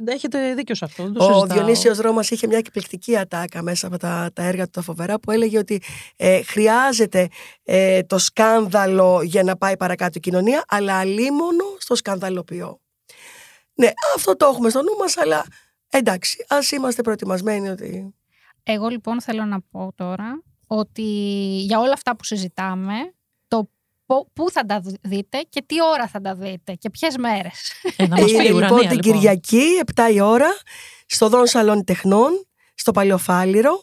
ε, 0.08 0.12
έχετε 0.14 0.38
δίκιο 0.54 0.74
σε 0.74 0.84
αυτό. 0.84 1.02
δεν 1.02 1.12
το 1.12 1.24
Ο 1.24 1.26
συζητάω. 1.34 1.56
Διονύσιος 1.56 1.98
Ρώμας 1.98 2.30
είχε 2.30 2.46
μια 2.46 2.58
εκπληκτική 2.58 3.16
ατάκα 3.18 3.62
μέσα 3.62 3.86
από 3.86 3.98
τα, 3.98 4.30
τα 4.34 4.42
έργα 4.42 4.64
του 4.64 4.70
τα 4.70 4.82
φοβερά 4.82 5.11
που 5.18 5.30
έλεγε 5.30 5.58
ότι 5.58 5.82
ε, 6.16 6.42
χρειάζεται 6.42 7.28
ε, 7.64 8.02
το 8.02 8.18
σκάνδαλο 8.18 9.22
για 9.22 9.42
να 9.42 9.56
πάει 9.56 9.76
παρακάτω 9.76 10.12
η 10.14 10.20
κοινωνία 10.20 10.64
αλλά 10.68 10.98
αλίμονο 10.98 11.64
στο 11.78 11.94
σκανδαλοποιό. 11.94 12.80
Ναι, 13.74 13.90
αυτό 14.16 14.36
το 14.36 14.46
έχουμε 14.46 14.70
στο 14.70 14.82
νου 14.82 14.96
μας 14.98 15.16
αλλά 15.16 15.44
εντάξει, 15.88 16.44
ας 16.48 16.70
είμαστε 16.70 17.02
προετοιμασμένοι 17.02 17.68
ότι... 17.68 18.14
Εγώ 18.62 18.88
λοιπόν 18.88 19.20
θέλω 19.20 19.44
να 19.44 19.60
πω 19.60 19.92
τώρα 19.94 20.42
ότι 20.66 21.02
για 21.66 21.78
όλα 21.78 21.92
αυτά 21.92 22.16
που 22.16 22.24
συζητάμε, 22.24 22.94
το 23.48 23.68
πο- 24.06 24.28
πού 24.32 24.50
θα 24.50 24.66
τα 24.66 24.82
δείτε 25.00 25.40
και 25.48 25.62
τι 25.66 25.82
ώρα 25.82 26.08
θα 26.08 26.20
τα 26.20 26.34
δείτε 26.34 26.74
και 26.74 26.90
ποιες 26.90 27.16
μέρες. 27.16 27.72
Ε, 27.96 28.06
να 28.06 28.20
μας 28.20 28.24
πει 28.24 28.30
Είναι 28.32 28.42
η 28.42 28.46
λοιπόν 28.46 28.62
ουρανία, 28.62 28.88
την 28.88 28.96
λοιπόν. 28.96 29.12
Κυριακή, 29.12 29.64
7 29.94 30.14
η 30.14 30.20
ώρα, 30.20 30.48
στο 31.06 31.28
Δόν 31.28 31.46
Σαλόνι 31.46 31.84
Τεχνών, 31.84 32.46
στο 32.74 32.92
Παλαιοφάλιρο. 32.92 33.82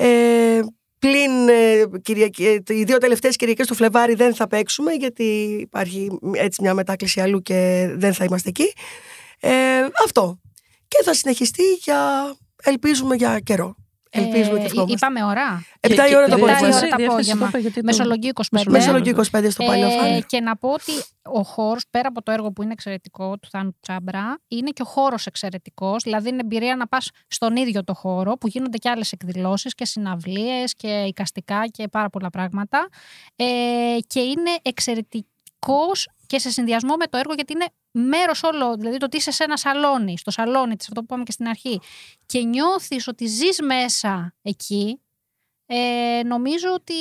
Ε, 0.00 0.60
πλην 0.98 1.48
ε, 1.48 1.84
Κυριακή, 2.02 2.44
ε, 2.44 2.74
οι 2.74 2.84
δύο 2.84 2.98
τελευταίες 2.98 3.36
Κυριακές 3.36 3.66
του 3.66 3.74
Φλεβάρι 3.74 4.14
δεν 4.14 4.34
θα 4.34 4.46
παίξουμε 4.46 4.92
γιατί 4.92 5.24
υπάρχει 5.60 6.18
έτσι 6.32 6.62
μια 6.62 6.74
μετάκληση 6.74 7.20
αλλού 7.20 7.42
και 7.42 7.90
δεν 7.94 8.14
θα 8.14 8.24
είμαστε 8.24 8.48
εκεί. 8.48 8.72
Ε, 9.40 9.50
αυτό. 10.04 10.40
Και 10.88 11.02
θα 11.04 11.14
συνεχιστεί 11.14 11.62
για, 11.82 12.34
ελπίζουμε 12.62 13.14
για 13.14 13.40
καιρό. 13.40 13.74
Ελπίζουμε 14.10 14.56
Ε, 14.56 14.60
και 14.60 14.66
ευχόμαστε. 14.66 14.92
Είπαμε 14.92 15.24
ώρα. 15.24 15.64
7 15.80 15.88
Και- 16.04 16.10
η 16.10 16.14
ώρα 16.16 16.24
και- 16.24 16.30
το 16.30 16.36
επτά 16.36 16.50
η 16.50 16.54
απόγευμα. 16.54 16.76
ώρα 16.76 16.88
το 16.88 16.96
διεύθυνση 16.96 17.30
απόγευμα. 17.30 17.40
το 17.40 17.46
είπα 17.48 17.58
γιατί 17.58 17.74
το- 17.80 17.84
Μεσολογγί 17.84 18.28
25. 18.28 18.70
Μεσολογγί 18.70 18.78
Μεσολογγί 18.78 19.10
25 19.10 19.50
στο 19.50 19.64
Παλαιοφάλιρο. 19.64 20.16
Ε, 20.16 20.20
και 20.26 20.40
να 20.40 20.56
πω 20.56 20.68
ότι 20.68 20.92
ο 21.22 21.42
χώρος, 21.42 21.84
πέρα 21.90 22.08
από 22.08 22.22
το 22.22 22.32
έργο 22.32 22.52
που 22.52 22.62
είναι 22.62 22.72
εξαιρετικό 22.72 23.38
του 23.38 23.48
Θάνου 23.50 23.76
Τσάμπρα, 23.80 24.38
είναι 24.48 24.70
και 24.70 24.82
ο 24.82 24.84
χώρος 24.84 25.26
εξαιρετικός. 25.26 26.02
Δηλαδή, 26.02 26.28
είναι 26.28 26.40
εμπειρία 26.40 26.76
να 26.76 26.86
πας 26.86 27.10
στον 27.28 27.56
ίδιο 27.56 27.84
το 27.84 27.94
χώρο 27.94 28.32
που 28.36 28.46
γίνονται 28.48 28.76
και 28.78 28.88
άλλες 28.88 29.12
εκδηλώσεις 29.12 29.74
και 29.74 29.84
συναυλίες 29.84 30.74
και 30.74 30.88
εικαστικά 31.06 31.66
και 31.70 31.88
πάρα 31.88 32.10
πολλά 32.10 32.30
πράγματα. 32.30 32.88
Ε, 33.36 33.44
και 34.06 34.20
είναι 34.20 34.50
εξαιρετικός 34.62 36.08
και 36.28 36.38
σε 36.38 36.50
συνδυασμό 36.50 36.94
με 36.96 37.06
το 37.06 37.16
έργο, 37.18 37.34
γιατί 37.34 37.52
είναι 37.52 37.66
μέρος 37.90 38.42
όλο. 38.42 38.76
Δηλαδή, 38.76 38.96
το 38.96 39.04
ότι 39.04 39.16
είσαι 39.16 39.30
σε 39.30 39.44
ένα 39.44 39.56
σαλόνι, 39.56 40.18
στο 40.18 40.30
σαλόνι 40.30 40.76
της, 40.76 40.88
αυτό 40.88 41.00
που 41.00 41.06
είπαμε 41.08 41.22
και 41.22 41.32
στην 41.32 41.46
αρχή, 41.46 41.80
και 42.26 42.42
νιώθεις 42.42 43.08
ότι 43.08 43.26
ζεις 43.26 43.62
μέσα 43.62 44.34
εκεί. 44.42 45.00
Ε, 45.66 46.22
νομίζω 46.24 46.68
ότι 46.72 46.94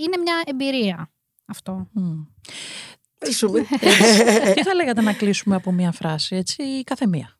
είναι 0.00 0.16
μια 0.16 0.42
εμπειρία 0.46 1.10
αυτό. 1.44 1.88
Μμ. 1.92 2.20
Ευχαριστούμε. 3.18 3.60
Τι 4.54 4.62
θα 4.62 4.74
λέγατε 4.74 5.00
να 5.00 5.12
κλείσουμε 5.12 5.54
από 5.54 5.72
μία 5.72 5.92
φράση, 5.92 6.36
έτσι, 6.36 6.62
η 6.62 6.84
κάθε 6.84 7.06
μία; 7.06 7.38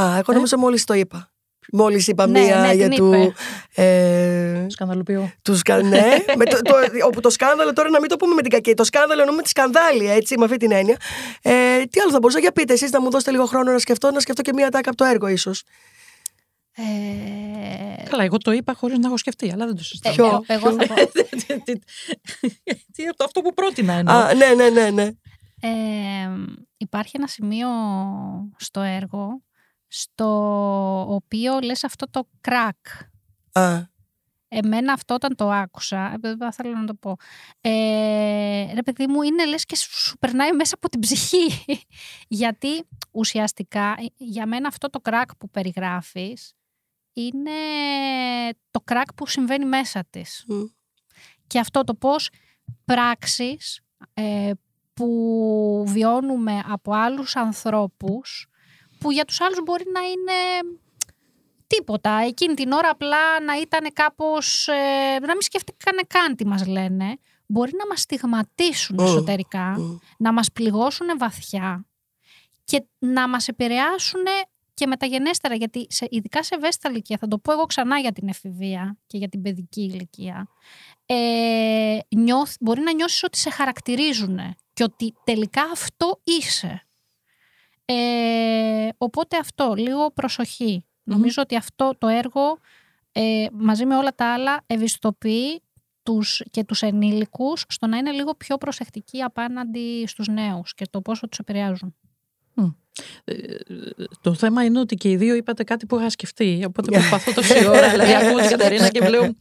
Α, 0.00 0.16
εγώ 0.16 0.32
νομίζω 0.32 0.58
μόλις 0.58 0.84
το 0.84 0.94
είπα. 0.94 1.29
Μόλις 1.72 2.08
είπα 2.08 2.26
Ναι, 2.26 2.40
μία 2.40 2.60
ναι, 2.60 2.72
για 2.72 2.88
την 2.88 2.96
του... 2.98 3.12
είπε. 3.14 3.32
Ε, 3.74 4.62
Ε, 4.64 4.66
Σκανδαλοποιώ. 4.68 5.30
Του 5.42 5.56
σκα... 5.56 5.82
ναι, 5.82 6.04
με 6.36 6.44
το, 6.44 6.60
το, 6.62 6.74
όπου 7.06 7.20
το 7.20 7.30
σκάνδαλο 7.30 7.72
τώρα 7.72 7.90
να 7.90 8.00
μην 8.00 8.08
το 8.08 8.16
πούμε 8.16 8.34
με 8.34 8.42
την 8.42 8.50
κακή. 8.50 8.74
Το 8.74 8.84
σκάνδαλο 8.84 9.20
εννοούμε 9.20 9.42
τη 9.42 9.48
σκανδάλη, 9.48 10.10
έτσι, 10.10 10.38
με 10.38 10.44
αυτή 10.44 10.56
την 10.56 10.72
έννοια. 10.72 10.96
Ε, 11.42 11.84
τι 11.84 12.00
άλλο 12.00 12.10
θα 12.10 12.18
μπορούσα, 12.18 12.38
για 12.38 12.52
πείτε 12.52 12.72
εσείς 12.72 12.90
να 12.90 13.00
μου 13.00 13.10
δώσετε 13.10 13.30
λίγο 13.30 13.46
χρόνο 13.46 13.72
να 13.72 13.78
σκεφτώ, 13.78 14.10
να 14.10 14.20
σκεφτώ 14.20 14.42
και 14.42 14.52
μία 14.52 14.68
τάκα 14.70 14.88
από 14.88 14.98
το 14.98 15.04
έργο, 15.04 15.26
ίσως. 15.28 15.62
Ε, 16.76 16.82
Καλά, 18.10 18.24
εγώ 18.24 18.36
το 18.38 18.52
είπα 18.52 18.74
χωρίς 18.74 18.98
να 18.98 19.06
έχω 19.06 19.16
σκεφτεί, 19.16 19.52
αλλά 19.52 19.66
δεν 19.66 19.76
το 19.76 19.82
συζητάω. 19.84 20.12
Ποιο; 20.14 20.24
εγώ, 20.46 20.68
εγώ 20.68 20.72
θα 20.72 20.86
πω. 20.86 20.94
Τι- 21.14 21.58
τι- 21.58 21.78
τι- 22.92 23.14
το- 23.16 23.24
Αυτό 23.24 23.40
που 23.40 23.54
πρότεινα 23.54 23.92
εννοώ. 23.92 24.14
Α, 24.16 24.34
ναι, 24.34 24.46
ναι, 24.56 24.68
ναι, 24.68 24.90
ναι. 24.90 25.02
Ε, 25.62 25.70
υπάρχει 26.76 27.12
ένα 27.16 27.26
σημείο 27.26 27.68
στο 28.56 28.80
έργο 28.80 29.42
στο 29.92 31.14
οποίο 31.14 31.60
λες 31.60 31.84
αυτό 31.84 32.10
το 32.10 32.28
κρακ. 32.40 32.76
Α, 33.52 33.88
Εμένα 34.52 34.92
αυτό 34.92 35.14
όταν 35.14 35.34
το 35.36 35.50
άκουσα, 35.50 36.12
ε, 36.22 36.34
δεν 36.36 36.52
θέλω 36.52 36.76
να 36.76 36.84
το 36.84 36.94
πω, 36.94 37.16
ε, 37.60 38.72
ρε 38.74 38.82
παιδί 38.82 39.06
μου 39.06 39.22
είναι 39.22 39.46
λες 39.46 39.64
και 39.64 39.76
σου 39.76 40.18
περνάει 40.18 40.52
μέσα 40.52 40.74
από 40.74 40.88
την 40.88 41.00
ψυχή. 41.00 41.64
Γιατί 42.42 42.88
ουσιαστικά 43.10 43.96
ε, 43.98 44.06
για 44.16 44.46
μένα 44.46 44.68
αυτό 44.68 44.90
το 44.90 45.00
κρακ 45.00 45.36
που 45.36 45.50
περιγράφεις 45.50 46.54
είναι 47.12 47.50
το 48.70 48.80
κρακ 48.80 49.14
που 49.14 49.26
συμβαίνει 49.26 49.64
μέσα 49.64 50.04
της. 50.10 50.44
μ. 50.48 50.52
Και 51.46 51.58
αυτό 51.58 51.84
το 51.84 51.94
πώς 51.94 52.30
πράξεις 52.84 53.80
ε, 54.14 54.50
που 54.94 55.84
βιώνουμε 55.86 56.62
από 56.66 56.92
άλλους 56.92 57.36
ανθρώπους 57.36 58.49
που 59.00 59.10
για 59.10 59.24
τους 59.24 59.40
άλλους 59.40 59.58
μπορεί 59.64 59.84
να 59.92 60.00
είναι 60.00 60.70
τίποτα. 61.66 62.10
Εκείνη 62.10 62.54
την 62.54 62.72
ώρα 62.72 62.90
απλά 62.90 63.40
να 63.40 63.60
ήταν 63.60 63.92
κάπως, 63.92 64.68
ε, 64.68 65.18
να 65.20 65.32
μην 65.32 65.42
σκέφτηκαν 65.42 65.98
καν 66.06 66.36
τι 66.36 66.46
μας 66.46 66.66
λένε. 66.66 67.18
Μπορεί 67.46 67.72
να 67.78 67.86
μας 67.86 68.00
στιγματίσουν 68.00 68.96
Μμ. 69.00 69.04
εσωτερικά, 69.04 69.74
Μ. 69.78 69.96
να 70.18 70.32
μας 70.32 70.52
πληγώσουν 70.52 71.06
βαθιά 71.18 71.86
και 72.64 72.84
να 72.98 73.28
μας 73.28 73.48
επηρεάσουν 73.48 74.24
και 74.74 74.86
μεταγενέστερα, 74.86 75.54
γιατί 75.54 75.86
σε, 75.88 76.06
ειδικά 76.10 76.42
σε 76.42 76.54
ευαίσθητα 76.54 76.90
ηλικία, 76.90 77.16
θα 77.20 77.28
το 77.28 77.38
πω 77.38 77.52
εγώ 77.52 77.64
ξανά 77.66 77.98
για 77.98 78.12
την 78.12 78.28
εφηβεία 78.28 78.98
και 79.06 79.18
για 79.18 79.28
την 79.28 79.42
παιδική 79.42 79.80
ηλικία, 79.80 80.48
ε, 81.06 81.98
νιώθ, 82.08 82.54
μπορεί 82.60 82.80
να 82.80 82.92
νιώσεις 82.92 83.22
ότι 83.22 83.38
σε 83.38 83.50
χαρακτηρίζουν 83.50 84.38
και 84.72 84.82
ότι 84.82 85.14
τελικά 85.24 85.62
αυτό 85.72 86.20
είσαι. 86.24 86.86
Ε, 87.84 88.88
οπότε 89.02 89.36
αυτό, 89.36 89.74
λίγο 89.76 90.10
προσοχή. 90.10 90.84
Νομίζω 91.02 91.42
ότι 91.42 91.56
αυτό 91.56 91.94
το 91.98 92.06
έργο 92.06 92.58
ε, 93.12 93.46
μαζί 93.52 93.84
με 93.84 93.96
όλα 93.96 94.14
τα 94.14 94.32
άλλα 94.32 94.62
ευαισθητοποιεί 94.66 95.62
τους, 96.02 96.42
και 96.50 96.64
τους 96.64 96.82
ενήλικους 96.82 97.64
στο 97.68 97.86
να 97.86 97.96
είναι 97.96 98.10
λίγο 98.10 98.34
πιο 98.34 98.58
προσεκτικοί 98.58 99.22
απέναντι 99.22 100.04
στους 100.06 100.28
νέους 100.28 100.74
και 100.74 100.86
το 100.90 101.00
πόσο 101.00 101.28
τους 101.28 101.38
επηρεάζουν. 101.38 101.94
Ε, 103.24 103.34
Το 104.20 104.34
θέμα 104.34 104.64
είναι 104.64 104.80
ότι 104.80 104.94
και 104.94 105.10
οι 105.10 105.16
δύο 105.16 105.34
είπατε 105.34 105.64
κάτι 105.64 105.86
που 105.86 105.98
είχα 105.98 106.10
σκεφτεί. 106.10 106.62
Οπότε 106.66 106.90
προσπαθώ 106.98 107.32
τόση 107.32 107.66
ώρα. 107.66 107.90
Δηλαδή, 107.90 108.14
ακούω 108.14 108.40
την 108.40 108.48
Κατερίνα 108.48 108.88
και 108.88 109.00
βλέπω. 109.00 109.24
Μου 109.24 109.36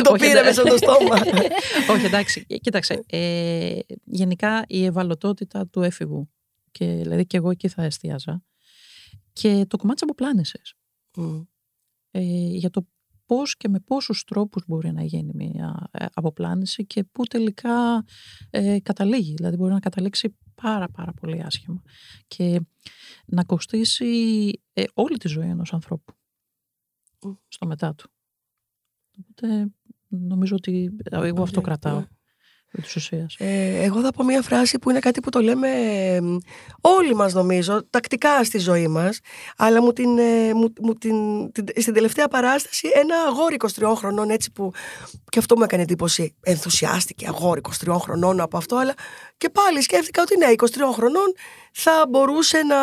το 0.02 0.12
Όχι, 0.12 0.20
πήρε 0.20 0.40
ναι. 0.40 0.42
μέσα 0.42 0.66
στο 0.66 0.76
στόμα. 0.76 1.16
Όχι, 1.94 2.04
εντάξει. 2.04 2.46
Ε, 2.48 2.56
Κοίταξε. 2.56 3.04
Ε, 3.06 3.78
γενικά 4.04 4.64
η 4.66 4.84
ευαλωτότητα 4.84 5.66
του 5.66 5.82
έφηβου. 5.82 6.28
Και 6.74 6.86
δηλαδή 6.86 7.26
και 7.26 7.36
εγώ 7.36 7.50
εκεί 7.50 7.68
θα 7.68 7.82
εστίαζα. 7.82 8.44
Και 9.32 9.66
το 9.68 9.76
κομμάτι 9.76 10.00
της 10.00 10.02
αποπλάνησης. 10.02 10.74
Μ. 11.16 11.40
Ε, 12.10 12.20
για 12.56 12.70
το 12.70 12.86
πώς 13.26 13.56
και 13.56 13.68
με 13.68 13.80
πόσους 13.80 14.24
τρόπους 14.24 14.64
μπορεί 14.66 14.92
να 14.92 15.02
γίνει 15.02 15.32
μια 15.34 15.88
ε, 15.90 16.06
αποπλάνηση 16.14 16.86
και 16.86 17.04
πού 17.04 17.24
τελικά 17.24 18.04
ε, 18.50 18.80
καταλήγει. 18.80 19.34
Δηλαδή 19.34 19.56
μπορεί 19.56 19.72
να 19.72 19.80
καταλήξει 19.80 20.36
πάρα 20.54 20.88
πάρα 20.88 21.12
πολύ 21.12 21.42
άσχημα 21.42 21.82
και 22.26 22.60
να 23.26 23.44
κοστίσει 23.44 24.50
ε, 24.72 24.84
όλη 24.94 25.16
τη 25.16 25.28
ζωή 25.28 25.48
ενός 25.48 25.72
ανθρώπου 25.72 26.14
Μμ. 27.22 27.32
στο 27.48 27.66
μετά 27.66 27.94
του. 27.94 28.10
Οπότε 29.18 29.72
νομίζω 30.08 30.56
ότι 30.56 30.96
ε, 31.02 31.26
εγώ 31.26 31.42
αυτό 31.42 31.60
Ναι, 31.60 31.66
κρατάω 31.66 31.98
ναι. 31.98 32.00
επί 32.00 32.08
της 32.08 32.10
ουσίας. 32.10 32.63
Ε, 33.38 33.82
εγώ 33.84 34.00
θα 34.00 34.10
πω 34.10 34.24
μια 34.24 34.42
φράση 34.42 34.78
που 34.78 34.90
είναι 34.90 34.98
κάτι 34.98 35.20
που 35.20 35.30
το 35.30 35.40
λέμε 35.40 35.68
ε, 35.68 36.20
όλοι 36.80 37.14
μας 37.14 37.32
νομίζω, 37.34 37.86
τακτικά 37.90 38.44
στη 38.44 38.58
ζωή 38.58 38.88
μας, 38.88 39.18
αλλά 39.56 39.82
μου 39.82 39.92
την, 39.92 40.18
ε, 40.18 40.54
μου, 40.54 40.72
μου 40.80 40.94
την, 40.94 41.14
την- 41.52 41.82
στην 41.82 41.94
τελευταία 41.94 42.28
παράσταση 42.28 42.90
ένα 42.94 43.16
αγόρι 43.28 43.56
23 43.80 43.92
χρονών 43.96 44.30
έτσι 44.30 44.52
που 44.52 44.72
και 45.28 45.38
αυτό 45.38 45.56
μου 45.56 45.62
έκανε 45.62 45.82
εντύπωση, 45.82 46.34
ενθουσιάστηκε 46.42 47.26
αγόρι 47.28 47.60
23 47.84 47.96
χρονών 48.00 48.40
από 48.40 48.56
αυτό, 48.56 48.76
αλλά 48.76 48.94
και 49.36 49.48
πάλι 49.50 49.82
σκέφτηκα 49.82 50.22
ότι 50.22 50.36
ναι, 50.38 50.46
23 50.56 50.66
χρονών 50.92 51.34
θα 51.72 52.06
μπορούσε 52.08 52.62
να, 52.62 52.76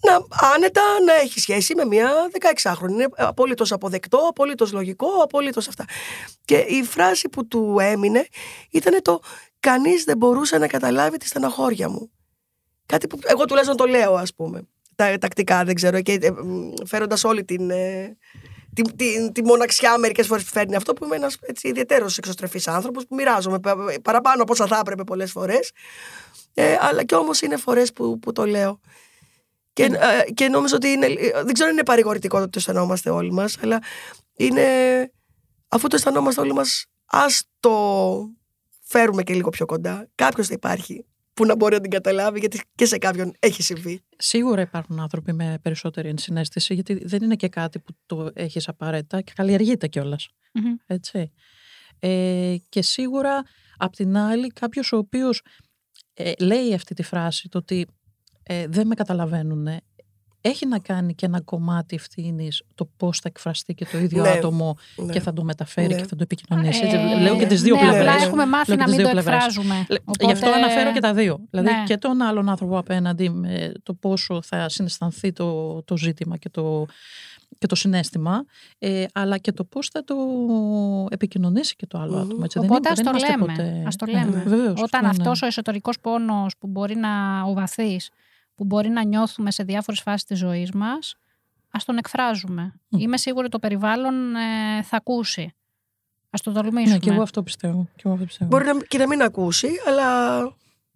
να 0.00 0.12
άνετα 0.54 0.82
να 1.06 1.14
έχει 1.14 1.40
σχέση 1.40 1.74
με 1.74 1.84
μια 1.84 2.12
16χρονη. 2.62 2.90
Είναι 2.90 3.08
απόλυτο 3.16 3.64
αποδεκτό, 3.70 4.18
απόλυτο 4.28 4.66
λογικό, 4.72 5.08
απόλυτο 5.22 5.58
αυτά. 5.68 5.84
Και 6.44 6.56
η 6.56 6.82
φράση 6.82 7.28
που 7.28 7.46
του 7.46 7.76
έμεινε 7.80 8.26
ήταν 8.70 9.02
το 9.02 9.20
«Κανείς 9.60 10.04
δεν 10.04 10.16
μπορούσε 10.16 10.58
να 10.58 10.66
καταλάβει 10.66 11.16
τη 11.16 11.26
στεναχώρια 11.26 11.88
μου». 11.88 12.10
Κάτι 12.86 13.06
που 13.06 13.18
εγώ 13.22 13.44
τουλάχιστον 13.44 13.76
το 13.76 13.86
λέω, 13.86 14.14
ας 14.14 14.34
πούμε. 14.34 14.68
Τα, 14.94 15.18
τακτικά, 15.18 15.64
δεν 15.64 15.74
ξέρω, 15.74 16.00
και 16.02 16.18
ε, 16.20 16.30
μ, 16.30 16.72
φέροντας 16.86 17.24
όλη 17.24 17.44
την, 17.44 17.70
ε, 17.70 18.16
τη, 18.74 18.82
τη, 18.82 19.32
τη 19.32 19.44
μοναξιά 19.44 19.98
μερικές 19.98 20.26
φορές 20.26 20.44
που 20.44 20.50
φέρνει 20.50 20.74
αυτό 20.74 20.92
που 20.92 21.04
είμαι 21.04 21.16
ένας 21.16 21.36
ιδιαίτερος 21.62 22.18
εξωστρεφής 22.18 22.68
άνθρωπος 22.68 23.06
που 23.06 23.14
μοιράζομαι 23.14 23.58
πα- 23.60 23.76
παραπάνω 24.02 24.42
από 24.42 24.52
όσα 24.52 24.66
θα 24.66 24.78
έπρεπε 24.78 25.04
πολλές 25.04 25.30
φορές. 25.30 25.70
Ε, 26.54 26.76
αλλά 26.80 27.04
και 27.04 27.14
όμως 27.14 27.40
είναι 27.40 27.56
φορές 27.56 27.92
που, 27.92 28.18
που 28.18 28.32
το 28.32 28.46
λέω. 28.46 28.80
Και, 29.78 29.84
ε, 29.84 30.32
και 30.32 30.48
νομίζω 30.48 30.76
ότι 30.76 30.88
είναι. 30.88 31.06
Δεν 31.44 31.52
ξέρω 31.52 31.68
αν 31.68 31.74
είναι 31.74 31.84
παρηγορητικό 31.84 32.36
το 32.36 32.42
ότι 32.42 32.50
το 32.50 32.58
αισθανόμαστε 32.58 33.10
όλοι 33.10 33.32
μας, 33.32 33.58
αλλά 33.62 33.78
είναι. 34.36 34.64
Αφού 35.68 35.88
το 35.88 35.96
αισθανόμαστε 35.96 36.40
όλοι 36.40 36.52
μας, 36.52 36.86
ας 37.04 37.42
το 37.60 37.72
φέρουμε 38.82 39.22
και 39.22 39.34
λίγο 39.34 39.48
πιο 39.48 39.66
κοντά. 39.66 40.08
Κάποιος 40.14 40.46
θα 40.46 40.54
υπάρχει 40.54 41.04
που 41.34 41.44
να 41.44 41.56
μπορεί 41.56 41.74
να 41.74 41.80
την 41.80 41.90
καταλάβει, 41.90 42.38
γιατί 42.38 42.60
και 42.74 42.84
σε 42.84 42.98
κάποιον 42.98 43.32
έχει 43.38 43.62
συμβεί. 43.62 44.04
Σίγουρα 44.16 44.60
υπάρχουν 44.60 45.00
άνθρωποι 45.00 45.32
με 45.32 45.58
περισσότερη 45.62 46.08
ενσυναίσθηση, 46.08 46.74
γιατί 46.74 47.04
δεν 47.04 47.22
είναι 47.22 47.36
και 47.36 47.48
κάτι 47.48 47.78
που 47.78 47.92
το 48.06 48.30
έχεις 48.34 48.68
απαραίτητα 48.68 49.20
και 49.20 49.32
καλλιεργείται 49.34 49.86
κιόλας. 49.86 50.28
Μμμ. 50.52 50.74
Έτσι. 50.86 51.32
Ε, 51.98 52.56
και 52.68 52.82
σίγουρα, 52.82 53.42
απ' 53.76 53.94
την 53.94 54.16
άλλη, 54.16 54.48
κάποιος 54.48 54.92
ο 54.92 54.96
οποίος 54.96 55.42
ε, 56.14 56.32
λέει 56.40 56.74
αυτή 56.74 56.94
τη 56.94 57.02
φράση, 57.02 57.48
το 57.48 57.58
ότι 57.58 57.86
ε, 58.50 58.66
δεν 58.68 58.86
με 58.86 58.94
καταλαβαίνουν, 58.94 59.68
έχει 60.40 60.66
να 60.66 60.78
κάνει 60.78 61.14
και 61.14 61.26
ένα 61.26 61.40
κομμάτι 61.40 61.94
ευθύνης 61.96 62.62
το 62.74 62.88
πώς 62.96 63.18
θα 63.18 63.28
εκφραστεί 63.28 63.74
και 63.74 63.86
το 63.92 63.98
ίδιο 63.98 64.22
Ναι, 64.22 64.28
άτομο 64.28 64.76
ναι. 64.96 65.12
και 65.12 65.20
θα 65.20 65.32
το 65.32 65.44
μεταφέρει 65.44 65.94
Ναι. 65.94 66.00
και 66.00 66.06
θα 66.06 66.16
το 66.16 66.22
επικοινωνήσει. 66.22 66.84
Έτσι, 66.84 66.96
Ε, 66.96 67.20
λέω 67.20 67.36
και 67.38 67.46
τις 67.46 67.62
δύο 67.62 67.74
ναι, 67.74 67.80
πλευρές. 67.80 68.00
Απλά 68.12 68.24
έχουμε 68.26 68.46
μάθει 68.46 68.76
να 68.76 68.88
μην 68.88 69.02
το 69.02 69.08
εκφράζουμε. 69.08 69.86
Γι' 70.20 70.32
αυτό 70.32 70.50
αναφέρω 70.50 70.92
και 70.92 71.00
τα 71.00 71.14
δύο. 71.14 71.40
Δηλαδή 71.50 71.68
Ναι. 71.70 71.82
και 71.86 71.96
τον 71.96 72.22
άλλον 72.22 72.48
άνθρωπο 72.48 72.78
απέναντι 72.78 73.30
με 73.30 73.72
το 73.82 73.94
πόσο 73.94 74.42
θα 74.42 74.68
συναισθανθεί 74.68 75.32
το, 75.32 75.82
το 75.82 75.96
ζήτημα 75.96 76.36
και 76.36 76.48
το, 76.48 76.86
και 77.58 77.66
το 77.66 77.74
συνέστημα, 77.74 78.44
ε, 78.78 79.04
αλλά 79.14 79.38
και 79.38 79.52
το 79.52 79.64
πώς 79.64 79.88
θα 79.88 80.04
το 80.04 80.14
επικοινωνήσει 81.10 81.76
και 81.76 81.86
το 81.86 81.98
άλλο 81.98 82.12
Μμμ. 82.16 82.20
άτομο. 82.20 82.40
Έτσι. 82.44 82.58
Οπότε 82.58 82.80
δεν, 82.82 82.92
ας 82.92 82.98
είναι- 82.98 83.10
το 83.10 83.18
δεν 83.18 83.34
είμαστε 83.38 83.56
λέμε. 83.62 83.72
ποτέ- 83.72 83.86
Ας 83.86 83.96
το 83.96 84.06
Ναι, 84.06 84.12
λέμε. 84.12 84.42
βεβαίως, 84.46 84.80
Όταν 84.82 84.84
αυτό 84.92 84.98
είναι. 84.98 85.08
αυτός 85.08 85.42
ο 85.42 85.46
εσωτερικός 85.46 86.00
πόνος 86.00 86.56
που 86.58 86.66
μπορεί 86.66 86.96
να 86.96 87.42
ο 87.42 87.52
βαθύς, 87.52 88.10
που 88.58 88.64
μπορεί 88.64 88.88
να 88.88 89.04
νιώθουμε 89.04 89.50
σε 89.50 89.62
διάφορες 89.62 90.00
φάσεις 90.00 90.24
της 90.24 90.38
ζωής 90.38 90.72
μας, 90.72 91.16
ας 91.70 91.84
τον 91.84 91.96
εκφράζουμε. 91.96 92.80
Μμ. 92.88 92.98
Είμαι 92.98 93.16
σίγουρη 93.16 93.42
ότι 93.42 93.50
το 93.50 93.58
περιβάλλον 93.58 94.34
ε, 94.34 94.82
θα 94.82 94.96
ακούσει. 94.96 95.54
Ας 96.30 96.40
το 96.40 96.52
τολμήσουμε. 96.52 96.92
Ναι, 96.92 96.98
και 96.98 97.10
εγώ 97.10 97.22
αυτό 97.22 97.42
πιστεύω. 97.42 97.88
Και 97.94 98.02
εγώ 98.04 98.12
αυτό 98.12 98.26
πιστεύω. 98.26 98.50
Μπορεί 98.50 98.64
να, 98.64 98.78
και 98.88 98.98
να 98.98 99.06
μην 99.06 99.22
ακούσει, 99.22 99.68
αλλά 99.86 100.38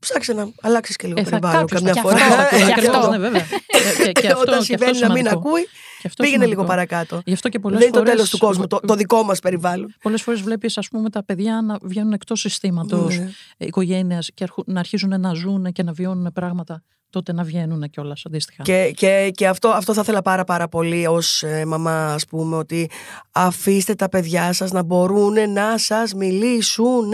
ψάξε 0.05 0.33
να 0.33 0.49
αλλάξεις 0.61 0.97
και 0.97 1.07
λίγο 1.07 1.21
Ε, 1.21 1.25
θα 1.25 1.31
περιβάλλον 1.31 1.61
κάποιος 1.61 1.81
καμιά 1.81 1.93
και 1.95 2.01
φορά. 2.01 2.15
αυτό, 2.25 2.35
θα 2.35 2.43
ακούσει, 2.43 2.65
και 2.65 2.73
ακριβώς, 2.73 2.97
αυτό. 2.97 3.11
ναι, 3.11 3.19
βέβαια. 3.19 3.43
Και- 3.73 4.03
και- 4.05 4.13
και 4.21 4.27
αυτό- 4.27 4.41
Όταν 4.41 4.59
και 4.59 4.65
συμβαίνει 4.65 4.91
αυτό 4.91 5.07
να 5.07 5.13
μην 5.13 5.25
σημαντικό. 5.27 5.49
ακούει, 5.49 5.63
Και 6.01 6.09
αυτό 6.09 6.23
πήγαινε 6.23 6.47
λίγο 6.47 6.61
σημαντικό. 6.61 6.87
παρακάτω. 6.89 7.23
Γι' 7.25 7.33
αυτό 7.33 7.49
και 7.49 7.59
πολλές 7.59 7.79
Δεν 7.79 7.89
είναι 7.89 7.97
το 7.97 8.03
φορές- 8.03 8.15
τέλος 8.15 8.31
του 8.31 8.39
κόσμου, 8.39 8.67
το, 8.67 8.81
το 8.87 8.95
δικό 8.95 9.23
μας 9.23 9.39
περιβάλλον. 9.41 9.95
Πολλές 10.03 10.23
φορές 10.23 10.41
βλέπεις, 10.41 10.79
ας 10.79 10.89
πούμε, 10.89 11.11
τα 11.11 11.25
παιδιά 11.25 11.61
να 11.67 11.77
βγαίνουν 11.83 12.13
εκτός 12.13 12.41
συστήματος 12.41 13.19
Ναι. 13.19 13.29
οικογένειας 13.57 14.29
και 14.35 14.43
αρχου- 14.45 14.67
να 14.69 14.81
αρχίζουν 14.81 15.21
να 15.21 15.33
ζουν 15.35 15.73
και 15.73 15.83
να 15.83 15.93
βιώνουν 15.93 16.33
πράγματα, 16.33 16.83
τότε 17.11 17.33
να 17.33 17.43
βγαίνουν 17.43 17.91
κιόλας 17.91 18.23
αντίστοιχα. 18.27 18.63
Και, 18.63 18.93
και, 18.97 19.31
και 19.35 19.49
αυτό, 19.49 19.69
αυτό 19.69 19.95
θα 19.95 20.01
ήθελα 20.01 20.23
πάρα 20.23 20.45
πάρα 20.45 20.69
πολύ 20.69 21.07
ως 21.07 21.43
ε, 21.43 21.65
μαμά 21.65 22.15
ας 22.15 22.27
πούμε 22.27 22.57
ότι 22.57 22.91
αφήστε 23.33 23.95
τα 23.95 24.09
παιδιά 24.09 24.53
σας 24.53 24.71
να 24.73 24.83
μπορούν 24.83 25.51
να 25.53 25.79
σας 25.79 26.15
μιλήσουν 26.15 27.13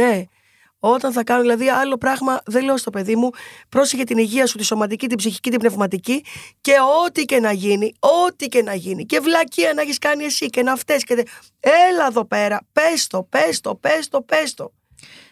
όταν 0.79 1.13
θα 1.13 1.25
κάνουν 1.25 1.43
δηλαδή 1.43 1.69
άλλο 1.69 1.99
πράγμα 1.99 2.41
δεν 2.47 2.65
λέω 2.65 2.77
στο 2.77 2.91
παιδί 2.91 3.17
μου 3.17 3.31
πρόσεχε 3.69 4.05
την 4.05 4.19
υγεία 4.19 4.47
σου 4.47 4.57
τη 4.59 4.65
σωματική, 4.65 5.07
την 5.07 5.17
ψυχική, 5.17 5.51
την 5.51 5.59
πνευματική 5.59 6.25
και 6.61 6.75
ό,τι 7.07 7.25
και 7.25 7.41
να 7.41 7.53
γίνει 7.53 7.93
ό,τι 8.27 8.47
και 8.47 8.63
να 8.63 8.75
γίνει 8.75 9.07
και 9.07 9.21
βλακεία 9.21 9.73
να 9.75 9.81
έχεις 9.81 9.99
κάνει 9.99 10.25
εσύ 10.25 10.47
και 10.47 10.63
να 10.63 10.77
φταίς 10.77 11.05
και 11.05 11.15
τε... 11.15 11.23
έλα 11.61 12.07
εδώ 12.07 12.25
πέρα 12.25 12.61
πες 12.73 13.07
το, 13.07 13.23
πες 13.23 13.61
το, 13.61 13.75
πες 13.75 14.09
το, 14.09 14.23
πες 14.23 14.55
το 14.55 14.73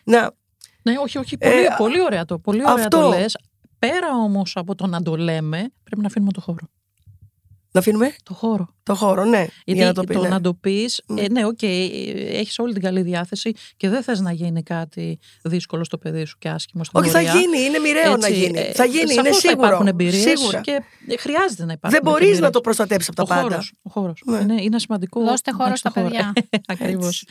να, 0.05 0.31
Ναι, 0.83 0.99
όχι, 0.99 1.19
όχι. 1.19 1.39
Πολύ, 1.39 1.55
Ε, 1.55 1.69
πολύ 1.77 2.03
ωραία 2.03 2.25
το. 2.25 2.39
Πολύ 2.39 2.63
ωραία 2.63 2.85
αυτό. 2.85 3.01
το 3.01 3.09
λες. 3.09 3.37
Πέρα 3.79 4.09
όμως 4.15 4.53
από 4.57 4.75
το 4.75 4.87
να 4.87 5.03
το 5.03 5.17
λέμε, 5.17 5.73
πρέπει 5.85 6.01
να 6.01 6.07
αφήνουμε 6.07 6.33
το 6.33 6.41
χώρο. 6.41 6.69
Να 7.77 7.81
αφήνουμε; 7.81 8.15
Το 8.23 8.35
χώρο. 8.35 8.69
το 8.83 8.95
χώρο, 8.95 9.25
ναι 9.25 9.39
Γιατί 9.65 9.81
για 9.81 9.87
να 9.87 9.93
το 9.93 10.05
πει, 10.05 10.17
ναι. 10.17 10.29
να 10.29 10.41
το 10.41 10.55
πεις, 10.55 11.03
Ναι. 11.07 11.21
ε, 11.21 11.29
ναι, 11.31 11.45
οκ, 11.47 11.63
έχεις 11.63 12.59
όλη 12.59 12.73
την 12.73 12.83
καλή 12.83 13.01
διάθεση 13.03 13.53
και 13.77 13.89
δεν 13.89 14.03
θες 14.03 14.21
να 14.21 14.33
γίνει 14.33 14.63
κάτι 14.63 15.19
δύσκολο 15.43 15.85
στο 15.85 15.99
παιδί 15.99 16.25
σου 16.25 16.37
και 16.39 16.49
άσχημο 16.49 16.85
στην 16.85 17.01
Όχι, 17.01 17.11
θα 17.11 17.19
πορεία. 17.21 17.33
γίνει, 17.41 17.65
είναι 17.65 17.79
μοιραίο 17.79 18.17
να 18.17 18.27
Έτσι, 18.27 18.39
γίνει. 18.41 18.59
ε, 18.59 18.73
θα 18.73 18.85
γίνει, 18.85 19.01
είναι 19.01 19.13
σαφώς 19.13 19.29
θα 19.41 19.49
σίγουρο. 19.49 19.67
υπάρχουν 19.67 19.87
εμπειρίες 19.87 20.39
Σίγουρα. 20.39 20.61
και 20.61 20.71
ε, 21.09 21.17
χρειάζεται 21.17 21.65
να 21.65 21.73
υπάρχουν. 21.73 21.91
Δεν 21.91 22.01
μπορείς 22.03 22.17
εμπειρίες. 22.21 22.41
να 22.41 22.51
το 22.51 22.61
προστατέψεις 22.61 23.09
από 23.09 23.23
Ο 23.23 23.25
τα 23.25 23.35
πάντα. 23.35 23.49
χώρος, 23.49 23.73
ο 23.83 23.91
χώρος. 23.91 24.23
Ναι. 24.25 24.39
Είναι, 24.39 24.63
είναι 24.63 24.79
σημαντικό. 24.79 25.21
Δώστε 25.25 25.51
να 25.51 25.57
χώρο 25.57 25.69
έχεις 25.69 25.83
το 25.83 25.91
στα 25.91 26.01
παιδιά. 26.03 26.33
Ακριβώς. 26.75 27.25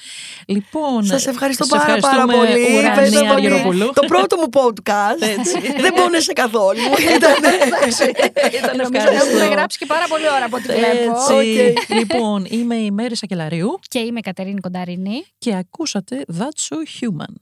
Λοιπόν, 0.47 1.03
Σας 1.05 1.27
ευχαριστώ 1.27 1.63
σε 1.63 1.69
πάρα, 1.77 1.83
πάρα 1.85 1.95
ευχαριστούμε, 2.23 2.33
πολύ. 2.37 2.63
Ουρανία 2.77 2.89
Ευχαριστώ 2.89 3.19
πολύ. 3.19 3.31
Αργυροπούλου. 3.45 3.91
Το 3.93 4.05
πρώτο 4.07 4.35
μου 4.37 4.49
podcast 4.59 5.21
Έτσι. 5.37 5.55
δεν 5.83 5.93
πόνεσε 5.93 6.33
καθόλου. 6.33 6.79
Ήταν 7.17 7.33
Ήταν 8.59 8.75
Νομίζω 8.77 8.97
ευχάριστο. 9.07 9.27
έχουμε 9.27 9.45
γράψει 9.55 9.77
και 9.77 9.85
πάρα 9.85 10.05
πολύ 10.07 10.27
ώρα 10.35 10.45
από 10.45 10.55
ό,τι 10.55 10.65
βλέπω. 10.67 11.13
Έτσι. 11.39 11.73
Λοιπόν, 11.99 12.45
είμαι 12.49 12.75
η 12.75 12.91
Μέρη 12.91 13.15
Σακελαρίου 13.15 13.79
Και 13.87 13.99
είμαι 13.99 14.19
η 14.19 14.21
Κατερίνη 14.21 14.59
Κονταρινή. 14.59 15.25
και 15.37 15.55
ακούσατε 15.55 16.25
That's 16.37 16.43
So 16.69 16.75
Human. 16.77 17.35